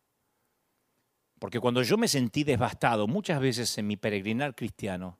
Porque 1.39 1.61
cuando 1.61 1.83
yo 1.83 1.99
me 1.99 2.09
sentí 2.09 2.45
devastado 2.45 3.07
muchas 3.07 3.41
veces 3.41 3.77
en 3.77 3.87
mi 3.87 3.99
peregrinar 3.99 4.55
cristiano, 4.55 5.19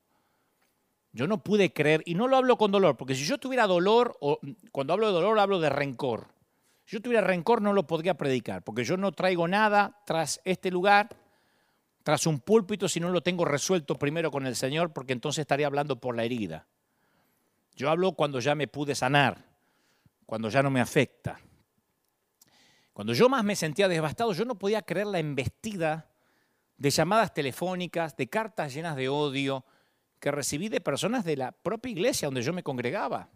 yo 1.13 1.27
no 1.27 1.45
pude 1.45 1.75
creer, 1.75 2.03
y 2.07 2.15
no 2.15 2.27
lo 2.27 2.39
hablo 2.39 2.57
con 2.57 2.73
dolor, 2.73 2.97
porque 2.97 3.15
si 3.15 3.25
yo 3.25 3.37
tuviera 3.37 3.67
dolor, 3.67 4.17
o 4.21 4.41
cuando 4.73 4.95
hablo 4.95 5.09
de 5.09 5.13
dolor 5.13 5.39
hablo 5.39 5.61
de 5.61 5.69
rencor. 5.69 6.29
Si 6.87 6.97
yo 6.97 7.03
tuviera 7.03 7.27
rencor 7.27 7.61
no 7.61 7.75
lo 7.75 7.87
podría 7.87 8.17
predicar, 8.17 8.63
porque 8.65 8.83
yo 8.83 8.97
no 8.97 9.13
traigo 9.13 9.47
nada 9.47 10.01
tras 10.07 10.41
este 10.45 10.71
lugar 10.71 11.20
tras 12.03 12.27
un 12.27 12.41
púlpito 12.41 12.89
si 12.89 13.01
no 13.01 13.11
lo 13.11 13.23
tengo 13.23 13.45
resuelto 13.45 13.97
primero 13.97 14.31
con 14.31 14.47
el 14.47 14.57
Señor, 14.57 14.93
porque 14.93 15.13
entonces 15.13 15.43
estaría 15.43 15.67
hablando 15.67 16.01
por 16.01 16.17
la 16.17 16.25
herida. 16.25 16.67
Yo 17.77 17.91
hablo 17.91 18.13
cuando 18.13 18.41
ya 18.41 18.55
me 18.55 18.69
pude 18.69 18.95
sanar, 18.95 19.45
cuando 20.27 20.49
ya 20.49 20.63
no 20.63 20.71
me 20.71 20.81
afecta. 20.81 21.41
Cuando 22.93 23.13
yo 23.13 23.29
más 23.29 23.45
me 23.45 23.57
sentía 23.57 23.89
devastado, 23.89 24.33
yo 24.33 24.45
no 24.45 24.59
podía 24.59 24.83
creer 24.83 25.07
la 25.07 25.19
embestida 25.19 26.11
de 26.77 26.91
llamadas 26.91 27.33
telefónicas, 27.33 28.17
de 28.17 28.29
cartas 28.29 28.75
llenas 28.75 28.97
de 28.97 29.09
odio 29.09 29.65
que 30.19 30.31
recibí 30.31 30.69
de 30.69 30.81
personas 30.81 31.25
de 31.25 31.37
la 31.37 31.53
propia 31.53 31.93
iglesia 31.93 32.27
donde 32.27 32.43
yo 32.43 32.53
me 32.53 32.63
congregaba. 32.63 33.31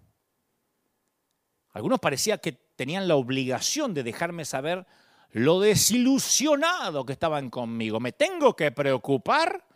Algunos 1.70 1.98
parecía 1.98 2.38
que 2.38 2.52
tenían 2.52 3.08
la 3.08 3.16
obligación 3.16 3.94
de 3.94 4.02
dejarme 4.02 4.44
saber 4.44 4.86
lo 5.35 5.59
desilusionado 5.59 7.05
que 7.05 7.12
estaban 7.12 7.51
conmigo. 7.51 7.99
Me 7.99 8.12
tengo 8.12 8.55
que 8.55 8.70
preocupar 8.70 9.66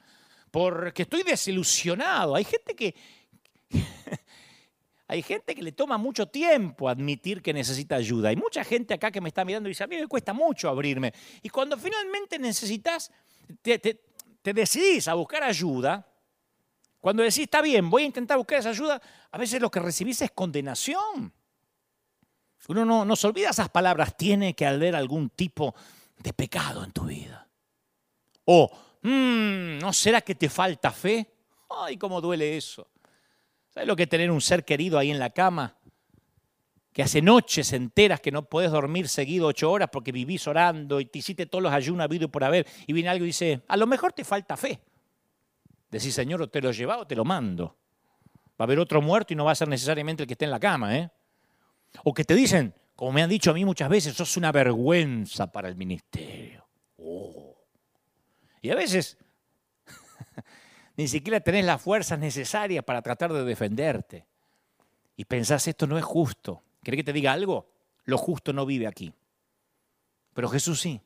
porque 0.52 1.02
estoy 1.02 1.24
desilusionado. 1.24 2.36
Hay 2.36 2.44
gente 2.44 2.76
que 2.76 2.94
hay 5.08 5.20
gente 5.20 5.56
que 5.56 5.62
le 5.62 5.72
toma 5.72 5.98
mucho 5.98 6.26
tiempo 6.26 6.88
admitir 6.88 7.42
que 7.42 7.52
necesita 7.52 7.96
ayuda. 7.96 8.28
Hay 8.28 8.36
mucha 8.36 8.62
gente 8.62 8.94
acá 8.94 9.10
que 9.10 9.20
me 9.20 9.30
está 9.30 9.44
mirando 9.44 9.68
y 9.68 9.72
dice, 9.72 9.82
a 9.82 9.88
mí 9.88 9.96
me 9.96 10.06
cuesta 10.06 10.32
mucho 10.32 10.68
abrirme. 10.68 11.12
Y 11.42 11.48
cuando 11.48 11.76
finalmente 11.76 12.38
necesitas, 12.38 13.10
te, 13.60 13.80
te 13.80 14.52
decidís 14.52 15.08
a 15.08 15.14
buscar 15.14 15.42
ayuda, 15.42 16.06
cuando 17.00 17.24
decís, 17.24 17.40
está 17.40 17.62
bien, 17.62 17.90
voy 17.90 18.04
a 18.04 18.06
intentar 18.06 18.38
buscar 18.38 18.60
esa 18.60 18.70
ayuda, 18.70 19.02
a 19.32 19.38
veces 19.38 19.60
lo 19.60 19.72
que 19.72 19.80
recibís 19.80 20.22
es 20.22 20.30
condenación. 20.30 21.32
Uno 22.68 22.84
no, 22.84 23.04
no 23.04 23.16
se 23.16 23.26
olvida 23.26 23.50
esas 23.50 23.70
palabras, 23.70 24.16
tiene 24.16 24.54
que 24.54 24.66
haber 24.66 24.94
algún 24.94 25.30
tipo 25.30 25.74
de 26.18 26.32
pecado 26.32 26.84
en 26.84 26.92
tu 26.92 27.04
vida. 27.04 27.48
O, 28.44 28.70
mmm, 29.02 29.78
¿no 29.78 29.92
será 29.92 30.20
que 30.20 30.34
te 30.34 30.48
falta 30.48 30.90
fe? 30.90 31.26
Ay, 31.70 31.96
cómo 31.96 32.20
duele 32.20 32.56
eso. 32.56 32.88
¿Sabes 33.70 33.86
lo 33.86 33.96
que 33.96 34.06
tener 34.06 34.30
un 34.30 34.40
ser 34.40 34.64
querido 34.64 34.98
ahí 34.98 35.10
en 35.10 35.18
la 35.18 35.30
cama? 35.30 35.76
Que 36.92 37.02
hace 37.02 37.22
noches 37.22 37.72
enteras 37.72 38.20
que 38.20 38.32
no 38.32 38.42
puedes 38.42 38.70
dormir 38.70 39.08
seguido 39.08 39.46
ocho 39.46 39.70
horas 39.70 39.88
porque 39.90 40.12
vivís 40.12 40.46
orando 40.46 41.00
y 41.00 41.06
te 41.06 41.20
hiciste 41.20 41.46
todos 41.46 41.62
los 41.62 41.72
ayunos 41.72 42.04
habido 42.04 42.28
por 42.28 42.44
haber. 42.44 42.66
Y 42.86 42.92
viene 42.92 43.08
algo 43.08 43.24
y 43.24 43.28
dice, 43.28 43.62
a 43.66 43.76
lo 43.78 43.86
mejor 43.86 44.12
te 44.12 44.24
falta 44.24 44.58
fe. 44.58 44.78
Decís, 45.90 46.14
Señor, 46.14 46.42
o 46.42 46.50
te 46.50 46.60
lo 46.60 46.70
lleva 46.70 46.98
o 46.98 47.06
te 47.06 47.16
lo 47.16 47.24
mando. 47.24 47.76
Va 48.60 48.60
a 48.60 48.64
haber 48.64 48.78
otro 48.78 49.00
muerto 49.00 49.32
y 49.32 49.36
no 49.36 49.46
va 49.46 49.52
a 49.52 49.54
ser 49.54 49.68
necesariamente 49.68 50.24
el 50.24 50.26
que 50.26 50.34
esté 50.34 50.44
en 50.44 50.50
la 50.50 50.60
cama, 50.60 50.98
¿eh? 50.98 51.10
O 52.04 52.14
que 52.14 52.24
te 52.24 52.34
dicen, 52.34 52.74
como 52.94 53.12
me 53.12 53.22
han 53.22 53.30
dicho 53.30 53.50
a 53.50 53.54
mí 53.54 53.64
muchas 53.64 53.88
veces, 53.88 54.14
sos 54.14 54.36
una 54.36 54.52
vergüenza 54.52 55.50
para 55.52 55.68
el 55.68 55.76
ministerio. 55.76 56.66
Oh. 56.98 57.56
Y 58.60 58.70
a 58.70 58.74
veces 58.74 59.16
ni 60.96 61.08
siquiera 61.08 61.40
tenés 61.40 61.64
las 61.64 61.80
fuerzas 61.80 62.18
necesarias 62.18 62.84
para 62.84 63.02
tratar 63.02 63.32
de 63.32 63.44
defenderte. 63.44 64.26
Y 65.16 65.24
pensás, 65.24 65.66
esto 65.68 65.86
no 65.86 65.98
es 65.98 66.04
justo. 66.04 66.62
¿Querés 66.82 66.98
que 66.98 67.04
te 67.04 67.12
diga 67.12 67.32
algo? 67.32 67.70
Lo 68.04 68.18
justo 68.18 68.52
no 68.52 68.64
vive 68.66 68.86
aquí. 68.86 69.12
Pero 70.34 70.48
Jesús 70.48 70.80
sí. 70.80 71.00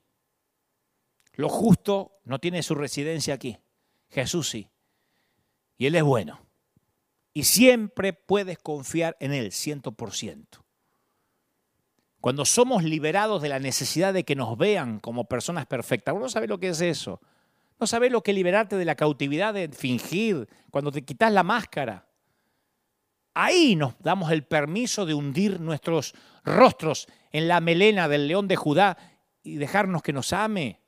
Lo 1.35 1.49
justo 1.49 2.21
no 2.25 2.39
tiene 2.39 2.63
su 2.63 2.75
residencia 2.75 3.35
aquí. 3.35 3.59
Jesús 4.11 4.51
sí. 4.51 4.69
Y 5.79 5.87
Él 5.87 5.95
es 5.95 6.03
bueno. 6.03 6.41
Y 7.35 7.45
siempre 7.45 8.13
puedes 8.13 8.59
confiar 8.59 9.17
en 9.21 9.33
Él, 9.33 9.53
ciento 9.53 9.93
por 9.93 10.13
ciento. 10.13 10.62
Cuando 12.23 12.45
somos 12.45 12.85
liberados 12.85 13.43
de 13.43 13.49
la 13.49 13.59
necesidad 13.59 14.15
de 14.15 14.23
que 14.23 14.37
nos 14.37 14.57
vean 14.57 15.01
como 15.01 15.25
personas 15.25 15.67
perfectas, 15.67 16.15
uno 16.15 16.29
sabe 16.29 16.47
lo 16.47 16.61
que 16.61 16.69
es 16.69 16.81
eso. 16.81 17.21
No 17.81 17.87
sabe 17.89 18.11
lo 18.11 18.23
que 18.23 18.33
liberarte 18.33 18.77
de 18.77 18.85
la 18.85 18.95
cautividad 18.95 19.53
de 19.53 19.69
fingir, 19.71 20.49
cuando 20.71 20.93
te 20.93 21.03
quitas 21.03 21.33
la 21.33 21.43
máscara. 21.43 22.07
Ahí 23.35 23.75
nos 23.75 23.99
damos 23.99 24.31
el 24.31 24.45
permiso 24.45 25.05
de 25.05 25.15
hundir 25.15 25.59
nuestros 25.59 26.15
rostros 26.45 27.09
en 27.33 27.49
la 27.49 27.61
melena 27.61 28.07
del 28.07 28.29
león 28.29 28.47
de 28.47 28.55
Judá 28.55 28.97
y 29.43 29.57
dejarnos 29.57 30.01
que 30.01 30.13
nos 30.13 30.33
ame. 30.33 30.81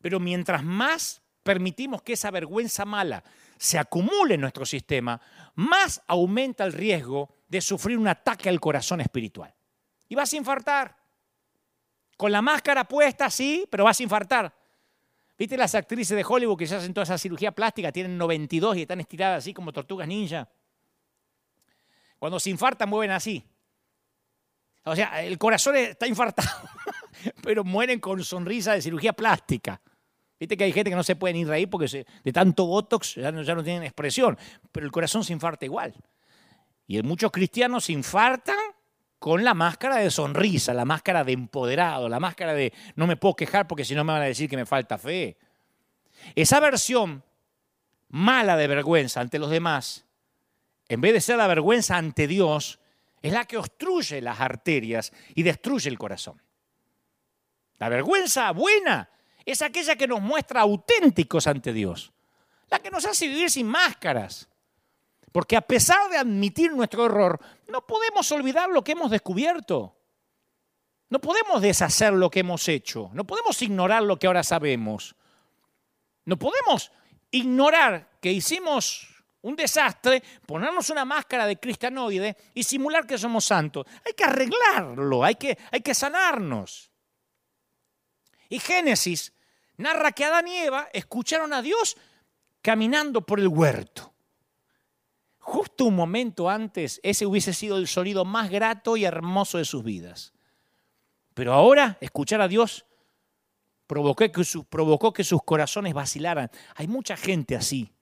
Pero 0.00 0.18
mientras 0.18 0.64
más 0.64 1.20
permitimos 1.42 2.00
que 2.00 2.14
esa 2.14 2.30
vergüenza 2.30 2.86
mala 2.86 3.22
se 3.58 3.78
acumule 3.78 4.36
en 4.36 4.40
nuestro 4.40 4.64
sistema, 4.64 5.20
más 5.56 6.00
aumenta 6.06 6.64
el 6.64 6.72
riesgo 6.72 7.28
de 7.48 7.60
sufrir 7.60 7.98
un 7.98 8.08
ataque 8.08 8.48
al 8.48 8.60
corazón 8.60 9.02
espiritual 9.02 9.55
y 10.08 10.14
vas 10.14 10.32
a 10.32 10.36
infartar. 10.36 10.96
Con 12.16 12.32
la 12.32 12.40
máscara 12.40 12.84
puesta, 12.84 13.30
sí, 13.30 13.66
pero 13.70 13.84
vas 13.84 14.00
a 14.00 14.02
infartar. 14.02 14.54
¿Viste 15.38 15.56
las 15.56 15.74
actrices 15.74 16.16
de 16.16 16.24
Hollywood 16.26 16.56
que 16.56 16.66
se 16.66 16.76
hacen 16.76 16.94
toda 16.94 17.04
esa 17.04 17.18
cirugía 17.18 17.52
plástica? 17.52 17.92
Tienen 17.92 18.16
92 18.16 18.78
y 18.78 18.82
están 18.82 19.00
estiradas 19.00 19.38
así 19.44 19.52
como 19.52 19.72
tortugas 19.72 20.08
ninja. 20.08 20.48
Cuando 22.18 22.40
se 22.40 22.48
infartan, 22.48 22.88
mueven 22.88 23.10
así. 23.10 23.44
O 24.84 24.96
sea, 24.96 25.22
el 25.22 25.36
corazón 25.36 25.76
está 25.76 26.06
infartado, 26.06 26.48
pero 27.42 27.64
mueren 27.64 28.00
con 28.00 28.22
sonrisa 28.24 28.72
de 28.72 28.80
cirugía 28.80 29.12
plástica. 29.12 29.80
Viste 30.38 30.56
que 30.56 30.64
hay 30.64 30.72
gente 30.72 30.90
que 30.90 30.96
no 30.96 31.02
se 31.02 31.16
puede 31.16 31.34
ni 31.34 31.44
reír 31.44 31.68
porque 31.68 32.06
de 32.22 32.32
tanto 32.32 32.66
botox 32.66 33.16
ya 33.16 33.32
no, 33.32 33.42
ya 33.42 33.54
no 33.54 33.64
tienen 33.64 33.82
expresión, 33.82 34.38
pero 34.70 34.86
el 34.86 34.92
corazón 34.92 35.24
se 35.24 35.32
infarta 35.32 35.64
igual. 35.64 35.94
Y 36.86 37.02
muchos 37.02 37.30
cristianos 37.30 37.86
se 37.86 37.92
infartan 37.92 38.56
con 39.26 39.42
la 39.42 39.54
máscara 39.54 39.96
de 39.96 40.08
sonrisa, 40.08 40.72
la 40.72 40.84
máscara 40.84 41.24
de 41.24 41.32
empoderado, 41.32 42.08
la 42.08 42.20
máscara 42.20 42.54
de 42.54 42.72
no 42.94 43.08
me 43.08 43.16
puedo 43.16 43.34
quejar 43.34 43.66
porque 43.66 43.84
si 43.84 43.92
no 43.92 44.04
me 44.04 44.12
van 44.12 44.22
a 44.22 44.26
decir 44.26 44.48
que 44.48 44.56
me 44.56 44.66
falta 44.66 44.98
fe. 44.98 45.36
Esa 46.36 46.60
versión 46.60 47.24
mala 48.06 48.56
de 48.56 48.68
vergüenza 48.68 49.20
ante 49.20 49.40
los 49.40 49.50
demás, 49.50 50.06
en 50.88 51.00
vez 51.00 51.12
de 51.12 51.20
ser 51.20 51.38
la 51.38 51.48
vergüenza 51.48 51.96
ante 51.96 52.28
Dios, 52.28 52.78
es 53.20 53.32
la 53.32 53.46
que 53.46 53.56
obstruye 53.56 54.20
las 54.20 54.38
arterias 54.38 55.12
y 55.34 55.42
destruye 55.42 55.90
el 55.90 55.98
corazón. 55.98 56.40
La 57.80 57.88
vergüenza 57.88 58.52
buena 58.52 59.10
es 59.44 59.60
aquella 59.60 59.96
que 59.96 60.06
nos 60.06 60.20
muestra 60.20 60.60
auténticos 60.60 61.48
ante 61.48 61.72
Dios, 61.72 62.12
la 62.70 62.78
que 62.78 62.92
nos 62.92 63.04
hace 63.04 63.26
vivir 63.26 63.50
sin 63.50 63.66
máscaras, 63.66 64.48
porque 65.36 65.54
a 65.54 65.60
pesar 65.60 66.08
de 66.08 66.16
admitir 66.16 66.72
nuestro 66.72 67.04
error, 67.04 67.38
no 67.68 67.86
podemos 67.86 68.32
olvidar 68.32 68.70
lo 68.70 68.82
que 68.82 68.92
hemos 68.92 69.10
descubierto. 69.10 69.94
No 71.10 71.20
podemos 71.20 71.60
deshacer 71.60 72.14
lo 72.14 72.30
que 72.30 72.40
hemos 72.40 72.66
hecho. 72.68 73.10
No 73.12 73.26
podemos 73.26 73.60
ignorar 73.60 74.02
lo 74.02 74.18
que 74.18 74.28
ahora 74.28 74.42
sabemos. 74.42 75.14
No 76.24 76.38
podemos 76.38 76.90
ignorar 77.30 78.16
que 78.18 78.32
hicimos 78.32 79.08
un 79.42 79.56
desastre, 79.56 80.22
ponernos 80.46 80.88
una 80.88 81.04
máscara 81.04 81.44
de 81.44 81.60
cristianoide 81.60 82.34
y 82.54 82.62
simular 82.62 83.06
que 83.06 83.18
somos 83.18 83.44
santos. 83.44 83.84
Hay 84.06 84.14
que 84.14 84.24
arreglarlo, 84.24 85.22
hay 85.22 85.34
que, 85.34 85.58
hay 85.70 85.82
que 85.82 85.92
sanarnos. 85.92 86.90
Y 88.48 88.58
Génesis 88.58 89.34
narra 89.76 90.12
que 90.12 90.24
Adán 90.24 90.48
y 90.48 90.56
Eva 90.56 90.88
escucharon 90.94 91.52
a 91.52 91.60
Dios 91.60 91.98
caminando 92.62 93.20
por 93.20 93.38
el 93.38 93.48
huerto 93.48 94.15
justo 95.46 95.84
un 95.84 95.94
momento 95.94 96.50
antes, 96.50 96.98
ese 97.04 97.24
hubiese 97.24 97.54
sido 97.54 97.78
el 97.78 97.86
sonido 97.86 98.24
más 98.24 98.50
grato 98.50 98.96
y 98.96 99.04
hermoso 99.04 99.58
de 99.58 99.64
sus 99.64 99.84
vidas. 99.84 100.32
Pero 101.34 101.52
ahora, 101.52 101.98
escuchar 102.00 102.40
a 102.40 102.48
Dios 102.48 102.84
provocó 103.86 104.28
que, 104.28 104.44
provocó 104.68 105.12
que 105.12 105.22
sus 105.22 105.40
corazones 105.44 105.94
vacilaran. 105.94 106.50
Hay 106.74 106.88
mucha 106.88 107.16
gente 107.16 107.54
así, 107.54 107.92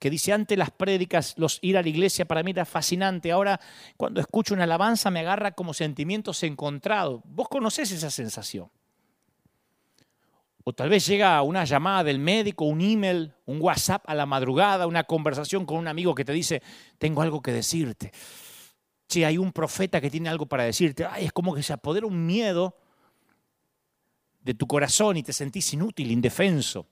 que 0.00 0.10
dice 0.10 0.32
antes 0.32 0.58
las 0.58 0.72
prédicas, 0.72 1.34
los 1.38 1.60
ir 1.62 1.78
a 1.78 1.82
la 1.82 1.88
iglesia 1.88 2.24
para 2.24 2.42
mí 2.42 2.50
era 2.50 2.64
fascinante. 2.64 3.30
Ahora, 3.30 3.60
cuando 3.96 4.20
escucho 4.20 4.54
una 4.54 4.64
alabanza, 4.64 5.08
me 5.12 5.20
agarra 5.20 5.52
como 5.52 5.74
sentimientos 5.74 6.42
encontrados. 6.42 7.20
Vos 7.26 7.48
conocés 7.48 7.92
esa 7.92 8.10
sensación. 8.10 8.68
O 10.68 10.74
tal 10.74 10.90
vez 10.90 11.06
llega 11.06 11.40
una 11.40 11.64
llamada 11.64 12.04
del 12.04 12.18
médico, 12.18 12.66
un 12.66 12.82
email, 12.82 13.32
un 13.46 13.58
WhatsApp 13.58 14.04
a 14.06 14.14
la 14.14 14.26
madrugada, 14.26 14.86
una 14.86 15.04
conversación 15.04 15.64
con 15.64 15.78
un 15.78 15.88
amigo 15.88 16.14
que 16.14 16.26
te 16.26 16.32
dice, 16.34 16.62
tengo 16.98 17.22
algo 17.22 17.40
que 17.40 17.52
decirte. 17.52 18.12
Si 19.08 19.24
hay 19.24 19.38
un 19.38 19.50
profeta 19.50 19.98
que 19.98 20.10
tiene 20.10 20.28
algo 20.28 20.44
para 20.44 20.64
decirte. 20.64 21.06
Ay, 21.06 21.24
es 21.24 21.32
como 21.32 21.54
que 21.54 21.62
se 21.62 21.72
apodera 21.72 22.06
un 22.06 22.26
miedo 22.26 22.76
de 24.42 24.52
tu 24.52 24.66
corazón 24.66 25.16
y 25.16 25.22
te 25.22 25.32
sentís 25.32 25.72
inútil, 25.72 26.10
indefenso. 26.10 26.86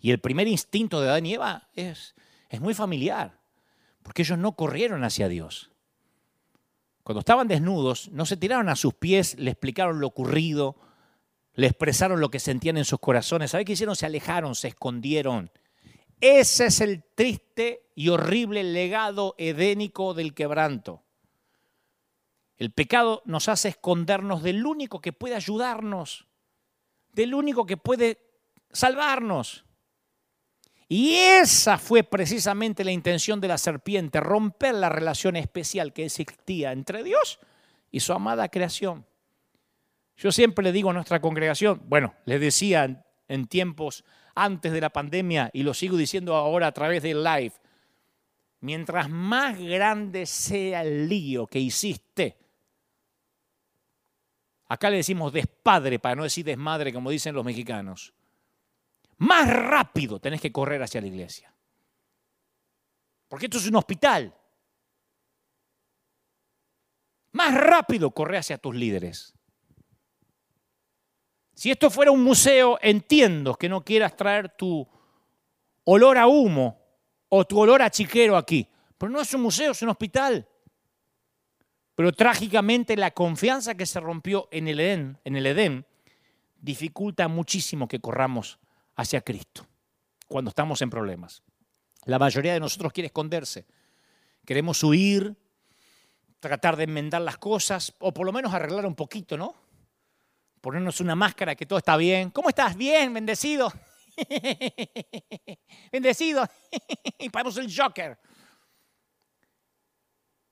Y 0.00 0.10
el 0.10 0.18
primer 0.18 0.48
instinto 0.48 1.00
de 1.00 1.08
Adán 1.08 1.24
y 1.24 1.34
Eva 1.34 1.68
es, 1.72 2.16
es 2.48 2.60
muy 2.60 2.74
familiar, 2.74 3.38
porque 4.02 4.22
ellos 4.22 4.38
no 4.38 4.56
corrieron 4.56 5.04
hacia 5.04 5.28
Dios. 5.28 5.70
Cuando 7.04 7.20
estaban 7.20 7.46
desnudos, 7.46 8.10
no 8.10 8.26
se 8.26 8.36
tiraron 8.36 8.68
a 8.68 8.74
sus 8.74 8.94
pies, 8.94 9.38
le 9.38 9.52
explicaron 9.52 10.00
lo 10.00 10.08
ocurrido, 10.08 10.74
le 11.56 11.66
expresaron 11.66 12.20
lo 12.20 12.30
que 12.30 12.38
sentían 12.38 12.76
en 12.76 12.84
sus 12.84 13.00
corazones. 13.00 13.50
¿Sabe 13.50 13.64
qué 13.64 13.72
hicieron? 13.72 13.96
Se 13.96 14.04
alejaron, 14.04 14.54
se 14.54 14.68
escondieron. 14.68 15.50
Ese 16.20 16.66
es 16.66 16.82
el 16.82 17.02
triste 17.14 17.88
y 17.94 18.10
horrible 18.10 18.62
legado 18.62 19.34
edénico 19.38 20.12
del 20.12 20.34
quebranto. 20.34 21.02
El 22.58 22.72
pecado 22.72 23.22
nos 23.24 23.48
hace 23.48 23.68
escondernos 23.68 24.42
del 24.42 24.64
único 24.66 25.00
que 25.00 25.14
puede 25.14 25.34
ayudarnos, 25.34 26.26
del 27.12 27.34
único 27.34 27.64
que 27.64 27.78
puede 27.78 28.18
salvarnos. 28.70 29.64
Y 30.88 31.14
esa 31.14 31.78
fue 31.78 32.02
precisamente 32.02 32.84
la 32.84 32.92
intención 32.92 33.40
de 33.40 33.48
la 33.48 33.58
serpiente, 33.58 34.20
romper 34.20 34.74
la 34.74 34.90
relación 34.90 35.36
especial 35.36 35.94
que 35.94 36.04
existía 36.04 36.72
entre 36.72 37.02
Dios 37.02 37.38
y 37.90 38.00
su 38.00 38.12
amada 38.12 38.48
creación. 38.50 39.06
Yo 40.16 40.32
siempre 40.32 40.64
le 40.64 40.72
digo 40.72 40.90
a 40.90 40.94
nuestra 40.94 41.20
congregación, 41.20 41.82
bueno, 41.86 42.14
les 42.24 42.40
decía 42.40 43.04
en 43.28 43.46
tiempos 43.46 44.04
antes 44.34 44.72
de 44.72 44.80
la 44.80 44.90
pandemia 44.90 45.50
y 45.52 45.62
lo 45.62 45.74
sigo 45.74 45.96
diciendo 45.96 46.34
ahora 46.34 46.68
a 46.68 46.72
través 46.72 47.02
del 47.02 47.22
live. 47.22 47.52
Mientras 48.60 49.10
más 49.10 49.58
grande 49.58 50.24
sea 50.24 50.82
el 50.82 51.08
lío 51.08 51.46
que 51.46 51.58
hiciste, 51.58 52.38
acá 54.68 54.88
le 54.88 54.96
decimos 54.96 55.32
despadre 55.32 55.98
para 55.98 56.14
no 56.14 56.22
decir 56.22 56.44
desmadre 56.44 56.92
como 56.92 57.10
dicen 57.10 57.34
los 57.34 57.44
mexicanos, 57.44 58.14
más 59.18 59.48
rápido 59.48 60.18
tenés 60.18 60.40
que 60.40 60.52
correr 60.52 60.82
hacia 60.82 61.00
la 61.00 61.06
iglesia. 61.08 61.52
Porque 63.28 63.46
esto 63.46 63.58
es 63.58 63.66
un 63.66 63.76
hospital. 63.76 64.34
Más 67.32 67.54
rápido 67.54 68.10
corre 68.12 68.38
hacia 68.38 68.56
tus 68.56 68.74
líderes. 68.74 69.35
Si 71.56 71.70
esto 71.70 71.90
fuera 71.90 72.10
un 72.10 72.22
museo, 72.22 72.78
entiendo 72.82 73.54
que 73.54 73.70
no 73.70 73.82
quieras 73.82 74.14
traer 74.14 74.50
tu 74.50 74.86
olor 75.84 76.18
a 76.18 76.26
humo 76.26 76.78
o 77.30 77.46
tu 77.46 77.58
olor 77.58 77.80
a 77.80 77.88
chiquero 77.88 78.36
aquí. 78.36 78.68
Pero 78.98 79.10
no 79.10 79.22
es 79.22 79.32
un 79.32 79.40
museo, 79.40 79.72
es 79.72 79.80
un 79.80 79.88
hospital. 79.88 80.46
Pero 81.94 82.12
trágicamente 82.12 82.94
la 82.94 83.12
confianza 83.12 83.74
que 83.74 83.86
se 83.86 83.98
rompió 84.00 84.48
en 84.50 84.68
el 84.68 84.80
Edén, 84.80 85.86
dificulta 86.60 87.26
muchísimo 87.26 87.88
que 87.88 88.00
corramos 88.00 88.58
hacia 88.94 89.22
Cristo 89.22 89.66
cuando 90.28 90.50
estamos 90.50 90.82
en 90.82 90.90
problemas. 90.90 91.42
La 92.04 92.18
mayoría 92.18 92.52
de 92.52 92.60
nosotros 92.60 92.92
quiere 92.92 93.06
esconderse. 93.06 93.64
Queremos 94.44 94.84
huir, 94.84 95.34
tratar 96.38 96.76
de 96.76 96.84
enmendar 96.84 97.22
las 97.22 97.38
cosas 97.38 97.94
o 97.98 98.12
por 98.12 98.26
lo 98.26 98.32
menos 98.32 98.52
arreglar 98.52 98.84
un 98.84 98.94
poquito, 98.94 99.38
¿no? 99.38 99.65
Ponernos 100.66 101.00
una 101.00 101.14
máscara 101.14 101.54
que 101.54 101.64
todo 101.64 101.78
está 101.78 101.96
bien. 101.96 102.30
¿Cómo 102.30 102.48
estás? 102.48 102.76
Bien, 102.76 103.14
bendecido. 103.14 103.72
bendecido. 105.92 106.44
y 107.20 107.30
ponemos 107.30 107.56
el 107.58 107.72
Joker. 107.72 108.18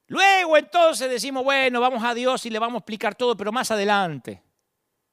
Luego 0.06 0.56
entonces 0.56 1.10
decimos, 1.10 1.42
bueno, 1.42 1.80
vamos 1.80 2.04
a 2.04 2.14
Dios 2.14 2.46
y 2.46 2.50
le 2.50 2.60
vamos 2.60 2.76
a 2.76 2.78
explicar 2.78 3.16
todo, 3.16 3.36
pero 3.36 3.50
más 3.50 3.72
adelante. 3.72 4.40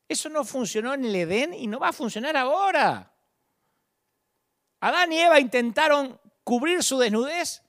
Eso 0.07 0.29
no 0.29 0.45
funcionó 0.45 0.93
en 0.93 1.03
el 1.05 1.15
Edén 1.15 1.55
y 1.55 1.65
no 1.65 1.79
va 1.79 1.87
a 1.87 1.93
funcionar 1.93 2.37
ahora. 2.37 3.11
Adán 4.81 5.11
y 5.13 5.17
Eva 5.17 5.39
intentaron 5.39 6.21
cubrir 6.43 6.83
su 6.83 6.99
desnudez 6.99 7.63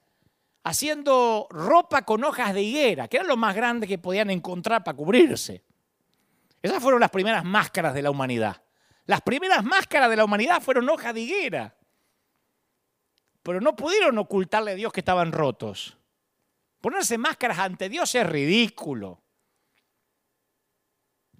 haciendo 0.64 1.46
ropa 1.48 2.02
con 2.02 2.24
hojas 2.24 2.52
de 2.52 2.60
higuera, 2.60 3.08
que 3.08 3.16
era 3.16 3.24
lo 3.24 3.38
más 3.38 3.56
grande 3.56 3.88
que 3.88 3.96
podían 3.96 4.28
encontrar 4.28 4.84
para 4.84 4.98
cubrirse. 4.98 5.64
Esas 6.62 6.80
fueron 6.80 7.00
las 7.00 7.10
primeras 7.10 7.44
máscaras 7.44 7.92
de 7.92 8.02
la 8.02 8.10
humanidad. 8.10 8.62
Las 9.06 9.20
primeras 9.20 9.64
máscaras 9.64 10.08
de 10.08 10.16
la 10.16 10.24
humanidad 10.24 10.62
fueron 10.62 10.88
hoja 10.88 11.12
de 11.12 11.20
higuera. 11.20 11.76
Pero 13.42 13.60
no 13.60 13.74
pudieron 13.74 14.16
ocultarle 14.18 14.70
a 14.70 14.74
Dios 14.76 14.92
que 14.92 15.00
estaban 15.00 15.32
rotos. 15.32 15.98
Ponerse 16.80 17.18
máscaras 17.18 17.58
ante 17.58 17.88
Dios 17.88 18.14
es 18.14 18.26
ridículo. 18.26 19.20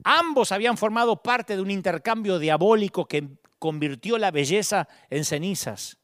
Ambos 0.03 0.51
habían 0.51 0.77
formado 0.77 1.23
parte 1.23 1.55
de 1.55 1.63
un 1.63 1.71
intercambio 1.71 2.41
diabólico 2.41 3.07
que 3.07 3.39
convirtió 3.61 4.19
la 4.19 4.33
belleza 4.33 4.89
en 5.09 5.25
cenizas. 5.25 6.02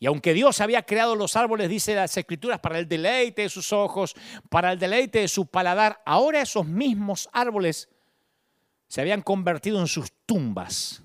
Y 0.00 0.06
aunque 0.06 0.32
Dios 0.32 0.60
había 0.60 0.82
creado 0.82 1.16
los 1.16 1.34
árboles, 1.34 1.68
dice 1.68 1.94
las 1.94 2.16
escrituras, 2.16 2.60
para 2.60 2.78
el 2.78 2.88
deleite 2.88 3.42
de 3.42 3.48
sus 3.48 3.72
ojos, 3.72 4.14
para 4.48 4.72
el 4.72 4.78
deleite 4.78 5.20
de 5.20 5.28
su 5.28 5.46
paladar, 5.46 6.00
ahora 6.06 6.40
esos 6.40 6.66
mismos 6.66 7.28
árboles 7.32 7.88
se 8.86 9.00
habían 9.00 9.22
convertido 9.22 9.80
en 9.80 9.88
sus 9.88 10.12
tumbas, 10.24 11.02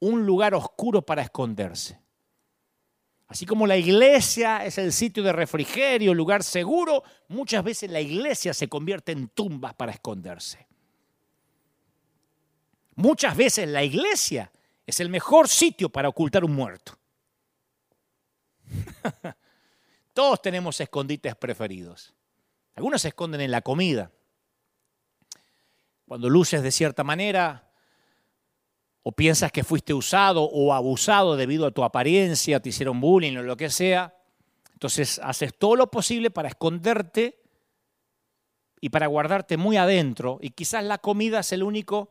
un 0.00 0.26
lugar 0.26 0.54
oscuro 0.54 1.02
para 1.02 1.22
esconderse. 1.22 2.00
Así 3.28 3.46
como 3.46 3.66
la 3.66 3.76
iglesia 3.76 4.64
es 4.64 4.78
el 4.78 4.92
sitio 4.92 5.22
de 5.22 5.32
refrigerio, 5.32 6.14
lugar 6.14 6.42
seguro, 6.42 7.04
muchas 7.28 7.62
veces 7.62 7.90
la 7.90 8.00
iglesia 8.00 8.54
se 8.54 8.68
convierte 8.68 9.12
en 9.12 9.28
tumbas 9.28 9.74
para 9.74 9.92
esconderse. 9.92 10.66
Muchas 12.96 13.36
veces 13.36 13.68
la 13.68 13.84
iglesia 13.84 14.50
es 14.84 14.98
el 14.98 15.10
mejor 15.10 15.46
sitio 15.46 15.90
para 15.90 16.08
ocultar 16.08 16.44
un 16.44 16.54
muerto. 16.54 16.97
Todos 20.12 20.42
tenemos 20.42 20.80
escondites 20.80 21.34
preferidos. 21.36 22.14
Algunos 22.74 23.02
se 23.02 23.08
esconden 23.08 23.40
en 23.40 23.50
la 23.50 23.62
comida. 23.62 24.10
Cuando 26.06 26.28
luces 26.28 26.62
de 26.62 26.70
cierta 26.70 27.04
manera, 27.04 27.70
o 29.02 29.12
piensas 29.12 29.52
que 29.52 29.64
fuiste 29.64 29.94
usado 29.94 30.42
o 30.44 30.72
abusado 30.72 31.36
debido 31.36 31.66
a 31.66 31.70
tu 31.70 31.82
apariencia, 31.82 32.60
te 32.60 32.68
hicieron 32.68 33.00
bullying 33.00 33.36
o 33.36 33.42
lo 33.42 33.56
que 33.56 33.70
sea, 33.70 34.14
entonces 34.72 35.20
haces 35.22 35.56
todo 35.56 35.76
lo 35.76 35.90
posible 35.90 36.30
para 36.30 36.48
esconderte 36.48 37.42
y 38.80 38.90
para 38.90 39.06
guardarte 39.06 39.56
muy 39.56 39.76
adentro. 39.76 40.38
Y 40.40 40.50
quizás 40.50 40.84
la 40.84 40.98
comida 40.98 41.40
es 41.40 41.52
el 41.52 41.62
único, 41.62 42.10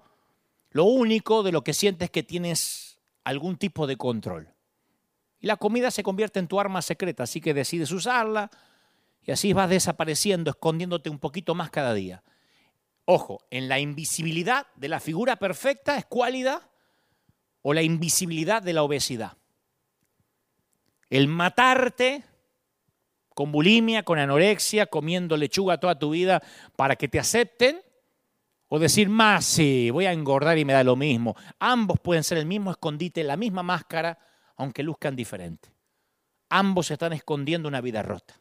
lo 0.72 0.86
único 0.86 1.44
de 1.44 1.52
lo 1.52 1.64
que 1.64 1.74
sientes 1.74 2.10
que 2.10 2.24
tienes 2.24 3.00
algún 3.24 3.58
tipo 3.58 3.88
de 3.88 3.98
control. 3.98 4.57
Y 5.40 5.48
la 5.48 5.58
comida 5.58 5.92
se 5.92 6.04
convierte 6.04 6.40
en 6.40 6.48
tu 6.48 6.60
arma 6.60 6.82
secreta, 6.82 7.24
así 7.24 7.42
que 7.42 7.54
decides 7.54 7.92
usarla 7.92 8.50
y 9.24 9.32
así 9.32 9.54
vas 9.54 9.70
desapareciendo, 9.70 10.50
escondiéndote 10.50 11.10
un 11.10 11.20
poquito 11.20 11.54
más 11.54 11.70
cada 11.70 11.94
día. 11.94 12.24
Ojo, 13.06 13.40
en 13.52 13.70
la 13.70 13.80
invisibilidad 13.80 14.68
de 14.76 14.90
la 14.90 15.00
figura 15.00 15.38
perfecta 15.38 15.98
es 15.98 16.06
cuálida 16.06 16.70
o 17.62 17.74
la 17.74 17.82
invisibilidad 17.82 18.62
de 18.62 18.74
la 18.74 18.84
obesidad. 18.84 19.38
El 21.10 21.28
matarte 21.28 22.24
con 23.34 23.52
bulimia, 23.52 24.04
con 24.04 24.18
anorexia, 24.18 24.88
comiendo 24.88 25.38
lechuga 25.38 25.80
toda 25.80 26.00
tu 26.00 26.10
vida 26.10 26.42
para 26.76 26.96
que 26.96 27.08
te 27.08 27.20
acepten, 27.20 27.80
o 28.68 28.80
decir 28.80 29.10
más, 29.10 29.46
sí, 29.46 29.90
voy 29.92 30.06
a 30.06 30.12
engordar 30.12 30.58
y 30.58 30.66
me 30.66 30.74
da 30.74 30.84
lo 30.84 30.96
mismo. 30.96 31.36
Ambos 31.60 32.00
pueden 32.00 32.24
ser 32.24 32.38
el 32.40 32.46
mismo 32.46 32.72
escondite, 32.72 33.24
la 33.24 33.38
misma 33.38 33.64
máscara, 33.64 34.18
aunque 34.58 34.84
luzcan 34.84 35.16
diferente. 35.16 35.70
Ambos 36.50 36.92
están 36.92 37.14
escondiendo 37.14 37.68
una 37.68 37.82
vida 37.82 38.02
rota. 38.04 38.40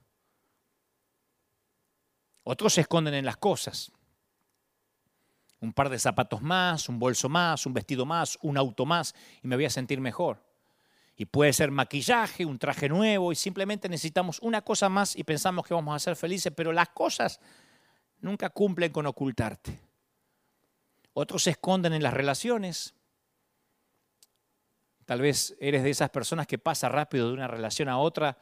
Otros 2.42 2.74
se 2.74 2.82
esconden 2.82 3.14
en 3.14 3.24
las 3.24 3.36
cosas. 3.36 3.92
Un 5.60 5.72
par 5.72 5.88
de 5.88 5.98
zapatos 5.98 6.42
más, 6.42 6.88
un 6.88 6.98
bolso 6.98 7.28
más, 7.28 7.66
un 7.66 7.74
vestido 7.74 8.06
más, 8.06 8.38
un 8.42 8.56
auto 8.56 8.86
más 8.86 9.14
y 9.42 9.48
me 9.48 9.56
voy 9.56 9.64
a 9.64 9.70
sentir 9.70 10.00
mejor. 10.00 10.44
Y 11.16 11.24
puede 11.24 11.52
ser 11.52 11.70
maquillaje, 11.70 12.44
un 12.44 12.58
traje 12.58 12.88
nuevo 12.88 13.32
y 13.32 13.36
simplemente 13.36 13.88
necesitamos 13.88 14.38
una 14.42 14.62
cosa 14.62 14.88
más 14.88 15.16
y 15.16 15.24
pensamos 15.24 15.66
que 15.66 15.74
vamos 15.74 15.96
a 15.96 15.98
ser 15.98 16.14
felices, 16.14 16.52
pero 16.54 16.72
las 16.72 16.90
cosas 16.90 17.40
nunca 18.20 18.50
cumplen 18.50 18.92
con 18.92 19.06
ocultarte. 19.06 19.80
Otros 21.14 21.44
se 21.44 21.50
esconden 21.50 21.94
en 21.94 22.02
las 22.02 22.12
relaciones, 22.12 22.94
Tal 25.06 25.20
vez 25.20 25.56
eres 25.60 25.82
de 25.82 25.90
esas 25.90 26.10
personas 26.10 26.46
que 26.46 26.58
pasa 26.58 26.88
rápido 26.88 27.28
de 27.28 27.34
una 27.34 27.48
relación 27.48 27.88
a 27.88 27.98
otra 27.98 28.36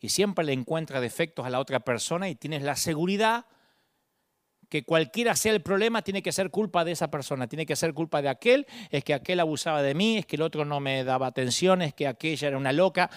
y 0.00 0.10
siempre 0.10 0.44
le 0.44 0.52
encuentra 0.52 1.00
defectos 1.00 1.46
a 1.46 1.50
la 1.50 1.60
otra 1.60 1.80
persona 1.80 2.28
y 2.28 2.34
tienes 2.34 2.62
la 2.62 2.76
seguridad 2.76 3.46
que 4.72 4.84
cualquiera 4.84 5.36
sea 5.36 5.52
el 5.52 5.60
problema 5.60 6.00
tiene 6.00 6.22
que 6.22 6.32
ser 6.32 6.50
culpa 6.50 6.82
de 6.82 6.92
esa 6.92 7.10
persona, 7.10 7.46
tiene 7.46 7.66
que 7.66 7.76
ser 7.76 7.92
culpa 7.92 8.22
de 8.22 8.30
aquel, 8.30 8.66
es 8.88 9.04
que 9.04 9.12
aquel 9.12 9.38
abusaba 9.38 9.82
de 9.82 9.94
mí, 9.94 10.16
es 10.16 10.24
que 10.24 10.36
el 10.36 10.42
otro 10.42 10.64
no 10.64 10.80
me 10.80 11.04
daba 11.04 11.26
atención, 11.26 11.82
es 11.82 11.92
que 11.92 12.08
aquella 12.08 12.48
era 12.48 12.56
una 12.56 12.72
loca. 12.72 13.10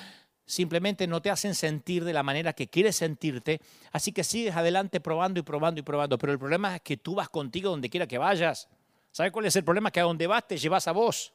Simplemente 0.45 1.07
no 1.07 1.21
te 1.21 1.29
hacen 1.29 1.55
sentir 1.55 2.03
de 2.03 2.11
la 2.11 2.23
manera 2.23 2.51
que 2.51 2.67
quieres 2.67 2.97
sentirte, 2.97 3.61
así 3.93 4.11
que 4.11 4.25
sigues 4.25 4.53
adelante 4.53 4.99
probando 4.99 5.39
y 5.39 5.43
probando 5.43 5.79
y 5.79 5.83
probando. 5.83 6.17
Pero 6.17 6.33
el 6.33 6.39
problema 6.39 6.75
es 6.75 6.81
que 6.81 6.97
tú 6.97 7.15
vas 7.15 7.29
contigo 7.29 7.69
donde 7.69 7.89
quiera 7.89 8.05
que 8.05 8.17
vayas. 8.17 8.67
¿Sabes 9.11 9.31
cuál 9.31 9.45
es 9.45 9.55
el 9.55 9.63
problema? 9.63 9.91
Que 9.91 10.01
a 10.01 10.03
donde 10.03 10.27
vas 10.27 10.45
te 10.45 10.57
llevas 10.57 10.89
a 10.89 10.91
vos. 10.91 11.31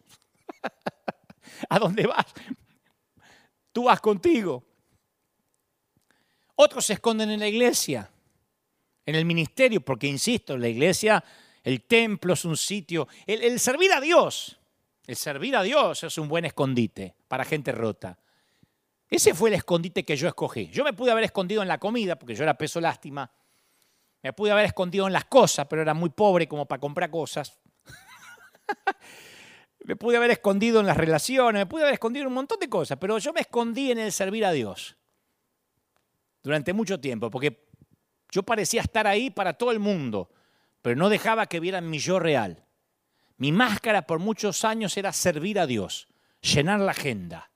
¿A 1.68 1.78
dónde 1.78 2.06
vas? 2.06 2.26
Tú 3.72 3.84
vas 3.84 4.00
contigo. 4.00 4.64
Otros 6.56 6.84
se 6.84 6.94
esconden 6.94 7.30
en 7.30 7.40
la 7.40 7.48
iglesia, 7.48 8.10
en 9.06 9.14
el 9.14 9.24
ministerio, 9.24 9.80
porque 9.80 10.06
insisto, 10.06 10.58
la 10.58 10.68
iglesia, 10.68 11.24
el 11.62 11.82
templo 11.84 12.34
es 12.34 12.44
un 12.44 12.56
sitio. 12.56 13.08
El, 13.26 13.58
servir 13.58 13.92
a 13.92 14.00
Dios, 14.00 14.58
el 15.06 15.16
servir 15.16 15.56
a 15.56 15.62
Dios 15.62 16.04
es 16.04 16.18
un 16.18 16.28
buen 16.28 16.44
escondite 16.44 17.14
para 17.28 17.44
gente 17.44 17.72
rota. 17.72 18.18
Ese 19.08 19.34
fue 19.34 19.48
el 19.48 19.54
escondite 19.54 20.04
que 20.04 20.16
yo 20.16 20.28
escogí. 20.28 20.66
Yo 20.68 20.84
me 20.84 20.92
pude 20.92 21.10
haber 21.10 21.24
escondido 21.24 21.62
en 21.62 21.68
la 21.68 21.78
comida, 21.78 22.16
porque 22.16 22.34
yo 22.34 22.42
era 22.42 22.58
peso 22.58 22.80
lástima. 22.80 23.30
Me 24.22 24.32
pude 24.34 24.50
haber 24.50 24.66
escondido 24.66 25.06
en 25.06 25.12
las 25.14 25.24
cosas, 25.24 25.66
pero 25.66 25.80
era 25.80 25.94
muy 25.94 26.10
pobre 26.10 26.46
como 26.46 26.66
para 26.66 26.78
comprar 26.78 27.10
cosas. 27.10 27.58
Me 29.84 29.96
pude 29.96 30.16
haber 30.16 30.30
escondido 30.30 30.80
en 30.80 30.86
las 30.86 30.96
relaciones, 30.96 31.60
me 31.60 31.66
pude 31.66 31.82
haber 31.82 31.94
escondido 31.94 32.22
en 32.22 32.28
un 32.28 32.34
montón 32.34 32.58
de 32.58 32.68
cosas, 32.68 32.98
pero 32.98 33.18
yo 33.18 33.32
me 33.32 33.40
escondí 33.40 33.90
en 33.90 33.98
el 33.98 34.12
servir 34.12 34.44
a 34.44 34.52
Dios 34.52 34.96
durante 36.42 36.72
mucho 36.72 37.00
tiempo, 37.00 37.30
porque 37.30 37.66
yo 38.30 38.42
parecía 38.42 38.82
estar 38.82 39.06
ahí 39.06 39.30
para 39.30 39.54
todo 39.54 39.70
el 39.72 39.78
mundo, 39.78 40.30
pero 40.82 40.96
no 40.96 41.08
dejaba 41.08 41.46
que 41.46 41.60
vieran 41.60 41.88
mi 41.88 41.98
yo 41.98 42.18
real. 42.18 42.64
Mi 43.36 43.52
máscara 43.52 44.02
por 44.02 44.18
muchos 44.18 44.64
años 44.64 44.96
era 44.96 45.12
servir 45.12 45.58
a 45.58 45.66
Dios, 45.66 46.08
llenar 46.40 46.80
la 46.80 46.92
agenda. 46.92 47.50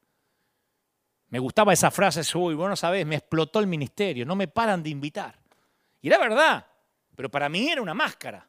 Me 1.28 1.38
gustaba 1.38 1.72
esa 1.72 1.90
frase, 1.90 2.22
uy, 2.38 2.54
bueno, 2.54 2.76
sabes, 2.76 3.04
me 3.06 3.16
explotó 3.16 3.60
el 3.60 3.66
ministerio, 3.66 4.24
no 4.24 4.36
me 4.36 4.48
paran 4.48 4.82
de 4.82 4.90
invitar. 4.90 5.38
Y 6.00 6.08
era 6.08 6.18
verdad, 6.18 6.66
pero 7.14 7.30
para 7.30 7.48
mí 7.48 7.68
era 7.68 7.82
una 7.82 7.94
máscara. 7.94 8.48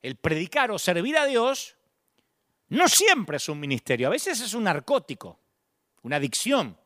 El 0.00 0.16
predicar 0.16 0.70
o 0.70 0.78
servir 0.78 1.16
a 1.16 1.26
Dios 1.26 1.77
no 2.70 2.88
siempre 2.88 3.38
es 3.38 3.48
un 3.48 3.58
ministerio, 3.58 4.08
a 4.08 4.10
veces 4.10 4.40
es 4.40 4.54
un 4.54 4.64
narcótico, 4.64 5.38
una 6.02 6.16
adicción, 6.16 6.76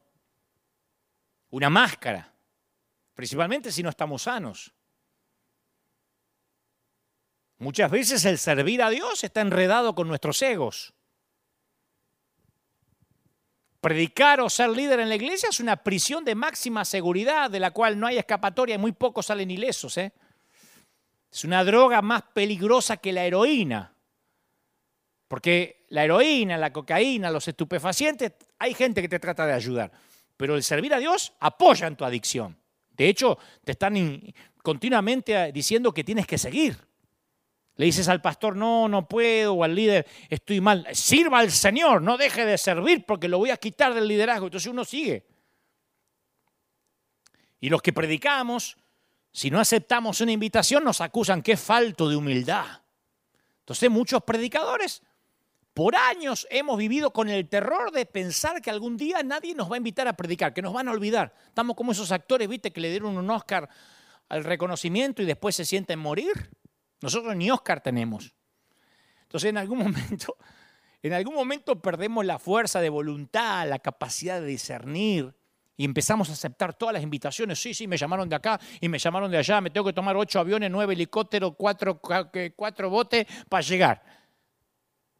una 1.50 1.70
máscara, 1.70 2.32
principalmente 3.14 3.72
si 3.72 3.82
no 3.82 3.90
estamos 3.90 4.22
sanos. 4.22 4.72
Muchas 7.58 7.90
veces 7.90 8.24
el 8.24 8.38
servir 8.38 8.82
a 8.82 8.90
Dios 8.90 9.22
está 9.22 9.40
enredado 9.40 9.94
con 9.94 10.08
nuestros 10.08 10.40
egos. 10.42 10.94
Predicar 13.80 14.40
o 14.40 14.50
ser 14.50 14.70
líder 14.70 15.00
en 15.00 15.08
la 15.08 15.16
iglesia 15.16 15.48
es 15.48 15.60
una 15.60 15.76
prisión 15.76 16.24
de 16.24 16.34
máxima 16.34 16.84
seguridad 16.84 17.50
de 17.50 17.60
la 17.60 17.72
cual 17.72 17.98
no 17.98 18.06
hay 18.06 18.18
escapatoria 18.18 18.76
y 18.76 18.78
muy 18.78 18.92
pocos 18.92 19.26
salen 19.26 19.50
ilesos. 19.50 19.96
¿eh? 19.98 20.12
Es 21.30 21.44
una 21.44 21.64
droga 21.64 22.02
más 22.02 22.22
peligrosa 22.32 22.96
que 22.96 23.12
la 23.12 23.24
heroína. 23.24 23.91
Porque 25.32 25.86
la 25.88 26.04
heroína, 26.04 26.58
la 26.58 26.74
cocaína, 26.74 27.30
los 27.30 27.48
estupefacientes, 27.48 28.32
hay 28.58 28.74
gente 28.74 29.00
que 29.00 29.08
te 29.08 29.18
trata 29.18 29.46
de 29.46 29.54
ayudar. 29.54 29.90
Pero 30.36 30.56
el 30.56 30.62
servir 30.62 30.92
a 30.92 30.98
Dios 30.98 31.32
apoya 31.40 31.86
en 31.86 31.96
tu 31.96 32.04
adicción. 32.04 32.54
De 32.90 33.08
hecho, 33.08 33.38
te 33.64 33.72
están 33.72 33.94
continuamente 34.62 35.50
diciendo 35.50 35.94
que 35.94 36.04
tienes 36.04 36.26
que 36.26 36.36
seguir. 36.36 36.76
Le 37.76 37.86
dices 37.86 38.08
al 38.08 38.20
pastor, 38.20 38.56
no, 38.56 38.90
no 38.90 39.08
puedo, 39.08 39.54
o 39.54 39.64
al 39.64 39.74
líder, 39.74 40.06
estoy 40.28 40.60
mal. 40.60 40.86
Sirva 40.92 41.38
al 41.38 41.50
Señor, 41.50 42.02
no 42.02 42.18
deje 42.18 42.44
de 42.44 42.58
servir 42.58 43.06
porque 43.06 43.26
lo 43.26 43.38
voy 43.38 43.48
a 43.48 43.56
quitar 43.56 43.94
del 43.94 44.08
liderazgo. 44.08 44.48
Entonces 44.48 44.70
uno 44.70 44.84
sigue. 44.84 45.24
Y 47.58 47.70
los 47.70 47.80
que 47.80 47.94
predicamos, 47.94 48.76
si 49.32 49.50
no 49.50 49.60
aceptamos 49.60 50.20
una 50.20 50.32
invitación, 50.32 50.84
nos 50.84 51.00
acusan 51.00 51.40
que 51.40 51.52
es 51.52 51.60
falto 51.60 52.06
de 52.10 52.16
humildad. 52.16 52.82
Entonces 53.60 53.90
muchos 53.90 54.22
predicadores, 54.24 55.02
por 55.74 55.96
años 55.96 56.46
hemos 56.50 56.76
vivido 56.76 57.12
con 57.12 57.28
el 57.28 57.48
terror 57.48 57.92
de 57.92 58.04
pensar 58.04 58.60
que 58.60 58.70
algún 58.70 58.96
día 58.96 59.22
nadie 59.22 59.54
nos 59.54 59.70
va 59.70 59.76
a 59.76 59.78
invitar 59.78 60.06
a 60.06 60.12
predicar, 60.12 60.52
que 60.52 60.62
nos 60.62 60.72
van 60.72 60.88
a 60.88 60.92
olvidar. 60.92 61.34
Estamos 61.46 61.76
como 61.76 61.92
esos 61.92 62.12
actores, 62.12 62.48
viste, 62.48 62.72
que 62.72 62.80
le 62.80 62.90
dieron 62.90 63.16
un 63.16 63.30
Oscar 63.30 63.68
al 64.28 64.44
reconocimiento 64.44 65.22
y 65.22 65.24
después 65.24 65.56
se 65.56 65.64
sienten 65.64 65.98
morir. 65.98 66.50
Nosotros 67.00 67.34
ni 67.36 67.50
Oscar 67.50 67.82
tenemos. 67.82 68.34
Entonces 69.22 69.48
en 69.48 69.56
algún 69.56 69.78
momento, 69.84 70.36
en 71.02 71.12
algún 71.14 71.34
momento 71.34 71.80
perdemos 71.80 72.24
la 72.26 72.38
fuerza 72.38 72.80
de 72.80 72.90
voluntad, 72.90 73.66
la 73.66 73.78
capacidad 73.78 74.40
de 74.40 74.46
discernir 74.46 75.34
y 75.76 75.84
empezamos 75.84 76.28
a 76.28 76.34
aceptar 76.34 76.74
todas 76.74 76.92
las 76.92 77.02
invitaciones. 77.02 77.60
Sí, 77.60 77.72
sí, 77.72 77.86
me 77.86 77.96
llamaron 77.96 78.28
de 78.28 78.36
acá 78.36 78.60
y 78.80 78.88
me 78.88 78.98
llamaron 78.98 79.30
de 79.30 79.38
allá. 79.38 79.60
Me 79.62 79.70
tengo 79.70 79.86
que 79.86 79.94
tomar 79.94 80.16
ocho 80.16 80.38
aviones, 80.38 80.70
nueve 80.70 80.92
helicópteros, 80.92 81.54
cuatro, 81.56 82.00
cuatro 82.00 82.90
botes 82.90 83.26
para 83.48 83.62
llegar. 83.62 84.21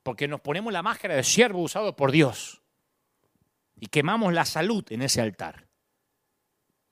Porque 0.03 0.28
nos 0.28 0.40
ponemos 0.40 0.72
la 0.72 0.82
máscara 0.82 1.14
de 1.14 1.24
siervo 1.24 1.61
usado 1.61 1.94
por 1.94 2.11
Dios 2.11 2.62
y 3.76 3.86
quemamos 3.86 4.32
la 4.32 4.44
salud 4.44 4.84
en 4.90 5.03
ese 5.03 5.20
altar. 5.20 5.68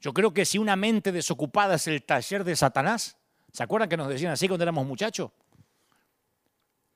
Yo 0.00 0.12
creo 0.14 0.32
que 0.32 0.44
si 0.44 0.58
una 0.58 0.76
mente 0.76 1.12
desocupada 1.12 1.74
es 1.74 1.86
el 1.86 2.02
taller 2.04 2.44
de 2.44 2.56
Satanás, 2.56 3.20
¿Se 3.52 3.62
acuerdan 3.62 3.88
que 3.88 3.96
nos 3.96 4.08
decían 4.08 4.32
así 4.32 4.46
cuando 4.46 4.62
éramos 4.62 4.86
muchachos? 4.86 5.30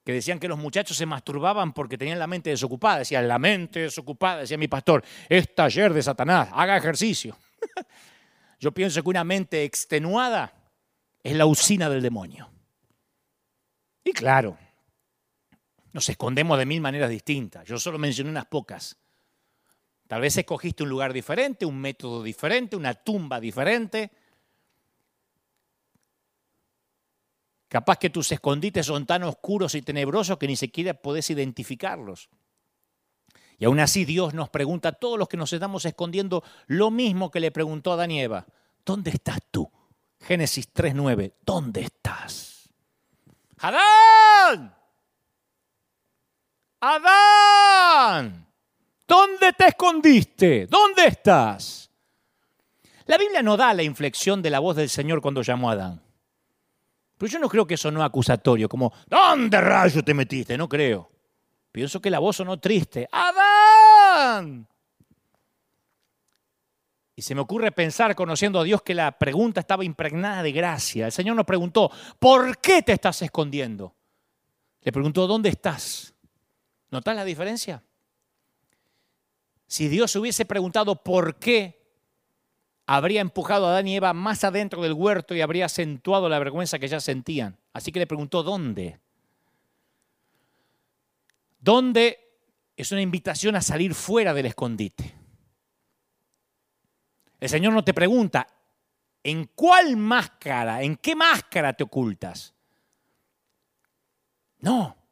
Que 0.04 0.12
decían 0.12 0.38
que 0.38 0.48
los 0.48 0.58
muchachos 0.58 0.96
se 0.96 1.06
masturbaban 1.06 1.72
porque 1.72 1.96
tenían 1.96 2.18
la 2.18 2.26
mente 2.26 2.50
desocupada. 2.50 2.98
Decían, 2.98 3.26
la 3.26 3.38
mente 3.38 3.80
desocupada, 3.80 4.40
decía 4.40 4.58
mi 4.58 4.68
pastor, 4.68 5.02
es 5.28 5.54
taller 5.54 5.92
de 5.92 6.02
Satanás, 6.02 6.48
haga 6.52 6.76
ejercicio. 6.76 7.36
Yo 8.60 8.72
pienso 8.72 9.02
que 9.02 9.08
una 9.08 9.24
mente 9.24 9.64
extenuada 9.64 10.52
es 11.22 11.34
la 11.34 11.46
usina 11.46 11.88
del 11.88 12.02
demonio. 12.02 12.50
Y 14.04 14.12
claro, 14.12 14.58
nos 15.94 16.06
escondemos 16.10 16.58
de 16.58 16.66
mil 16.66 16.82
maneras 16.82 17.08
distintas. 17.08 17.66
Yo 17.66 17.78
solo 17.78 17.98
mencioné 17.98 18.28
unas 18.28 18.44
pocas. 18.44 18.98
Tal 20.06 20.20
vez 20.20 20.36
escogiste 20.36 20.82
un 20.82 20.90
lugar 20.90 21.14
diferente, 21.14 21.64
un 21.64 21.80
método 21.80 22.22
diferente, 22.22 22.76
una 22.76 22.92
tumba 22.92 23.40
diferente 23.40 24.12
Capaz 27.74 27.98
que 27.98 28.08
tus 28.08 28.30
escondites 28.30 28.86
son 28.86 29.04
tan 29.04 29.24
oscuros 29.24 29.74
y 29.74 29.82
tenebrosos 29.82 30.38
que 30.38 30.46
ni 30.46 30.54
siquiera 30.54 30.94
podés 30.94 31.28
identificarlos. 31.30 32.28
Y 33.58 33.64
aún 33.64 33.80
así 33.80 34.04
Dios 34.04 34.32
nos 34.32 34.48
pregunta 34.48 34.90
a 34.90 34.92
todos 34.92 35.18
los 35.18 35.26
que 35.26 35.36
nos 35.36 35.52
estamos 35.52 35.84
escondiendo 35.84 36.44
lo 36.68 36.92
mismo 36.92 37.32
que 37.32 37.40
le 37.40 37.50
preguntó 37.50 37.90
a 37.90 37.94
Adán 37.94 38.12
y 38.12 38.20
Eva. 38.20 38.46
¿Dónde 38.86 39.10
estás 39.10 39.40
tú? 39.50 39.68
Génesis 40.20 40.72
3.9. 40.72 41.32
¿Dónde 41.44 41.80
estás? 41.80 42.68
Adán. 43.58 44.76
Adán. 46.86 48.46
¿Dónde 49.06 49.52
te 49.52 49.68
escondiste? 49.68 50.66
¿Dónde 50.66 51.06
estás? 51.06 51.90
La 53.06 53.16
Biblia 53.16 53.42
no 53.42 53.56
da 53.56 53.72
la 53.72 53.82
inflexión 53.82 54.42
de 54.42 54.50
la 54.50 54.58
voz 54.58 54.76
del 54.76 54.88
Señor 54.88 55.20
cuando 55.20 55.42
llamó 55.42 55.70
a 55.70 55.72
Adán. 55.72 56.02
Pero 57.16 57.32
yo 57.32 57.38
no 57.38 57.48
creo 57.48 57.66
que 57.66 57.74
eso 57.74 57.90
no 57.90 58.02
acusatorio, 58.02 58.68
como, 58.68 58.92
¿dónde 59.06 59.60
rayo 59.60 60.02
te 60.02 60.12
metiste? 60.14 60.58
No 60.58 60.68
creo. 60.68 61.10
Pienso 61.72 62.00
que 62.00 62.10
la 62.10 62.18
voz 62.18 62.36
sonó 62.36 62.58
triste. 62.58 63.08
¡Adán! 63.10 64.66
Y 67.16 67.22
se 67.22 67.34
me 67.34 67.40
ocurre 67.40 67.72
pensar, 67.72 68.14
conociendo 68.14 68.58
a 68.58 68.64
Dios, 68.64 68.82
que 68.82 68.94
la 68.94 69.12
pregunta 69.12 69.60
estaba 69.60 69.84
impregnada 69.84 70.42
de 70.42 70.52
gracia. 70.52 71.06
El 71.06 71.12
Señor 71.12 71.36
nos 71.36 71.46
preguntó, 71.46 71.90
¿por 72.18 72.58
qué 72.58 72.82
te 72.82 72.92
estás 72.92 73.22
escondiendo? 73.22 73.94
Le 74.82 74.92
preguntó, 74.92 75.26
¿dónde 75.26 75.48
estás? 75.48 76.13
¿Notas 76.94 77.16
la 77.16 77.24
diferencia? 77.24 77.82
Si 79.66 79.88
Dios 79.88 80.14
hubiese 80.14 80.44
preguntado 80.44 81.02
por 81.02 81.40
qué, 81.40 81.82
habría 82.86 83.20
empujado 83.20 83.66
a 83.66 83.70
Adán 83.70 83.88
y 83.88 83.96
Eva 83.96 84.12
más 84.12 84.44
adentro 84.44 84.80
del 84.80 84.92
huerto 84.92 85.34
y 85.34 85.40
habría 85.40 85.66
acentuado 85.66 86.28
la 86.28 86.38
vergüenza 86.38 86.78
que 86.78 86.86
ya 86.86 87.00
sentían. 87.00 87.58
Así 87.72 87.90
que 87.90 87.98
le 87.98 88.06
preguntó, 88.06 88.44
¿dónde? 88.44 89.00
¿Dónde? 91.58 92.20
Es 92.76 92.92
una 92.92 93.02
invitación 93.02 93.56
a 93.56 93.60
salir 93.60 93.92
fuera 93.92 94.32
del 94.32 94.46
escondite. 94.46 95.16
El 97.40 97.48
Señor 97.48 97.72
no 97.72 97.82
te 97.82 97.92
pregunta, 97.92 98.46
¿en 99.24 99.50
cuál 99.56 99.96
máscara, 99.96 100.80
en 100.84 100.94
qué 100.94 101.16
máscara 101.16 101.72
te 101.72 101.82
ocultas? 101.82 102.54
No. 104.60 105.03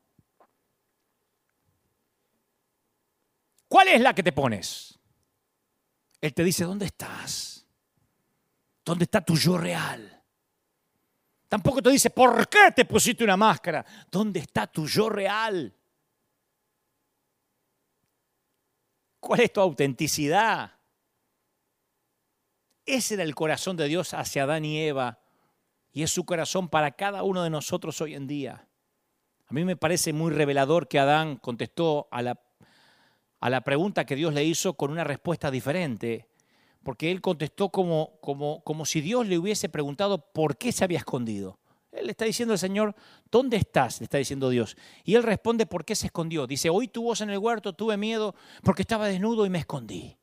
¿Cuál 3.73 3.89
es 3.89 4.03
la 4.03 4.15
que 4.15 4.23
te 4.23 4.33
pones? 4.33 4.99
Él 6.21 6.35
te 6.35 6.45
dice, 6.45 6.63
¿dónde 6.63 6.85
estás? 6.85 7.67
¿Dónde 8.85 9.05
está 9.05 9.23
tu 9.23 9.35
yo 9.35 9.57
real? 9.57 10.23
Tampoco 11.49 11.81
te 11.81 11.89
dice, 11.89 12.11
¿por 12.11 12.47
qué 12.51 12.71
te 12.77 12.85
pusiste 12.85 13.25
una 13.25 13.39
máscara? 13.39 13.83
¿Dónde 14.11 14.41
está 14.41 14.67
tu 14.67 14.87
yo 14.87 15.09
real? 15.09 15.75
¿Cuál 19.19 19.41
es 19.41 19.51
tu 19.55 19.63
autenticidad? 19.63 20.71
Ese 22.85 23.15
era 23.15 23.23
el 23.23 23.35
corazón 23.35 23.79
de 23.79 23.89
Dios 23.89 24.13
hacia 24.13 24.43
Adán 24.43 24.67
y 24.67 24.83
Eva 24.83 25.19
y 25.93 26.03
es 26.03 26.11
su 26.11 26.27
corazón 26.27 26.69
para 26.69 26.91
cada 26.91 27.23
uno 27.23 27.43
de 27.43 27.49
nosotros 27.49 27.99
hoy 28.03 28.17
en 28.17 28.27
día. 28.27 28.69
A 29.47 29.55
mí 29.55 29.65
me 29.65 29.77
parece 29.77 30.13
muy 30.13 30.31
revelador 30.31 30.89
que 30.89 30.99
Adán 30.99 31.37
contestó 31.39 32.09
a 32.11 32.21
la, 32.21 32.35
a 33.43 33.51
la 33.51 33.63
pregunta 33.63 34.07
que 34.07 34.15
Dios 34.15 34.33
le 34.33 34.45
hizo 34.45 34.75
con 34.75 34.93
una 34.93 35.03
respuesta 35.03 35.51
diferente 35.51 36.29
porque 36.85 37.11
él 37.11 37.21
contestó 37.21 37.71
como, 37.71 38.21
como, 38.21 38.63
como 38.63 38.87
si 38.87 39.01
Dios 39.01 39.27
le 39.27 39.37
hubiese 39.37 39.69
preguntado 39.69 40.33
por 40.33 40.57
qué 40.57 40.71
se 40.71 40.85
había 40.85 40.99
escondido. 40.99 41.59
Él 41.91 42.07
le 42.07 42.13
está 42.13 42.25
diciendo 42.25 42.53
al 42.53 42.59
Señor, 42.59 42.95
¿dónde 43.33 43.57
estás? 43.57 44.01
Le 44.01 44.05
está 44.05 44.19
diciendo 44.19 44.49
Dios. 44.49 44.77
Y 45.03 45.17
él 45.17 45.25
responde, 45.25 45.67
¿por 45.67 45.85
qué 45.85 45.97
se 45.97 46.07
escondió? 46.07 46.47
Dice, 46.47 46.71
oí 46.71 46.87
tu 46.87 47.03
voz 47.03 47.21
en 47.21 47.31
el 47.31 47.39
huerto, 47.39 47.73
tuve 47.73 47.97
miedo 47.97 48.37
porque 48.63 48.83
estaba 48.83 49.09
desnudo 49.09 49.45
y 49.45 49.51
me 49.51 49.59
escondí. 49.59 50.17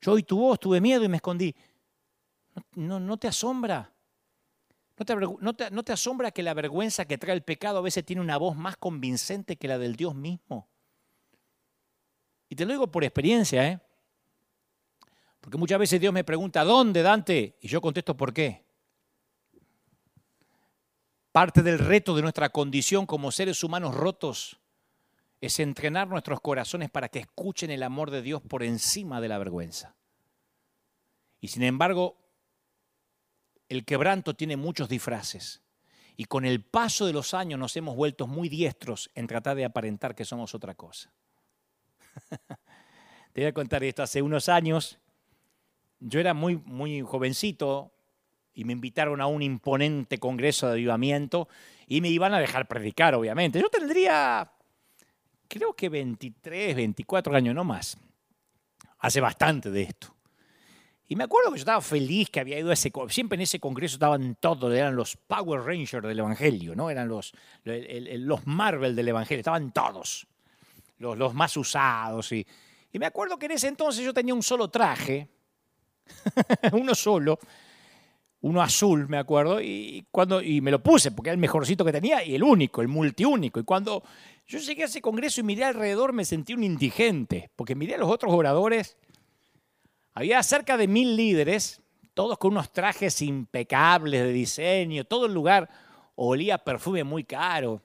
Yo 0.00 0.12
oí 0.12 0.22
tu 0.22 0.38
voz, 0.38 0.58
tuve 0.58 0.80
miedo 0.80 1.04
y 1.04 1.08
me 1.08 1.16
escondí. 1.16 1.54
¿No, 2.74 2.98
no, 2.98 3.18
te 3.18 3.28
asombra? 3.28 3.92
¿No 4.98 5.04
te, 5.04 5.14
no, 5.14 5.54
te, 5.54 5.70
¿No 5.70 5.82
te 5.82 5.92
asombra 5.92 6.30
que 6.30 6.42
la 6.42 6.54
vergüenza 6.54 7.04
que 7.04 7.18
trae 7.18 7.34
el 7.34 7.42
pecado 7.42 7.78
a 7.78 7.82
veces 7.82 8.02
tiene 8.02 8.22
una 8.22 8.38
voz 8.38 8.56
más 8.56 8.78
convincente 8.78 9.56
que 9.56 9.68
la 9.68 9.76
del 9.76 9.94
Dios 9.94 10.14
mismo? 10.14 10.71
Y 12.52 12.54
te 12.54 12.66
lo 12.66 12.72
digo 12.74 12.90
por 12.90 13.02
experiencia, 13.02 13.66
¿eh? 13.66 13.80
Porque 15.40 15.56
muchas 15.56 15.78
veces 15.78 15.98
Dios 15.98 16.12
me 16.12 16.22
pregunta, 16.22 16.64
¿dónde, 16.64 17.00
Dante? 17.00 17.56
Y 17.62 17.68
yo 17.68 17.80
contesto, 17.80 18.14
¿por 18.14 18.34
qué? 18.34 18.62
Parte 21.32 21.62
del 21.62 21.78
reto 21.78 22.14
de 22.14 22.20
nuestra 22.20 22.50
condición 22.50 23.06
como 23.06 23.32
seres 23.32 23.64
humanos 23.64 23.94
rotos 23.94 24.60
es 25.40 25.60
entrenar 25.60 26.08
nuestros 26.08 26.42
corazones 26.42 26.90
para 26.90 27.08
que 27.08 27.20
escuchen 27.20 27.70
el 27.70 27.82
amor 27.82 28.10
de 28.10 28.20
Dios 28.20 28.42
por 28.42 28.62
encima 28.62 29.22
de 29.22 29.28
la 29.28 29.38
vergüenza. 29.38 29.96
Y 31.40 31.48
sin 31.48 31.62
embargo, 31.62 32.18
el 33.70 33.86
quebranto 33.86 34.34
tiene 34.34 34.58
muchos 34.58 34.90
disfraces. 34.90 35.62
Y 36.18 36.26
con 36.26 36.44
el 36.44 36.62
paso 36.62 37.06
de 37.06 37.14
los 37.14 37.32
años 37.32 37.58
nos 37.58 37.74
hemos 37.78 37.96
vuelto 37.96 38.26
muy 38.26 38.50
diestros 38.50 39.10
en 39.14 39.26
tratar 39.26 39.56
de 39.56 39.64
aparentar 39.64 40.14
que 40.14 40.26
somos 40.26 40.54
otra 40.54 40.74
cosa. 40.74 41.14
Te 43.32 43.40
voy 43.40 43.48
a 43.48 43.52
contar 43.52 43.82
esto. 43.84 44.02
Hace 44.02 44.22
unos 44.22 44.48
años, 44.48 44.98
yo 46.00 46.20
era 46.20 46.34
muy, 46.34 46.56
muy 46.56 47.00
jovencito 47.02 47.92
y 48.54 48.64
me 48.64 48.72
invitaron 48.72 49.20
a 49.20 49.26
un 49.26 49.42
imponente 49.42 50.18
congreso 50.18 50.66
de 50.66 50.74
avivamiento 50.74 51.48
y 51.86 52.00
me 52.00 52.08
iban 52.08 52.34
a 52.34 52.38
dejar 52.38 52.68
predicar, 52.68 53.14
obviamente. 53.14 53.60
Yo 53.60 53.68
tendría, 53.68 54.52
creo 55.48 55.74
que 55.74 55.88
23, 55.88 56.76
24 56.76 57.34
años, 57.36 57.54
no 57.54 57.64
más. 57.64 57.96
Hace 58.98 59.20
bastante 59.20 59.70
de 59.70 59.82
esto. 59.82 60.14
Y 61.08 61.16
me 61.16 61.24
acuerdo 61.24 61.50
que 61.50 61.58
yo 61.58 61.62
estaba 61.62 61.80
feliz 61.82 62.30
que 62.30 62.40
había 62.40 62.58
ido 62.58 62.70
a 62.70 62.72
ese... 62.72 62.90
Siempre 63.08 63.36
en 63.36 63.42
ese 63.42 63.60
congreso 63.60 63.96
estaban 63.96 64.36
todos, 64.40 64.72
eran 64.72 64.96
los 64.96 65.16
Power 65.16 65.60
Rangers 65.60 66.06
del 66.06 66.18
Evangelio, 66.18 66.74
¿no? 66.74 66.88
Eran 66.88 67.08
los, 67.08 67.34
los 67.64 68.46
Marvel 68.46 68.96
del 68.96 69.08
Evangelio, 69.08 69.40
estaban 69.40 69.72
todos, 69.72 70.26
los, 71.02 71.34
más 71.34 71.56
usados. 71.56 72.32
Y, 72.32 72.46
y 72.92 72.98
me 72.98 73.06
acuerdo 73.06 73.38
que 73.38 73.46
en 73.46 73.52
ese 73.52 73.68
entonces 73.68 74.04
yo 74.04 74.14
tenía 74.14 74.34
un 74.34 74.42
solo 74.42 74.68
traje, 74.68 75.28
uno 76.72 76.94
solo, 76.94 77.38
uno 78.42 78.62
azul, 78.62 79.08
me 79.08 79.18
acuerdo, 79.18 79.60
y, 79.60 80.06
cuando, 80.10 80.42
y 80.42 80.60
me 80.60 80.70
lo 80.70 80.82
puse 80.82 81.10
porque 81.10 81.30
era 81.30 81.34
el 81.34 81.40
mejorcito 81.40 81.84
que 81.84 81.92
tenía 81.92 82.24
y 82.24 82.34
el 82.34 82.42
único, 82.42 82.82
el 82.82 82.88
multiúnico. 82.88 83.60
Y 83.60 83.64
cuando 83.64 84.02
yo 84.46 84.58
llegué 84.58 84.82
a 84.82 84.86
ese 84.86 85.00
congreso 85.00 85.40
y 85.40 85.44
miré 85.44 85.64
alrededor 85.64 86.12
me 86.12 86.24
sentí 86.24 86.54
un 86.54 86.64
indigente, 86.64 87.50
porque 87.56 87.74
miré 87.74 87.94
a 87.94 87.98
los 87.98 88.10
otros 88.10 88.32
oradores 88.32 88.96
había 90.14 90.42
cerca 90.42 90.76
de 90.76 90.88
mil 90.88 91.16
líderes, 91.16 91.80
todos 92.14 92.36
con 92.36 92.52
unos 92.52 92.70
trajes 92.72 93.22
impecables 93.22 94.22
de 94.22 94.32
diseño, 94.32 95.04
todo 95.04 95.26
el 95.26 95.32
lugar 95.32 95.70
olía 96.16 96.58
perfume 96.58 97.02
muy 97.02 97.24
caro. 97.24 97.80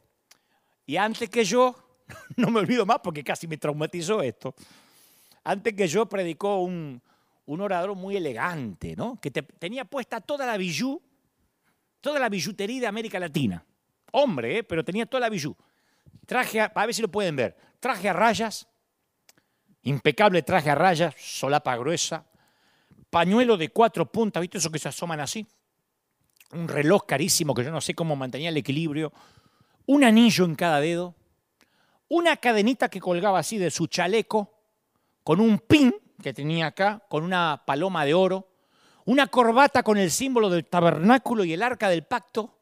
Y 0.85 0.97
antes 0.97 1.29
que 1.29 1.45
yo, 1.45 1.75
no 2.35 2.49
me 2.51 2.59
olvido 2.59 2.85
más 2.85 2.99
porque 3.03 3.23
casi 3.23 3.47
me 3.47 3.57
traumatizó 3.57 4.21
esto, 4.21 4.55
antes 5.43 5.73
que 5.73 5.87
yo 5.87 6.05
predicó 6.07 6.61
un, 6.61 7.01
orador 7.45 7.95
muy 7.95 8.17
elegante, 8.17 8.95
¿no? 8.95 9.19
que 9.21 9.31
tenía 9.31 9.85
puesta 9.85 10.19
toda 10.19 10.45
la 10.45 10.57
bijú, 10.57 11.01
toda 12.01 12.19
la 12.19 12.29
billutería 12.29 12.81
de 12.81 12.87
América 12.87 13.19
Latina. 13.19 13.63
Hombre, 14.11 14.59
¿eh? 14.59 14.63
pero 14.63 14.83
tenía 14.83 15.05
toda 15.05 15.21
la 15.21 15.29
bijú. 15.29 15.55
Traje, 16.25 16.59
a, 16.59 16.65
a 16.65 16.85
ver 16.85 16.93
si 16.93 17.01
lo 17.01 17.07
pueden 17.09 17.35
ver, 17.35 17.55
traje 17.79 18.09
a 18.09 18.13
rayas, 18.13 18.67
impecable 19.83 20.41
traje 20.41 20.69
a 20.69 20.75
rayas, 20.75 21.15
solapa 21.17 21.75
gruesa, 21.77 22.25
pañuelo 23.09 23.57
de 23.57 23.69
cuatro 23.69 24.11
puntas, 24.11 24.41
¿viste 24.41 24.57
eso 24.57 24.71
que 24.71 24.79
se 24.79 24.89
asoman 24.89 25.19
así? 25.19 25.47
Un 26.51 26.67
reloj 26.67 27.05
carísimo 27.05 27.53
que 27.53 27.63
yo 27.63 27.71
no 27.71 27.81
sé 27.81 27.93
cómo 27.93 28.15
mantenía 28.15 28.49
el 28.49 28.57
equilibrio, 28.57 29.13
un 29.85 30.03
anillo 30.03 30.45
en 30.45 30.55
cada 30.55 30.79
dedo, 30.81 31.15
una 32.09 32.37
cadenita 32.37 32.89
que 32.89 32.99
colgaba 32.99 33.39
así 33.39 33.57
de 33.57 33.71
su 33.71 33.87
chaleco, 33.87 34.53
con 35.23 35.39
un 35.39 35.59
pin 35.59 35.93
que 36.21 36.33
tenía 36.33 36.67
acá, 36.67 37.03
con 37.09 37.23
una 37.23 37.63
paloma 37.65 38.05
de 38.05 38.13
oro, 38.13 38.47
una 39.05 39.27
corbata 39.27 39.83
con 39.83 39.97
el 39.97 40.11
símbolo 40.11 40.49
del 40.49 40.65
tabernáculo 40.65 41.43
y 41.43 41.53
el 41.53 41.63
arca 41.63 41.89
del 41.89 42.03
pacto, 42.03 42.53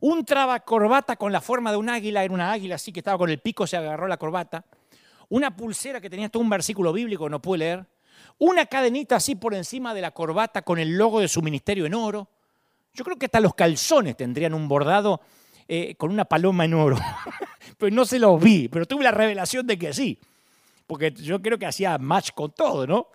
un 0.00 0.24
traba 0.24 0.60
corbata 0.60 1.16
con 1.16 1.32
la 1.32 1.40
forma 1.40 1.70
de 1.70 1.76
un 1.76 1.88
águila, 1.88 2.24
era 2.24 2.34
una 2.34 2.52
águila 2.52 2.74
así 2.74 2.92
que 2.92 3.00
estaba 3.00 3.18
con 3.18 3.30
el 3.30 3.38
pico, 3.38 3.66
se 3.66 3.76
agarró 3.76 4.08
la 4.08 4.16
corbata, 4.16 4.64
una 5.28 5.56
pulsera 5.56 6.00
que 6.00 6.10
tenía 6.10 6.28
todo 6.28 6.42
un 6.42 6.50
versículo 6.50 6.92
bíblico, 6.92 7.28
no 7.28 7.40
pude 7.40 7.58
leer, 7.58 7.86
una 8.38 8.66
cadenita 8.66 9.16
así 9.16 9.34
por 9.34 9.54
encima 9.54 9.94
de 9.94 10.00
la 10.00 10.10
corbata 10.10 10.62
con 10.62 10.78
el 10.78 10.96
logo 10.96 11.20
de 11.20 11.28
su 11.28 11.42
ministerio 11.42 11.86
en 11.86 11.94
oro. 11.94 12.28
Yo 12.92 13.04
creo 13.04 13.16
que 13.16 13.26
hasta 13.26 13.40
los 13.40 13.54
calzones 13.54 14.16
tendrían 14.16 14.54
un 14.54 14.68
bordado 14.68 15.20
eh, 15.74 15.94
con 15.94 16.10
una 16.10 16.26
paloma 16.26 16.66
en 16.66 16.74
oro. 16.74 16.98
pero 17.78 17.96
no 17.96 18.04
se 18.04 18.18
los 18.18 18.38
vi, 18.38 18.68
pero 18.68 18.84
tuve 18.84 19.04
la 19.04 19.10
revelación 19.10 19.66
de 19.66 19.78
que 19.78 19.94
sí, 19.94 20.18
porque 20.86 21.12
yo 21.12 21.40
creo 21.40 21.58
que 21.58 21.64
hacía 21.64 21.96
match 21.96 22.32
con 22.34 22.52
todo, 22.52 22.86
¿no? 22.86 23.06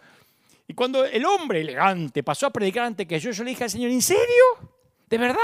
Y 0.67 0.73
cuando 0.73 1.05
el 1.05 1.23
hombre 1.23 1.61
elegante 1.61 2.23
pasó 2.23 2.47
a 2.47 2.49
predicar 2.49 2.85
ante 2.85 3.05
que 3.05 3.19
yo, 3.19 3.29
yo 3.29 3.43
le 3.43 3.51
dije 3.51 3.65
al 3.65 3.69
Señor, 3.69 3.91
¿en 3.91 4.01
serio? 4.01 4.43
¿De 5.07 5.19
verdad? 5.19 5.37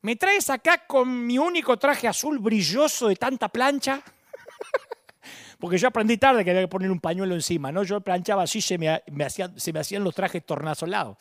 ¿Me 0.00 0.16
traes 0.16 0.48
acá 0.48 0.86
con 0.86 1.26
mi 1.26 1.36
único 1.36 1.78
traje 1.78 2.08
azul 2.08 2.38
brilloso 2.38 3.08
de 3.08 3.16
tanta 3.16 3.50
plancha? 3.50 4.02
Porque 5.60 5.76
yo 5.76 5.88
aprendí 5.88 6.16
tarde 6.16 6.42
que 6.42 6.50
había 6.50 6.62
que 6.62 6.68
poner 6.68 6.90
un 6.90 7.00
pañuelo 7.00 7.34
encima, 7.34 7.70
¿no? 7.70 7.82
Yo 7.82 8.00
planchaba 8.00 8.44
así, 8.44 8.62
se 8.62 8.78
me, 8.78 9.02
hacían, 9.22 9.60
se 9.60 9.70
me 9.70 9.80
hacían 9.80 10.02
los 10.02 10.14
trajes 10.14 10.46
tornasolados. 10.46 11.18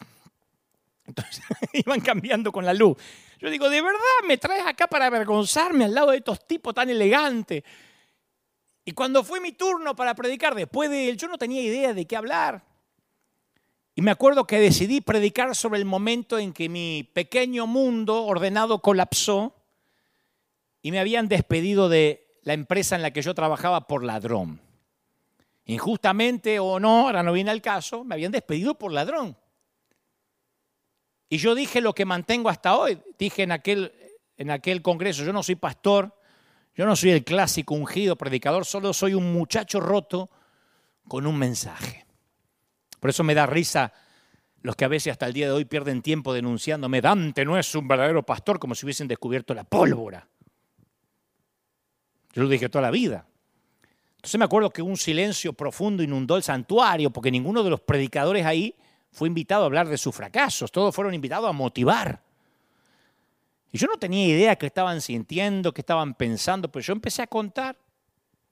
Entonces 1.06 1.44
iban 1.74 2.00
cambiando 2.00 2.54
con 2.54 2.66
la 2.66 2.74
luz. 2.74 2.96
Yo 3.40 3.50
digo, 3.50 3.70
¿de 3.70 3.82
verdad 3.82 4.00
me 4.28 4.38
traes 4.38 4.66
acá 4.68 4.88
para 4.88 5.06
avergonzarme 5.06 5.86
al 5.86 5.94
lado 5.94 6.12
de 6.12 6.18
estos 6.18 6.46
tipos 6.46 6.74
tan 6.74 6.90
elegantes? 6.90 7.64
Y 8.84 8.92
cuando 8.92 9.24
fue 9.24 9.40
mi 9.40 9.54
turno 9.54 9.96
para 9.96 10.14
predicar, 10.14 10.56
después 10.56 10.90
de 10.90 11.10
él, 11.10 11.18
yo 11.18 11.28
no 11.30 11.38
tenía 11.38 11.62
idea 11.62 11.94
de 11.94 12.06
qué 12.06 12.18
hablar. 12.18 12.66
Y 13.96 14.02
me 14.02 14.12
acuerdo 14.12 14.46
que 14.46 14.60
decidí 14.60 15.00
predicar 15.00 15.56
sobre 15.56 15.80
el 15.80 15.86
momento 15.86 16.38
en 16.38 16.52
que 16.52 16.68
mi 16.70 17.10
pequeño 17.14 17.66
mundo 17.66 18.26
ordenado 18.26 18.80
colapsó 18.80 19.56
y 20.82 20.92
me 20.92 21.00
habían 21.00 21.28
despedido 21.28 21.88
de 21.88 22.40
la 22.44 22.54
empresa 22.54 22.96
en 22.96 23.02
la 23.02 23.12
que 23.12 23.22
yo 23.22 23.34
trabajaba 23.34 23.88
por 23.88 24.04
ladrón. 24.04 24.62
Injustamente 25.66 26.60
o 26.60 26.80
no, 26.80 27.08
ahora 27.08 27.24
no 27.24 27.32
viene 27.32 27.52
al 27.52 27.62
caso, 27.62 28.04
me 28.04 28.16
habían 28.16 28.32
despedido 28.32 28.76
por 28.76 28.92
ladrón. 28.92 29.38
Y 31.30 31.38
yo 31.38 31.54
dije 31.54 31.80
lo 31.80 31.94
que 31.94 32.06
mantengo 32.06 32.50
hasta 32.50 32.76
hoy. 32.76 33.00
Dije 33.18 33.44
en 33.44 33.52
aquel, 33.52 33.94
en 34.38 34.50
aquel 34.50 34.82
congreso, 34.82 35.24
yo 35.24 35.32
no 35.32 35.44
soy 35.44 35.56
pastor, 35.56 36.16
yo 36.76 36.86
no 36.86 36.96
soy 36.96 37.12
el 37.12 37.24
clásico 37.24 37.76
ungido 37.76 38.16
predicador, 38.16 38.66
solo 38.66 38.94
soy 38.94 39.14
un 39.14 39.32
muchacho 39.32 39.80
roto 39.80 40.30
con 41.08 41.28
un 41.28 41.38
mensaje. 41.38 42.06
Por 43.00 43.12
eso 43.12 43.24
me 43.24 43.36
da 43.36 43.46
risa 43.46 43.94
los 44.62 44.76
que 44.76 44.86
a 44.86 44.90
veces 44.90 45.12
hasta 45.12 45.28
el 45.28 45.34
día 45.34 45.46
de 45.48 45.54
hoy 45.54 45.66
pierden 45.66 46.02
tiempo 46.02 46.34
denunciándome, 46.34 47.00
Dante 47.00 47.46
no 47.46 47.58
es 47.58 47.74
un 47.76 47.88
verdadero 47.88 48.24
pastor 48.24 48.60
como 48.60 48.76
si 48.76 48.86
hubiesen 48.86 49.08
descubierto 49.08 49.54
la 49.54 49.64
pólvora. 49.64 50.28
Yo 52.34 52.44
lo 52.44 52.50
dije 52.50 52.70
toda 52.70 52.82
la 52.82 52.92
vida. 52.92 53.26
Entonces 54.18 54.38
me 54.38 54.46
acuerdo 54.46 54.70
que 54.70 54.82
un 54.82 54.98
silencio 54.98 55.54
profundo 55.54 56.04
inundó 56.04 56.36
el 56.36 56.44
santuario 56.44 57.10
porque 57.10 57.32
ninguno 57.32 57.64
de 57.64 57.70
los 57.70 57.80
predicadores 57.80 58.46
ahí 58.46 58.76
fue 59.12 59.28
invitado 59.28 59.64
a 59.64 59.66
hablar 59.66 59.88
de 59.88 59.98
sus 59.98 60.16
fracasos, 60.16 60.72
todos 60.72 60.94
fueron 60.94 61.14
invitados 61.14 61.50
a 61.50 61.54
motivar. 61.54 62.22
Y 63.72 63.78
yo 63.78 63.88
no 63.88 63.98
tenía 63.98 64.26
idea 64.26 64.56
qué 64.56 64.66
estaban 64.66 65.02
sintiendo, 65.02 65.74
qué 65.74 65.82
estaban 65.82 66.16
pensando, 66.16 66.72
pero 66.72 66.84
yo 66.84 66.94
empecé 66.94 67.22
a 67.22 67.28
contar 67.28 67.78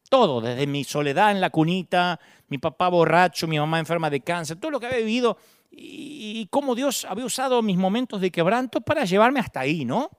todo, 0.09 0.41
desde 0.41 0.67
mi 0.67 0.83
soledad 0.83 1.31
en 1.31 1.41
la 1.41 1.49
cunita, 1.49 2.19
mi 2.47 2.57
papá 2.57 2.87
borracho, 2.89 3.47
mi 3.47 3.59
mamá 3.59 3.79
enferma 3.79 4.09
de 4.09 4.21
cáncer, 4.21 4.57
todo 4.57 4.71
lo 4.71 4.79
que 4.79 4.85
había 4.85 4.99
vivido 4.99 5.37
y, 5.71 6.47
cómo 6.49 6.75
Dios 6.75 7.05
había 7.05 7.25
usado 7.25 7.61
mis 7.61 7.77
momentos 7.77 8.21
de 8.21 8.31
quebranto 8.31 8.81
para 8.81 9.05
llevarme 9.05 9.39
hasta 9.39 9.59
ahí, 9.59 9.85
¿no? 9.85 10.09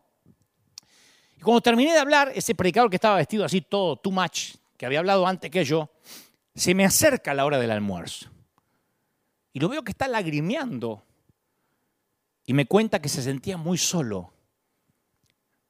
Y 1.37 1.41
cuando 1.41 1.61
terminé 1.61 1.93
de 1.93 1.99
hablar, 1.99 2.33
ese 2.35 2.55
predicador 2.55 2.91
que 2.91 2.97
estaba 2.97 3.17
vestido 3.17 3.45
así 3.45 3.61
todo, 3.61 3.97
too 3.97 4.11
much, 4.11 4.57
que 4.77 4.87
había 4.87 4.99
hablado 4.99 5.27
antes 5.27 5.51
que 5.51 5.65
yo, 5.65 5.91
se 6.55 6.75
me 6.75 6.85
acerca 6.85 7.31
a 7.31 7.35
la 7.35 7.47
hora 7.47 7.59
del 7.59 7.71
almuerzo. 7.71 8.29
Y 9.59 9.61
lo 9.61 9.69
veo 9.69 9.83
que 9.83 9.91
está 9.91 10.07
lagrimeando. 10.07 11.03
Y 12.47 12.53
me 12.53 12.67
cuenta 12.67 13.03
que 13.03 13.09
se 13.09 13.23
sentía 13.23 13.57
muy 13.57 13.77
solo. 13.77 14.33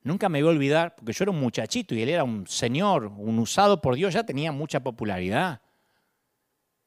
Nunca 0.03 0.29
me 0.29 0.43
voy 0.43 0.51
a 0.51 0.57
olvidar, 0.57 0.95
porque 0.95 1.15
yo 1.15 1.23
era 1.25 1.31
un 1.31 1.41
muchachito 1.41 1.95
y 1.95 2.03
él 2.03 2.11
era 2.11 2.23
un 2.23 2.47
señor, 2.47 3.07
un 3.07 3.39
usado 3.39 3.81
por 3.81 3.95
Dios, 3.95 4.13
ya 4.13 4.25
tenía 4.25 4.53
mucha 4.53 4.81
popularidad. 4.81 5.63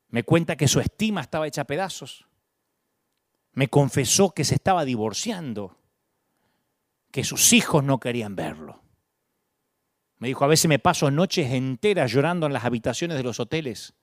Me 0.10 0.22
cuenta 0.22 0.56
que 0.56 0.68
su 0.68 0.80
estima 0.80 1.22
estaba 1.22 1.48
hecha 1.48 1.62
a 1.62 1.66
pedazos. 1.66 2.28
Me 3.54 3.68
confesó 3.68 4.30
que 4.30 4.44
se 4.44 4.54
estaba 4.54 4.86
divorciando 4.86 5.76
que 7.10 7.24
sus 7.24 7.52
hijos 7.52 7.84
no 7.84 8.00
querían 8.00 8.36
verlo. 8.36 8.80
Me 10.20 10.28
dijo, 10.28 10.46
a 10.46 10.48
veces 10.48 10.70
me 10.70 10.78
paso 10.78 11.10
noches 11.10 11.52
enteras 11.52 12.12
llorando 12.12 12.46
en 12.46 12.54
las 12.54 12.64
habitaciones 12.64 13.18
de 13.18 13.24
los 13.24 13.40
hoteles. 13.40 13.96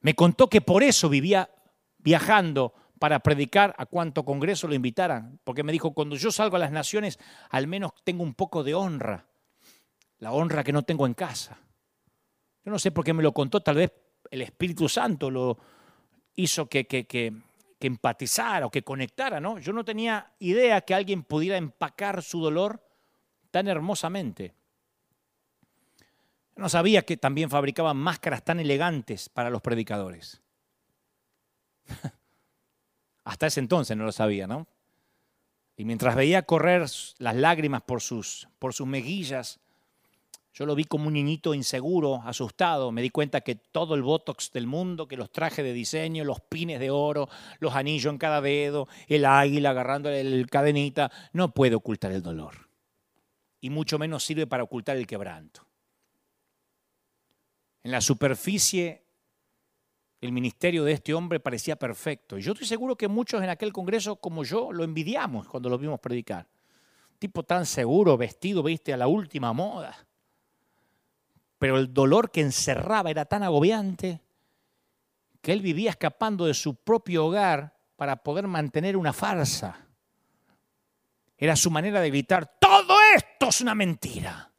Me 0.00 0.14
contó 0.14 0.48
que 0.48 0.60
por 0.60 0.84
eso 0.84 1.08
vivía 1.08 1.50
viajando 2.06 2.72
para 3.00 3.18
predicar 3.18 3.74
a 3.76 3.84
cuanto 3.84 4.24
congreso 4.24 4.68
lo 4.68 4.74
invitaran, 4.74 5.40
porque 5.42 5.64
me 5.64 5.72
dijo, 5.72 5.92
cuando 5.92 6.14
yo 6.14 6.30
salgo 6.30 6.54
a 6.54 6.60
las 6.60 6.70
naciones, 6.70 7.18
al 7.50 7.66
menos 7.66 7.90
tengo 8.04 8.22
un 8.22 8.34
poco 8.34 8.62
de 8.62 8.74
honra, 8.74 9.26
la 10.20 10.30
honra 10.30 10.62
que 10.62 10.72
no 10.72 10.84
tengo 10.84 11.04
en 11.04 11.14
casa. 11.14 11.58
Yo 12.64 12.70
no 12.70 12.78
sé 12.78 12.92
por 12.92 13.04
qué 13.04 13.12
me 13.12 13.24
lo 13.24 13.32
contó, 13.32 13.60
tal 13.60 13.74
vez 13.74 13.92
el 14.30 14.40
Espíritu 14.42 14.88
Santo 14.88 15.32
lo 15.32 15.58
hizo 16.36 16.68
que, 16.68 16.86
que, 16.86 17.08
que, 17.08 17.32
empatizara 17.80 18.66
o 18.66 18.70
que 18.70 18.82
conectara, 18.82 19.40
¿no? 19.40 19.58
Yo 19.58 19.72
no 19.72 19.84
tenía 19.84 20.32
idea 20.38 20.80
que 20.80 20.94
alguien 20.94 21.24
pudiera 21.24 21.56
empacar 21.56 22.22
su 22.22 22.40
dolor 22.40 22.84
tan 23.50 23.66
hermosamente. 23.66 24.54
No 26.54 26.68
sabía 26.68 27.02
que 27.02 27.16
también 27.16 27.50
fabricaban 27.50 27.96
máscaras 27.96 28.44
tan 28.44 28.60
elegantes 28.60 29.28
para 29.28 29.50
los 29.50 29.60
predicadores. 29.60 30.42
Hasta 33.24 33.46
ese 33.46 33.60
entonces 33.60 33.96
no 33.96 34.04
lo 34.04 34.12
sabía, 34.12 34.46
¿no? 34.46 34.66
Y 35.76 35.84
mientras 35.84 36.14
veía 36.16 36.42
correr 36.42 36.82
las 37.18 37.36
lágrimas 37.36 37.82
por 37.82 38.00
sus, 38.00 38.48
por 38.58 38.72
sus 38.72 38.86
mejillas, 38.86 39.60
yo 40.56 40.64
lo 40.64 40.74
vi 40.74 40.84
como 40.84 41.08
un 41.08 41.12
niñito 41.12 41.52
inseguro, 41.52 42.22
asustado. 42.24 42.90
Me 42.90 43.02
di 43.02 43.10
cuenta 43.10 43.42
que 43.42 43.56
todo 43.56 43.94
el 43.94 44.02
botox 44.02 44.52
del 44.52 44.66
mundo, 44.66 45.06
que 45.06 45.18
los 45.18 45.30
trajes 45.30 45.62
de 45.62 45.74
diseño, 45.74 46.24
los 46.24 46.40
pines 46.40 46.80
de 46.80 46.90
oro, 46.90 47.28
los 47.58 47.74
anillos 47.74 48.10
en 48.10 48.16
cada 48.16 48.40
dedo, 48.40 48.88
el 49.06 49.26
águila 49.26 49.70
agarrando 49.70 50.08
el 50.08 50.48
cadenita, 50.48 51.12
no 51.34 51.52
puede 51.52 51.74
ocultar 51.74 52.10
el 52.12 52.22
dolor. 52.22 52.70
Y 53.60 53.68
mucho 53.68 53.98
menos 53.98 54.24
sirve 54.24 54.46
para 54.46 54.62
ocultar 54.62 54.96
el 54.96 55.06
quebranto. 55.06 55.66
En 57.82 57.90
la 57.90 58.00
superficie, 58.00 59.05
el 60.20 60.32
ministerio 60.32 60.84
de 60.84 60.92
este 60.92 61.14
hombre 61.14 61.40
parecía 61.40 61.76
perfecto. 61.76 62.38
Y 62.38 62.42
yo 62.42 62.52
estoy 62.52 62.66
seguro 62.66 62.96
que 62.96 63.08
muchos 63.08 63.42
en 63.42 63.50
aquel 63.50 63.72
congreso, 63.72 64.16
como 64.16 64.44
yo, 64.44 64.72
lo 64.72 64.84
envidiamos 64.84 65.48
cuando 65.48 65.68
lo 65.68 65.78
vimos 65.78 66.00
predicar. 66.00 66.46
tipo 67.18 67.42
tan 67.42 67.64
seguro, 67.64 68.16
vestido, 68.16 68.62
viste, 68.62 68.92
a 68.92 68.96
la 68.96 69.06
última 69.06 69.52
moda 69.52 70.06
pero 71.58 71.78
el 71.78 71.92
dolor 71.92 72.30
que 72.30 72.40
encerraba 72.40 73.10
era 73.10 73.24
tan 73.24 73.42
agobiante 73.42 74.22
que 75.40 75.52
él 75.52 75.60
vivía 75.60 75.90
escapando 75.90 76.46
de 76.46 76.54
su 76.54 76.76
propio 76.76 77.26
hogar 77.26 77.76
para 77.96 78.16
poder 78.16 78.46
mantener 78.46 78.96
una 78.96 79.12
farsa. 79.12 79.86
Era 81.38 81.56
su 81.56 81.70
manera 81.70 82.00
de 82.00 82.10
gritar, 82.10 82.58
todo 82.58 82.96
esto 83.14 83.48
es 83.48 83.60
una 83.60 83.74
mentira. 83.74 84.52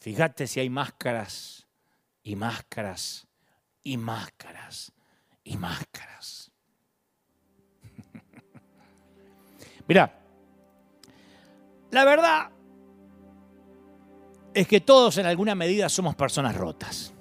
Fíjate 0.00 0.46
si 0.46 0.60
hay 0.60 0.68
máscaras 0.68 1.66
y 2.22 2.36
máscaras 2.36 3.26
y 3.84 3.96
máscaras 3.96 4.92
y 5.44 5.56
máscaras. 5.56 6.50
Mira, 9.86 10.18
la 11.90 12.04
verdad 12.04 12.50
es 14.54 14.66
que 14.66 14.80
todos 14.80 15.18
en 15.18 15.26
alguna 15.26 15.54
medida 15.54 15.88
somos 15.88 16.16
personas 16.16 16.56
rotas. 16.56 17.12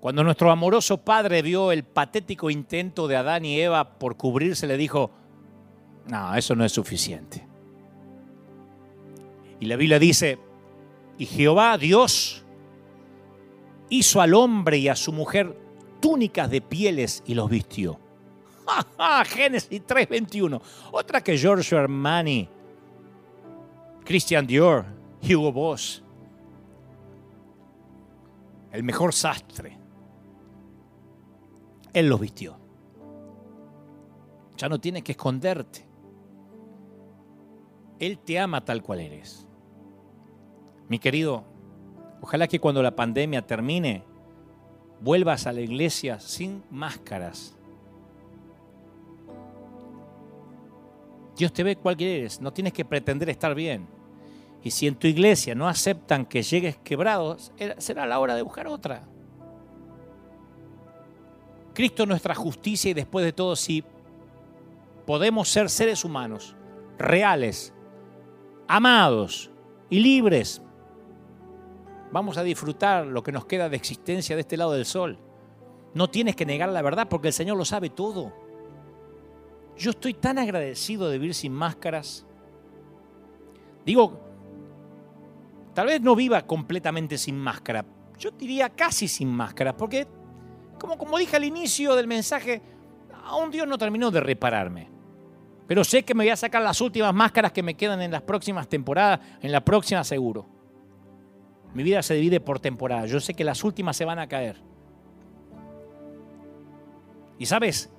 Cuando 0.00 0.24
nuestro 0.24 0.50
amoroso 0.50 0.98
padre 0.98 1.42
vio 1.42 1.72
el 1.72 1.84
patético 1.84 2.50
intento 2.50 3.06
de 3.06 3.16
Adán 3.16 3.44
y 3.44 3.60
Eva 3.60 3.98
por 3.98 4.16
cubrirse, 4.16 4.66
le 4.66 4.76
dijo, 4.76 5.12
no, 6.08 6.34
eso 6.34 6.56
no 6.56 6.64
es 6.64 6.72
suficiente. 6.72 7.46
Y 9.60 9.66
la 9.66 9.76
Biblia 9.76 10.00
dice, 10.00 10.40
y 11.18 11.26
Jehová 11.26 11.78
Dios 11.78 12.41
hizo 13.92 14.22
al 14.22 14.32
hombre 14.32 14.78
y 14.78 14.88
a 14.88 14.96
su 14.96 15.12
mujer 15.12 15.54
túnicas 16.00 16.50
de 16.50 16.62
pieles 16.62 17.22
y 17.26 17.34
los 17.34 17.48
vistió. 17.50 17.98
Génesis 19.26 19.82
3:21. 19.86 20.60
Otra 20.90 21.20
que 21.20 21.36
Giorgio 21.36 21.78
Armani, 21.78 22.48
Christian 24.02 24.46
Dior, 24.46 24.86
Hugo 25.22 25.52
Boss, 25.52 26.02
el 28.72 28.82
mejor 28.82 29.12
sastre. 29.12 29.78
Él 31.92 32.08
los 32.08 32.18
vistió. 32.18 32.56
Ya 34.56 34.70
no 34.70 34.80
tienes 34.80 35.02
que 35.02 35.12
esconderte. 35.12 35.86
Él 37.98 38.18
te 38.18 38.38
ama 38.38 38.64
tal 38.64 38.82
cual 38.82 39.00
eres. 39.00 39.46
Mi 40.88 40.98
querido, 40.98 41.51
ojalá 42.22 42.48
que 42.48 42.60
cuando 42.60 42.82
la 42.82 42.96
pandemia 42.96 43.46
termine, 43.46 44.04
vuelvas 45.00 45.46
a 45.46 45.52
la 45.52 45.60
iglesia 45.60 46.20
sin 46.20 46.62
máscaras. 46.70 47.54
Dios 51.36 51.52
te 51.52 51.64
ve 51.64 51.76
cual 51.76 52.00
eres, 52.00 52.40
no 52.40 52.52
tienes 52.52 52.72
que 52.72 52.84
pretender 52.84 53.28
estar 53.28 53.54
bien. 53.54 53.86
Y 54.62 54.70
si 54.70 54.86
en 54.86 54.94
tu 54.94 55.08
iglesia 55.08 55.56
no 55.56 55.68
aceptan 55.68 56.24
que 56.24 56.42
llegues 56.42 56.76
quebrado, 56.76 57.36
será 57.78 58.06
la 58.06 58.20
hora 58.20 58.36
de 58.36 58.42
buscar 58.42 58.68
otra. 58.68 59.02
Cristo 61.74 62.04
es 62.04 62.08
nuestra 62.08 62.34
justicia 62.34 62.90
y 62.90 62.94
después 62.94 63.24
de 63.24 63.32
todo, 63.32 63.56
si 63.56 63.82
podemos 65.04 65.48
ser 65.48 65.68
seres 65.68 66.04
humanos, 66.04 66.54
reales, 66.98 67.72
amados 68.68 69.50
y 69.90 69.98
libres, 69.98 70.62
vamos 72.12 72.36
a 72.36 72.42
disfrutar 72.42 73.06
lo 73.06 73.22
que 73.22 73.32
nos 73.32 73.46
queda 73.46 73.68
de 73.68 73.76
existencia 73.76 74.36
de 74.36 74.42
este 74.42 74.56
lado 74.56 74.72
del 74.72 74.84
sol. 74.84 75.18
No 75.94 76.08
tienes 76.08 76.36
que 76.36 76.46
negar 76.46 76.68
la 76.68 76.82
verdad 76.82 77.08
porque 77.08 77.28
el 77.28 77.34
Señor 77.34 77.56
lo 77.56 77.64
sabe 77.64 77.90
todo. 77.90 78.32
Yo 79.76 79.90
estoy 79.90 80.14
tan 80.14 80.38
agradecido 80.38 81.08
de 81.08 81.18
vivir 81.18 81.34
sin 81.34 81.52
máscaras. 81.52 82.26
Digo, 83.84 84.20
Tal 85.74 85.86
vez 85.86 86.00
no 86.00 86.14
viva 86.14 86.42
completamente 86.42 87.16
sin 87.16 87.38
máscara. 87.38 87.84
Yo 88.18 88.30
diría 88.30 88.68
casi 88.70 89.08
sin 89.08 89.28
máscara, 89.28 89.76
porque, 89.76 90.06
como, 90.78 90.98
como 90.98 91.18
dije 91.18 91.36
al 91.36 91.44
inicio 91.44 91.94
del 91.94 92.06
mensaje, 92.06 92.60
aún 93.24 93.50
Dios 93.50 93.66
no 93.66 93.78
terminó 93.78 94.10
de 94.10 94.20
repararme. 94.20 94.90
Pero 95.66 95.82
sé 95.84 96.04
que 96.04 96.14
me 96.14 96.24
voy 96.24 96.30
a 96.30 96.36
sacar 96.36 96.60
las 96.62 96.80
últimas 96.80 97.14
máscaras 97.14 97.52
que 97.52 97.62
me 97.62 97.74
quedan 97.74 98.02
en 98.02 98.10
las 98.10 98.22
próximas 98.22 98.68
temporadas, 98.68 99.20
en 99.40 99.50
la 99.50 99.64
próxima 99.64 100.04
seguro. 100.04 100.46
Mi 101.74 101.82
vida 101.82 102.02
se 102.02 102.14
divide 102.14 102.40
por 102.40 102.60
temporadas. 102.60 103.10
Yo 103.10 103.20
sé 103.20 103.34
que 103.34 103.44
las 103.44 103.64
últimas 103.64 103.96
se 103.96 104.04
van 104.04 104.18
a 104.18 104.28
caer. 104.28 104.56
Y 107.38 107.46
sabes, 107.46 107.90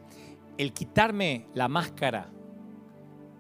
el 0.57 0.74
quitarme 0.74 1.47
la 1.53 1.67
máscara 1.67 2.30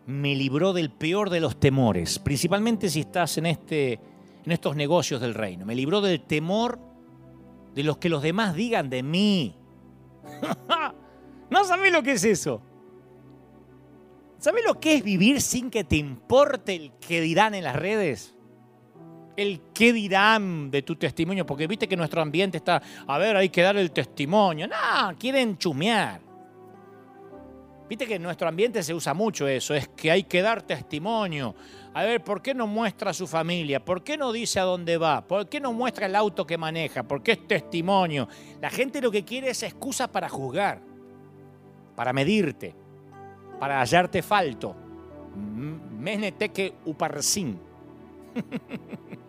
me 0.05 0.35
libró 0.35 0.73
del 0.73 0.91
peor 0.91 1.29
de 1.29 1.39
los 1.39 1.59
temores, 1.59 2.19
principalmente 2.19 2.89
si 2.89 3.01
estás 3.01 3.37
en 3.37 3.45
este 3.45 3.99
en 4.45 4.51
estos 4.51 4.75
negocios 4.75 5.21
del 5.21 5.33
reino. 5.33 5.65
Me 5.65 5.75
libró 5.75 6.01
del 6.01 6.21
temor 6.21 6.79
de 7.73 7.83
los 7.83 7.97
que 7.97 8.09
los 8.09 8.21
demás 8.21 8.55
digan 8.55 8.89
de 8.89 9.03
mí. 9.03 9.55
¿No 11.49 11.63
sabés 11.63 11.93
lo 11.93 12.03
que 12.03 12.13
es 12.13 12.23
eso? 12.25 12.61
¿Sabés 14.37 14.65
lo 14.65 14.79
que 14.79 14.95
es 14.95 15.03
vivir 15.03 15.39
sin 15.41 15.69
que 15.69 15.85
te 15.85 15.95
importe 15.95 16.75
el 16.75 16.91
que 16.93 17.21
dirán 17.21 17.55
en 17.55 17.63
las 17.63 17.77
redes? 17.77 18.32
El 19.35 19.61
qué 19.73 19.91
dirán 19.93 20.69
de 20.69 20.83
tu 20.83 20.95
testimonio, 20.95 21.45
porque 21.45 21.67
viste 21.67 21.87
que 21.87 21.97
nuestro 21.97 22.21
ambiente 22.21 22.57
está, 22.57 22.81
a 23.07 23.17
ver, 23.17 23.35
hay 23.35 23.49
que 23.49 23.61
dar 23.61 23.77
el 23.77 23.91
testimonio. 23.91 24.67
No, 24.67 25.17
quieren 25.17 25.57
chumear. 25.57 26.21
Viste 27.89 28.07
que 28.07 28.15
en 28.15 28.23
nuestro 28.23 28.47
ambiente 28.47 28.81
se 28.81 28.93
usa 28.93 29.13
mucho 29.13 29.47
eso, 29.47 29.75
es 29.75 29.87
que 29.89 30.09
hay 30.09 30.23
que 30.23 30.41
dar 30.41 30.61
testimonio. 30.61 31.53
A 31.93 32.03
ver, 32.03 32.23
¿por 32.23 32.41
qué 32.41 32.53
no 32.53 32.65
muestra 32.65 33.11
a 33.11 33.13
su 33.13 33.27
familia? 33.27 33.83
¿Por 33.83 34.03
qué 34.03 34.17
no 34.17 34.31
dice 34.31 34.59
a 34.59 34.63
dónde 34.63 34.97
va? 34.97 35.27
¿Por 35.27 35.47
qué 35.47 35.59
no 35.59 35.73
muestra 35.73 36.07
el 36.07 36.15
auto 36.15 36.47
que 36.47 36.57
maneja? 36.57 37.03
¿Por 37.03 37.21
qué 37.21 37.33
es 37.33 37.47
testimonio? 37.47 38.27
La 38.61 38.69
gente 38.69 39.01
lo 39.01 39.11
que 39.11 39.23
quiere 39.23 39.49
es 39.49 39.61
excusa 39.63 40.11
para 40.11 40.29
juzgar, 40.29 40.81
para 41.95 42.13
medirte, 42.13 42.73
para 43.59 43.79
hallarte 43.79 44.23
falto. 44.23 44.75
que 46.51 46.73
uparsin. 46.85 47.59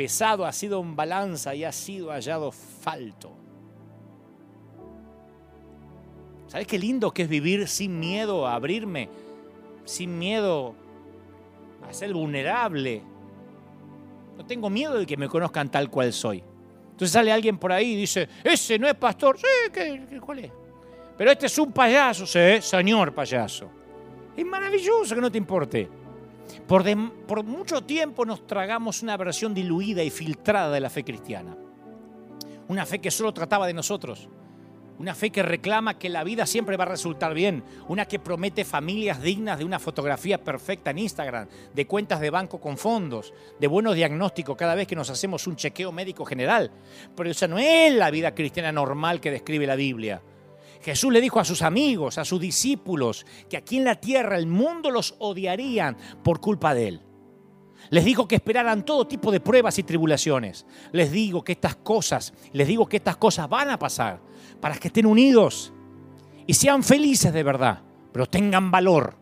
Pesado 0.00 0.46
ha 0.46 0.52
sido 0.52 0.80
un 0.80 0.96
balanza 0.96 1.54
y 1.54 1.62
ha 1.62 1.72
sido 1.72 2.08
hallado 2.10 2.50
falto. 2.50 3.32
¿Sabes 6.46 6.66
qué 6.66 6.78
lindo 6.78 7.10
que 7.10 7.24
es 7.24 7.28
vivir 7.28 7.68
sin 7.68 8.00
miedo 8.00 8.46
a 8.46 8.54
abrirme? 8.54 9.10
sin 9.84 10.18
miedo 10.18 10.74
a 11.86 11.92
ser 11.92 12.14
vulnerable. 12.14 13.02
No 14.38 14.46
tengo 14.46 14.70
miedo 14.70 14.98
de 14.98 15.04
que 15.04 15.18
me 15.18 15.28
conozcan 15.28 15.70
tal 15.70 15.90
cual 15.90 16.14
soy. 16.14 16.42
Entonces 16.92 17.10
sale 17.10 17.30
alguien 17.30 17.58
por 17.58 17.70
ahí 17.70 17.92
y 17.92 17.96
dice, 17.96 18.26
ese 18.42 18.78
no 18.78 18.88
es 18.88 18.94
pastor. 18.94 19.38
Sí, 19.38 20.18
¿cuál 20.18 20.38
es? 20.38 20.52
Pero 21.18 21.30
este 21.30 21.44
es 21.44 21.58
un 21.58 21.72
payaso, 21.72 22.26
sí, 22.26 22.62
señor 22.62 23.12
payaso. 23.12 23.70
Es 24.34 24.46
maravilloso 24.46 25.14
que 25.14 25.20
no 25.20 25.30
te 25.30 25.36
importe. 25.36 25.99
Por, 26.66 27.44
mucho 27.44 27.82
tiempo 27.82 28.24
nos 28.24 28.46
tragamos 28.46 29.02
una 29.02 29.16
versión 29.16 29.54
diluida 29.54 30.02
y 30.02 30.10
filtrada 30.10 30.70
de 30.70 30.80
la 30.80 30.90
fe 30.90 31.04
cristiana. 31.04 31.56
Una 32.68 32.86
fe 32.86 33.00
que 33.00 33.10
solo 33.10 33.34
trataba 33.34 33.66
de 33.66 33.74
nosotros 33.74 34.28
Una 34.98 35.14
fe 35.14 35.30
que 35.30 35.42
reclama 35.42 35.98
que 35.98 36.08
la 36.08 36.22
vida 36.22 36.46
siempre 36.46 36.76
va 36.76 36.84
a 36.84 36.88
resultar 36.88 37.34
bien. 37.34 37.64
Una 37.88 38.04
que 38.04 38.18
promete 38.18 38.64
familias 38.64 39.22
dignas 39.22 39.58
de 39.58 39.64
una 39.64 39.78
fotografía 39.78 40.44
perfecta 40.44 40.90
en 40.90 40.98
Instagram, 40.98 41.48
de 41.74 41.86
cuentas 41.86 42.20
de 42.20 42.30
banco 42.30 42.60
con 42.60 42.76
fondos, 42.76 43.32
de 43.58 43.66
buenos 43.66 43.94
diagnósticos 43.94 44.56
cada 44.56 44.74
vez 44.74 44.86
que 44.86 44.96
nos 44.96 45.08
hacemos 45.08 45.46
un 45.46 45.56
chequeo 45.56 45.90
médico 45.90 46.24
general. 46.24 46.70
Pero 47.16 47.30
esa 47.30 47.48
no 47.48 47.58
es 47.58 47.94
la 47.94 48.10
vida 48.10 48.34
cristiana 48.34 48.72
normal 48.72 49.20
que 49.20 49.30
describe 49.30 49.66
la 49.66 49.76
Biblia. 49.76 50.22
Jesús 50.80 51.12
le 51.12 51.20
dijo 51.20 51.38
a 51.38 51.44
sus 51.44 51.62
amigos, 51.62 52.16
a 52.16 52.24
sus 52.24 52.40
discípulos, 52.40 53.26
que 53.48 53.56
aquí 53.56 53.76
en 53.76 53.84
la 53.84 53.96
tierra 53.96 54.36
el 54.36 54.46
mundo 54.46 54.90
los 54.90 55.14
odiarían 55.18 55.96
por 56.22 56.40
culpa 56.40 56.74
de 56.74 56.88
él. 56.88 57.02
Les 57.90 58.04
digo 58.04 58.26
que 58.28 58.36
esperaran 58.36 58.84
todo 58.84 59.06
tipo 59.06 59.30
de 59.30 59.40
pruebas 59.40 59.78
y 59.78 59.82
tribulaciones. 59.82 60.66
Les 60.92 61.10
digo 61.10 61.42
que 61.42 61.52
estas 61.52 61.76
cosas, 61.76 62.32
les 62.52 62.66
digo 62.66 62.86
que 62.86 62.98
estas 62.98 63.16
cosas 63.16 63.48
van 63.48 63.70
a 63.70 63.78
pasar 63.78 64.20
para 64.60 64.76
que 64.76 64.88
estén 64.88 65.06
unidos 65.06 65.72
y 66.46 66.54
sean 66.54 66.82
felices 66.82 67.32
de 67.32 67.42
verdad, 67.42 67.82
pero 68.12 68.26
tengan 68.26 68.70
valor, 68.70 69.16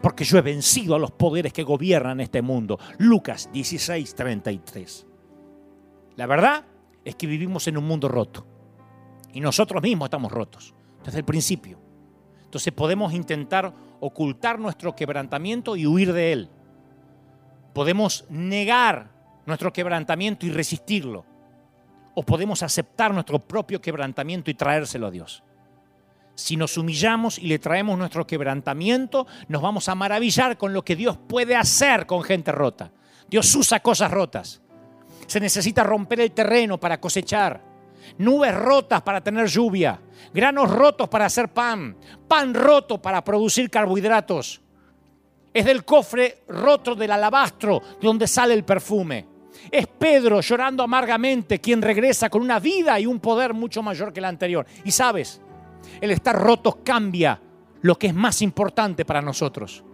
porque 0.00 0.24
yo 0.24 0.38
he 0.38 0.42
vencido 0.42 0.94
a 0.94 0.98
los 0.98 1.10
poderes 1.10 1.52
que 1.52 1.62
gobiernan 1.62 2.20
este 2.20 2.42
mundo. 2.42 2.78
Lucas 2.98 3.48
16, 3.52 4.14
33. 4.14 5.06
La 6.16 6.26
verdad 6.26 6.64
es 7.04 7.16
que 7.16 7.26
vivimos 7.26 7.66
en 7.66 7.78
un 7.78 7.84
mundo 7.84 8.06
roto 8.08 8.46
y 9.32 9.40
nosotros 9.40 9.82
mismos 9.82 10.06
estamos 10.06 10.30
rotos 10.30 10.74
desde 11.04 11.18
el 11.18 11.24
principio. 11.24 11.78
Entonces 12.44 12.72
podemos 12.72 13.12
intentar 13.12 13.72
ocultar 14.00 14.58
nuestro 14.58 14.94
quebrantamiento 14.96 15.76
y 15.76 15.86
huir 15.86 16.12
de 16.12 16.32
él. 16.32 16.48
Podemos 17.72 18.24
negar 18.28 19.10
nuestro 19.46 19.72
quebrantamiento 19.72 20.46
y 20.46 20.50
resistirlo 20.50 21.24
o 22.14 22.22
podemos 22.22 22.62
aceptar 22.62 23.14
nuestro 23.14 23.38
propio 23.38 23.80
quebrantamiento 23.80 24.50
y 24.50 24.54
traérselo 24.54 25.06
a 25.06 25.10
Dios. 25.10 25.42
Si 26.34 26.56
nos 26.56 26.76
humillamos 26.78 27.38
y 27.38 27.46
le 27.46 27.58
traemos 27.58 27.98
nuestro 27.98 28.26
quebrantamiento, 28.26 29.26
nos 29.48 29.62
vamos 29.62 29.88
a 29.88 29.94
maravillar 29.94 30.56
con 30.56 30.72
lo 30.72 30.84
que 30.84 30.96
Dios 30.96 31.18
puede 31.28 31.54
hacer 31.54 32.06
con 32.06 32.22
gente 32.22 32.50
rota. 32.50 32.90
Dios 33.28 33.54
usa 33.54 33.80
cosas 33.80 34.10
rotas. 34.10 34.60
Se 35.26 35.38
necesita 35.38 35.84
romper 35.84 36.20
el 36.20 36.32
terreno 36.32 36.80
para 36.80 37.00
cosechar. 37.00 37.69
Nubes 38.18 38.54
rotas 38.54 39.02
para 39.02 39.20
tener 39.20 39.46
lluvia. 39.46 40.00
Granos 40.32 40.70
rotos 40.70 41.08
para 41.08 41.26
hacer 41.26 41.48
pan. 41.48 41.96
Pan 42.28 42.54
roto 42.54 43.00
para 43.00 43.22
producir 43.22 43.70
carbohidratos. 43.70 44.60
Es 45.52 45.64
del 45.64 45.84
cofre 45.84 46.42
roto 46.48 46.94
del 46.94 47.10
alabastro 47.10 47.80
de 47.80 48.06
donde 48.06 48.28
sale 48.28 48.54
el 48.54 48.64
perfume. 48.64 49.26
Es 49.70 49.86
Pedro 49.86 50.40
llorando 50.40 50.82
amargamente 50.82 51.60
quien 51.60 51.82
regresa 51.82 52.30
con 52.30 52.42
una 52.42 52.60
vida 52.60 52.98
y 53.00 53.06
un 53.06 53.20
poder 53.20 53.52
mucho 53.52 53.82
mayor 53.82 54.12
que 54.12 54.20
el 54.20 54.26
anterior. 54.26 54.64
Y 54.84 54.90
sabes, 54.90 55.40
el 56.00 56.10
estar 56.12 56.36
rotos 56.36 56.76
cambia 56.84 57.40
lo 57.82 57.98
que 57.98 58.08
es 58.08 58.14
más 58.14 58.42
importante 58.42 59.04
para 59.04 59.22
nosotros. 59.22 59.84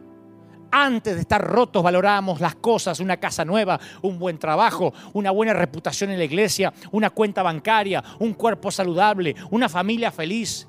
Antes 0.70 1.14
de 1.14 1.20
estar 1.20 1.42
rotos 1.42 1.82
valorábamos 1.82 2.40
las 2.40 2.56
cosas, 2.56 3.00
una 3.00 3.18
casa 3.18 3.44
nueva, 3.44 3.78
un 4.02 4.18
buen 4.18 4.38
trabajo, 4.38 4.92
una 5.12 5.30
buena 5.30 5.52
reputación 5.52 6.10
en 6.10 6.18
la 6.18 6.24
iglesia, 6.24 6.72
una 6.92 7.10
cuenta 7.10 7.42
bancaria, 7.42 8.02
un 8.18 8.34
cuerpo 8.34 8.70
saludable, 8.70 9.34
una 9.50 9.68
familia 9.68 10.10
feliz. 10.10 10.68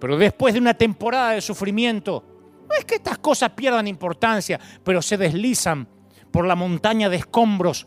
Pero 0.00 0.16
después 0.16 0.54
de 0.54 0.60
una 0.60 0.74
temporada 0.74 1.30
de 1.32 1.40
sufrimiento, 1.40 2.24
no 2.68 2.74
es 2.76 2.84
que 2.84 2.96
estas 2.96 3.18
cosas 3.18 3.50
pierdan 3.50 3.86
importancia, 3.86 4.60
pero 4.84 5.00
se 5.02 5.16
deslizan 5.16 5.88
por 6.30 6.46
la 6.46 6.54
montaña 6.54 7.08
de 7.08 7.16
escombros 7.16 7.86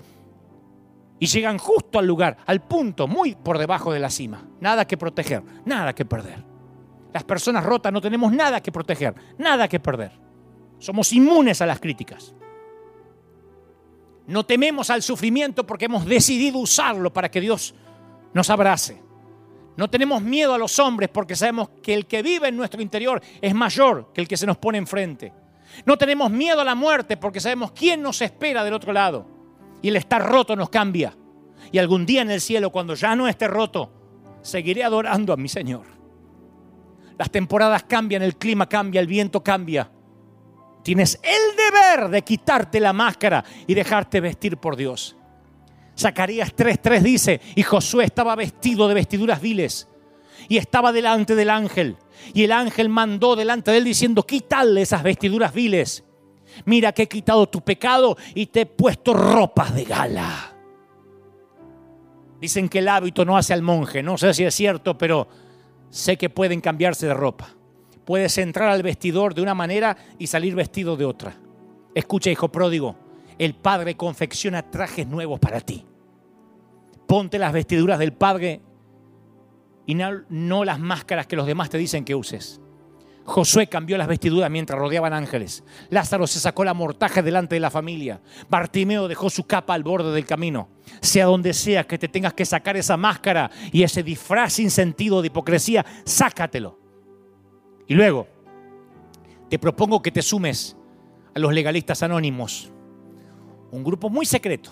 y 1.19 1.27
llegan 1.27 1.59
justo 1.59 1.99
al 1.99 2.07
lugar, 2.07 2.37
al 2.47 2.61
punto, 2.61 3.07
muy 3.07 3.35
por 3.35 3.59
debajo 3.59 3.93
de 3.93 3.99
la 3.99 4.09
cima. 4.09 4.43
Nada 4.59 4.85
que 4.85 4.97
proteger, 4.97 5.43
nada 5.65 5.93
que 5.93 6.03
perder. 6.03 6.43
Las 7.13 7.23
personas 7.23 7.63
rotas 7.63 7.93
no 7.93 8.01
tenemos 8.01 8.33
nada 8.33 8.61
que 8.61 8.71
proteger, 8.71 9.13
nada 9.37 9.67
que 9.67 9.79
perder. 9.79 10.11
Somos 10.81 11.13
inmunes 11.13 11.61
a 11.61 11.67
las 11.67 11.79
críticas. 11.79 12.33
No 14.25 14.43
tememos 14.45 14.89
al 14.89 15.03
sufrimiento 15.03 15.65
porque 15.65 15.85
hemos 15.85 16.05
decidido 16.07 16.57
usarlo 16.57 17.13
para 17.13 17.29
que 17.29 17.39
Dios 17.39 17.75
nos 18.33 18.49
abrace. 18.49 18.99
No 19.77 19.91
tenemos 19.91 20.23
miedo 20.23 20.55
a 20.55 20.57
los 20.57 20.79
hombres 20.79 21.09
porque 21.09 21.35
sabemos 21.35 21.69
que 21.83 21.93
el 21.93 22.07
que 22.07 22.23
vive 22.23 22.47
en 22.47 22.57
nuestro 22.57 22.81
interior 22.81 23.21
es 23.41 23.53
mayor 23.53 24.11
que 24.11 24.21
el 24.21 24.27
que 24.27 24.37
se 24.37 24.47
nos 24.47 24.57
pone 24.57 24.79
enfrente. 24.79 25.31
No 25.85 25.99
tenemos 25.99 26.31
miedo 26.31 26.61
a 26.61 26.65
la 26.65 26.73
muerte 26.73 27.15
porque 27.15 27.39
sabemos 27.39 27.73
quién 27.73 28.01
nos 28.01 28.19
espera 28.23 28.63
del 28.63 28.73
otro 28.73 28.91
lado. 28.91 29.27
Y 29.83 29.89
el 29.89 29.97
estar 29.97 30.27
roto 30.27 30.55
nos 30.55 30.69
cambia. 30.69 31.15
Y 31.71 31.77
algún 31.77 32.07
día 32.07 32.23
en 32.23 32.31
el 32.31 32.41
cielo, 32.41 32.71
cuando 32.71 32.95
ya 32.95 33.15
no 33.15 33.27
esté 33.27 33.47
roto, 33.47 33.91
seguiré 34.41 34.83
adorando 34.83 35.31
a 35.31 35.37
mi 35.37 35.47
Señor. 35.47 35.85
Las 37.19 37.29
temporadas 37.29 37.83
cambian, 37.83 38.23
el 38.23 38.35
clima 38.35 38.67
cambia, 38.67 38.99
el 38.99 39.05
viento 39.05 39.43
cambia. 39.43 39.91
Tienes 40.83 41.19
el 41.23 41.55
deber 41.55 42.09
de 42.09 42.23
quitarte 42.23 42.79
la 42.79 42.93
máscara 42.93 43.43
y 43.67 43.73
dejarte 43.73 44.19
vestir 44.19 44.57
por 44.57 44.75
Dios. 44.75 45.15
Zacarías 45.97 46.55
3:3 46.55 47.01
dice, 47.01 47.41
y 47.55 47.63
Josué 47.63 48.05
estaba 48.05 48.35
vestido 48.35 48.87
de 48.87 48.95
vestiduras 48.95 49.41
viles 49.41 49.87
y 50.47 50.57
estaba 50.57 50.91
delante 50.91 51.35
del 51.35 51.49
ángel. 51.49 51.97
Y 52.33 52.43
el 52.43 52.51
ángel 52.51 52.89
mandó 52.89 53.35
delante 53.35 53.71
de 53.71 53.77
él 53.77 53.83
diciendo, 53.83 54.23
quítale 54.23 54.81
esas 54.81 55.03
vestiduras 55.03 55.53
viles. 55.53 56.03
Mira 56.65 56.91
que 56.91 57.03
he 57.03 57.07
quitado 57.07 57.47
tu 57.47 57.61
pecado 57.61 58.17
y 58.35 58.47
te 58.47 58.61
he 58.61 58.65
puesto 58.65 59.13
ropas 59.13 59.73
de 59.73 59.85
gala. 59.85 60.55
Dicen 62.39 62.69
que 62.69 62.79
el 62.79 62.87
hábito 62.87 63.23
no 63.23 63.37
hace 63.37 63.53
al 63.53 63.61
monje. 63.61 64.01
No 64.01 64.17
sé 64.17 64.33
si 64.33 64.43
es 64.43 64.55
cierto, 64.55 64.97
pero 64.97 65.27
sé 65.89 66.17
que 66.17 66.29
pueden 66.29 66.59
cambiarse 66.59 67.05
de 67.05 67.13
ropa. 67.13 67.55
Puedes 68.05 68.37
entrar 68.37 68.69
al 68.69 68.83
vestidor 68.83 69.33
de 69.33 69.41
una 69.41 69.53
manera 69.53 69.95
y 70.17 70.27
salir 70.27 70.55
vestido 70.55 70.97
de 70.97 71.05
otra. 71.05 71.35
Escucha, 71.93 72.29
hijo 72.29 72.49
pródigo, 72.49 72.95
el 73.37 73.55
Padre 73.55 73.95
confecciona 73.95 74.69
trajes 74.69 75.07
nuevos 75.07 75.39
para 75.39 75.61
ti. 75.61 75.85
Ponte 77.07 77.37
las 77.39 77.53
vestiduras 77.53 77.99
del 77.99 78.13
Padre 78.13 78.61
y 79.85 79.95
no, 79.95 80.63
las 80.63 80.79
máscaras 80.79 81.27
que 81.27 81.35
los 81.35 81.45
demás 81.45 81.69
te 81.69 81.77
dicen 81.77 82.05
que 82.05 82.15
uses. 82.15 82.61
Josué 83.23 83.67
cambió 83.67 83.97
las 83.97 84.07
vestiduras 84.07 84.49
mientras 84.49 84.79
rodeaban 84.79 85.13
ángeles. 85.13 85.63
Lázaro 85.89 86.25
se 86.25 86.39
sacó 86.39 86.63
la 86.63 86.73
mortaja 86.73 87.21
delante 87.21 87.55
de 87.55 87.59
la 87.61 87.69
familia. 87.69 88.21
Bartimeo 88.49 89.07
dejó 89.07 89.29
su 89.29 89.45
capa 89.45 89.73
al 89.73 89.83
borde 89.83 90.11
del 90.11 90.25
camino. 90.25 90.69
Sea 91.01 91.25
donde 91.25 91.53
sea 91.53 91.83
que 91.85 91.97
te 91.97 92.07
tengas 92.07 92.33
que 92.33 92.45
sacar 92.45 92.77
esa 92.77 92.97
máscara 92.97 93.51
y 93.71 93.83
ese 93.83 94.01
disfraz 94.01 94.53
sin 94.53 94.71
sentido 94.71 95.21
de 95.21 95.27
hipocresía, 95.27 95.85
sácatelo. 96.03 96.80
Y 97.91 97.93
luego, 97.93 98.25
te 99.49 99.59
propongo 99.59 100.01
que 100.01 100.13
te 100.13 100.21
sumes 100.21 100.77
a 101.35 101.39
los 101.39 101.53
legalistas 101.53 102.01
anónimos, 102.03 102.71
un 103.69 103.83
grupo 103.83 104.09
muy 104.09 104.25
secreto, 104.25 104.71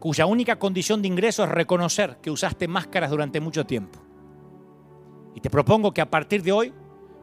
cuya 0.00 0.26
única 0.26 0.58
condición 0.58 1.00
de 1.02 1.06
ingreso 1.06 1.44
es 1.44 1.50
reconocer 1.50 2.18
que 2.20 2.32
usaste 2.32 2.66
máscaras 2.66 3.10
durante 3.10 3.38
mucho 3.38 3.64
tiempo. 3.64 4.00
Y 5.36 5.40
te 5.40 5.50
propongo 5.50 5.94
que 5.94 6.00
a 6.00 6.10
partir 6.10 6.42
de 6.42 6.50
hoy 6.50 6.74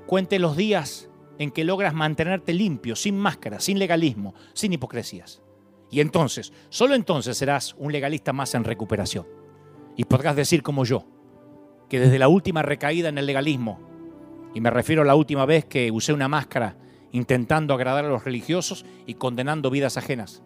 cuente 0.07 0.39
los 0.39 0.55
días 0.55 1.09
en 1.37 1.51
que 1.51 1.65
logras 1.65 1.93
mantenerte 1.93 2.53
limpio, 2.53 2.95
sin 2.95 3.19
máscara, 3.19 3.59
sin 3.59 3.79
legalismo, 3.79 4.35
sin 4.53 4.71
hipocresías. 4.71 5.41
Y 5.91 5.99
entonces, 5.99 6.53
solo 6.69 6.95
entonces 6.95 7.35
serás 7.35 7.75
un 7.77 7.91
legalista 7.91 8.31
más 8.31 8.55
en 8.55 8.63
recuperación. 8.63 9.27
Y 9.97 10.05
podrás 10.05 10.37
decir 10.37 10.63
como 10.63 10.85
yo, 10.85 11.05
que 11.89 11.99
desde 11.99 12.19
la 12.19 12.29
última 12.29 12.61
recaída 12.61 13.09
en 13.09 13.17
el 13.17 13.25
legalismo, 13.25 13.91
y 14.53 14.61
me 14.61 14.69
refiero 14.69 15.01
a 15.01 15.05
la 15.05 15.15
última 15.15 15.45
vez 15.45 15.65
que 15.65 15.91
usé 15.91 16.13
una 16.13 16.27
máscara 16.27 16.77
intentando 17.11 17.73
agradar 17.73 18.05
a 18.05 18.09
los 18.09 18.23
religiosos 18.23 18.85
y 19.05 19.15
condenando 19.15 19.69
vidas 19.69 19.97
ajenas, 19.97 20.43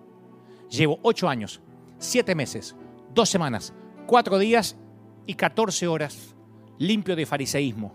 llevo 0.69 0.99
ocho 1.01 1.29
años, 1.29 1.61
siete 1.97 2.35
meses, 2.35 2.75
dos 3.13 3.29
semanas, 3.29 3.73
cuatro 4.05 4.37
días 4.37 4.77
y 5.25 5.35
catorce 5.35 5.87
horas 5.87 6.35
limpio 6.77 7.15
de 7.15 7.25
fariseísmo 7.25 7.93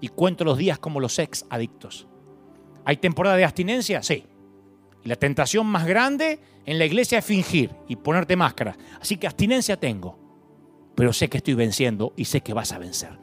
y 0.00 0.08
cuento 0.08 0.44
los 0.44 0.58
días 0.58 0.78
como 0.78 1.00
los 1.00 1.18
ex 1.18 1.46
adictos. 1.50 2.06
¿Hay 2.84 2.96
temporada 2.96 3.36
de 3.36 3.44
abstinencia? 3.44 4.02
Sí. 4.02 4.24
La 5.04 5.16
tentación 5.16 5.66
más 5.66 5.86
grande 5.86 6.40
en 6.64 6.78
la 6.78 6.84
iglesia 6.84 7.18
es 7.18 7.24
fingir 7.24 7.70
y 7.88 7.96
ponerte 7.96 8.36
máscara. 8.36 8.76
Así 9.00 9.16
que 9.16 9.26
abstinencia 9.26 9.78
tengo, 9.78 10.18
pero 10.94 11.12
sé 11.12 11.28
que 11.28 11.38
estoy 11.38 11.54
venciendo 11.54 12.12
y 12.16 12.26
sé 12.26 12.42
que 12.42 12.54
vas 12.54 12.72
a 12.72 12.78
vencer. 12.78 13.18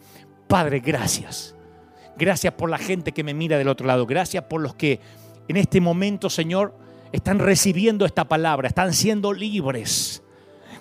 Padre, 0.47 0.80
gracias. 0.80 1.56
Gracias 2.18 2.53
por 2.53 2.69
la 2.69 2.77
gente 2.77 3.11
que 3.11 3.23
me 3.23 3.34
mira 3.34 3.57
del 3.57 3.68
otro 3.68 3.88
lado. 3.88 4.06
Gracias 4.06 4.44
por 4.45 4.61
los 4.61 4.76
que 4.76 4.99
en 5.48 5.57
este 5.57 5.81
momento, 5.81 6.30
Señor, 6.30 6.73
están 7.11 7.39
recibiendo 7.39 8.06
esta 8.06 8.27
palabra, 8.27 8.68
están 8.68 8.94
siendo 8.94 9.34
libres 9.34 10.23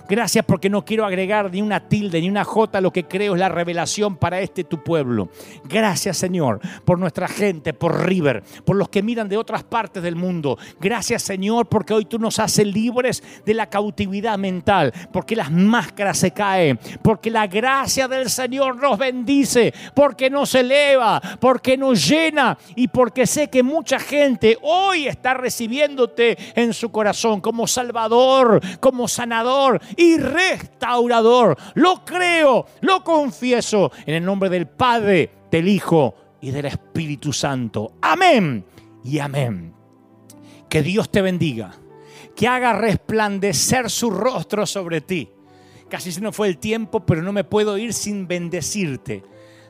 Gracias 0.08 0.44
porque 0.44 0.70
no 0.70 0.84
quiero 0.84 1.04
agregar 1.04 1.50
ni 1.50 1.62
una 1.62 1.88
tilde 1.88 2.20
ni 2.20 2.28
una 2.28 2.44
jota. 2.44 2.80
Lo 2.80 2.92
que 2.92 3.04
creo 3.04 3.34
es 3.34 3.40
la 3.40 3.48
revelación 3.48 4.16
para 4.16 4.40
este 4.40 4.64
tu 4.64 4.82
pueblo. 4.82 5.28
Gracias, 5.64 6.16
Señor, 6.16 6.60
por 6.84 6.98
nuestra 6.98 7.28
gente, 7.28 7.72
por 7.72 8.06
River, 8.06 8.42
por 8.64 8.76
los 8.76 8.88
que 8.88 9.02
miran 9.02 9.28
de 9.28 9.36
otras 9.36 9.64
partes 9.64 10.02
del 10.02 10.16
mundo. 10.16 10.58
Gracias, 10.80 11.22
Señor, 11.22 11.66
porque 11.66 11.94
hoy 11.94 12.04
tú 12.04 12.18
nos 12.18 12.38
haces 12.38 12.66
libres 12.66 13.22
de 13.44 13.54
la 13.54 13.68
cautividad 13.68 14.38
mental, 14.38 14.92
porque 15.12 15.36
las 15.36 15.50
máscaras 15.50 16.18
se 16.18 16.30
caen, 16.30 16.78
porque 17.02 17.30
la 17.30 17.46
gracia 17.46 18.08
del 18.08 18.30
Señor 18.30 18.76
nos 18.76 18.98
bendice, 18.98 19.72
porque 19.94 20.30
nos 20.30 20.54
eleva, 20.54 21.20
porque 21.40 21.76
nos 21.76 22.06
llena 22.06 22.56
y 22.74 22.88
porque 22.88 23.26
sé 23.26 23.48
que 23.48 23.62
mucha 23.62 23.98
gente 23.98 24.58
hoy 24.62 25.06
está 25.06 25.34
recibiéndote 25.34 26.36
en 26.54 26.72
su 26.72 26.90
corazón 26.90 27.40
como 27.40 27.66
Salvador, 27.66 28.60
como 28.80 29.08
sanador 29.08 29.80
y 29.96 30.18
restaurador. 30.18 31.56
Lo 31.74 32.04
creo, 32.04 32.66
lo 32.80 33.02
confieso 33.02 33.90
en 34.04 34.14
el 34.14 34.24
nombre 34.24 34.48
del 34.48 34.66
Padre, 34.66 35.30
del 35.50 35.68
Hijo 35.68 36.14
y 36.40 36.50
del 36.50 36.66
Espíritu 36.66 37.32
Santo. 37.32 37.94
Amén 38.02 38.64
y 39.04 39.18
amén. 39.18 39.74
Que 40.68 40.82
Dios 40.82 41.10
te 41.10 41.22
bendiga, 41.22 41.74
que 42.34 42.48
haga 42.48 42.72
resplandecer 42.72 43.90
su 43.90 44.10
rostro 44.10 44.66
sobre 44.66 45.00
ti. 45.00 45.30
Casi 45.88 46.10
se 46.10 46.20
nos 46.20 46.34
fue 46.34 46.48
el 46.48 46.58
tiempo, 46.58 47.06
pero 47.06 47.22
no 47.22 47.32
me 47.32 47.44
puedo 47.44 47.78
ir 47.78 47.92
sin 47.92 48.26
bendecirte, 48.26 49.22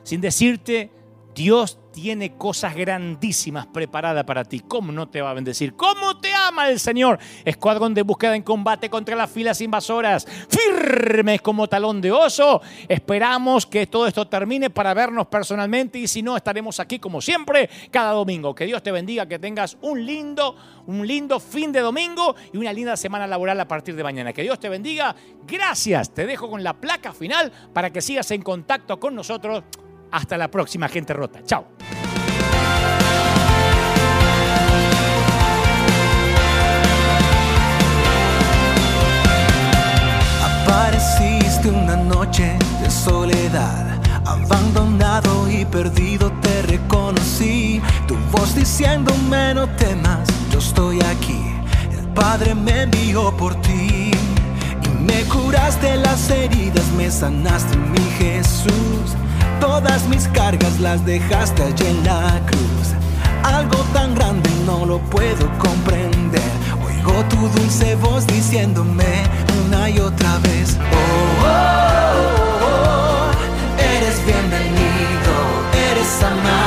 sin 0.03 0.19
decirte 0.19 0.91
Dios 1.37 1.77
tiene 1.93 2.35
cosas 2.35 2.75
grandísimas 2.75 3.67
preparadas 3.67 4.23
para 4.23 4.43
ti. 4.43 4.59
¿Cómo 4.59 4.91
no 4.91 5.07
te 5.07 5.21
va 5.21 5.29
a 5.29 5.33
bendecir? 5.35 5.75
¿Cómo 5.75 6.19
te 6.19 6.33
ama 6.33 6.67
el 6.67 6.79
Señor? 6.79 7.19
Escuadrón 7.45 7.93
de 7.93 8.01
búsqueda 8.01 8.35
en 8.35 8.41
combate 8.41 8.89
contra 8.89 9.15
las 9.15 9.29
filas 9.29 9.61
invasoras. 9.61 10.25
Firmes 10.49 11.43
como 11.43 11.67
talón 11.67 12.01
de 12.01 12.11
oso. 12.11 12.59
Esperamos 12.87 13.67
que 13.67 13.85
todo 13.85 14.07
esto 14.07 14.27
termine 14.27 14.71
para 14.71 14.95
vernos 14.95 15.27
personalmente 15.27 15.99
y 15.99 16.07
si 16.07 16.23
no, 16.23 16.35
estaremos 16.35 16.79
aquí 16.79 16.97
como 16.97 17.21
siempre 17.21 17.69
cada 17.91 18.13
domingo. 18.13 18.55
Que 18.55 18.65
Dios 18.65 18.81
te 18.81 18.91
bendiga, 18.91 19.27
que 19.27 19.37
tengas 19.37 19.77
un 19.81 20.03
lindo, 20.03 20.55
un 20.87 21.05
lindo 21.05 21.39
fin 21.39 21.71
de 21.71 21.81
domingo 21.81 22.35
y 22.51 22.57
una 22.57 22.73
linda 22.73 22.97
semana 22.97 23.27
laboral 23.27 23.59
a 23.59 23.67
partir 23.67 23.95
de 23.95 24.03
mañana. 24.03 24.33
Que 24.33 24.41
Dios 24.41 24.59
te 24.59 24.69
bendiga. 24.69 25.15
Gracias. 25.45 26.11
Te 26.15 26.25
dejo 26.25 26.49
con 26.49 26.63
la 26.63 26.73
placa 26.73 27.13
final 27.13 27.51
para 27.73 27.91
que 27.91 28.01
sigas 28.01 28.31
en 28.31 28.41
contacto 28.41 28.99
con 28.99 29.13
nosotros 29.13 29.63
hasta 30.11 30.37
la 30.37 30.49
próxima, 30.49 30.87
gente 30.87 31.13
rota. 31.13 31.39
Chao. 31.45 31.65
Apareciste 40.67 41.69
una 41.69 41.95
noche 41.95 42.57
de 42.81 42.89
soledad, 42.91 44.01
abandonado 44.25 45.49
y 45.49 45.65
perdido 45.65 46.31
te 46.41 46.61
reconocí. 46.63 47.81
Tu 48.07 48.15
voz 48.31 48.53
diciéndome 48.55 49.53
no 49.53 49.67
temas, 49.75 50.27
yo 50.51 50.59
estoy 50.59 50.99
aquí. 51.01 51.41
El 51.97 52.07
Padre 52.09 52.53
me 52.53 52.83
envió 52.83 53.35
por 53.37 53.55
ti. 53.61 54.11
Y 54.83 54.89
me 54.99 55.23
curaste 55.23 55.95
las 55.97 56.29
heridas, 56.29 56.85
me 56.97 57.09
sanaste 57.09 57.77
mi 57.77 58.03
Jesús. 58.17 59.15
Todas 59.59 60.07
mis 60.07 60.27
cargas 60.29 60.79
las 60.79 61.05
dejaste 61.05 61.63
allí 61.63 61.85
en 61.87 62.03
la 62.03 62.39
cruz. 62.45 62.93
Algo 63.43 63.77
tan 63.93 64.13
grande 64.15 64.49
no 64.65 64.85
lo 64.85 64.99
puedo 64.99 65.49
comprender. 65.57 66.51
Oigo 66.85 67.23
tu 67.29 67.47
dulce 67.59 67.95
voz 67.95 68.27
diciéndome 68.27 69.23
una 69.65 69.89
y 69.89 69.99
otra 69.99 70.37
vez. 70.39 70.77
Oh, 70.79 71.45
oh, 71.45 72.63
oh, 72.63 72.69
oh. 72.69 73.31
eres 73.79 74.25
bienvenido, 74.25 75.33
eres 75.91 76.23
amado 76.23 76.66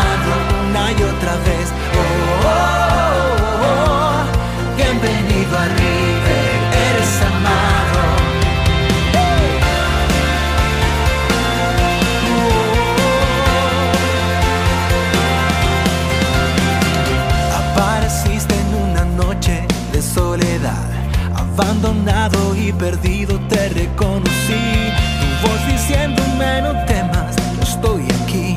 abandonado 21.61 22.57
y 22.57 22.73
perdido 22.73 23.39
te 23.49 23.69
reconocí. 23.69 24.93
Tu 25.20 25.49
voz 25.49 25.66
diciéndome 25.66 26.62
no 26.62 26.85
temas, 26.87 27.37
yo 27.57 27.62
estoy 27.62 28.03
aquí. 28.23 28.57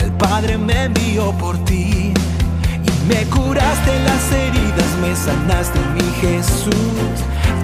El 0.00 0.12
Padre 0.12 0.56
me 0.56 0.84
envió 0.84 1.32
por 1.32 1.56
ti 1.64 2.12
y 2.14 3.08
me 3.08 3.24
curaste 3.26 3.98
las 4.04 4.32
heridas, 4.32 4.90
me 5.00 5.16
sanaste 5.16 5.80
mi 5.94 6.08
Jesús. 6.20 7.16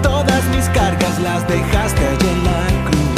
Todas 0.03 0.43
mis 0.55 0.65
cargas 0.69 1.19
las 1.19 1.47
dejaste 1.47 2.07
allí 2.07 2.27
en 2.27 2.43
la 2.43 2.89
cruz. 2.89 3.10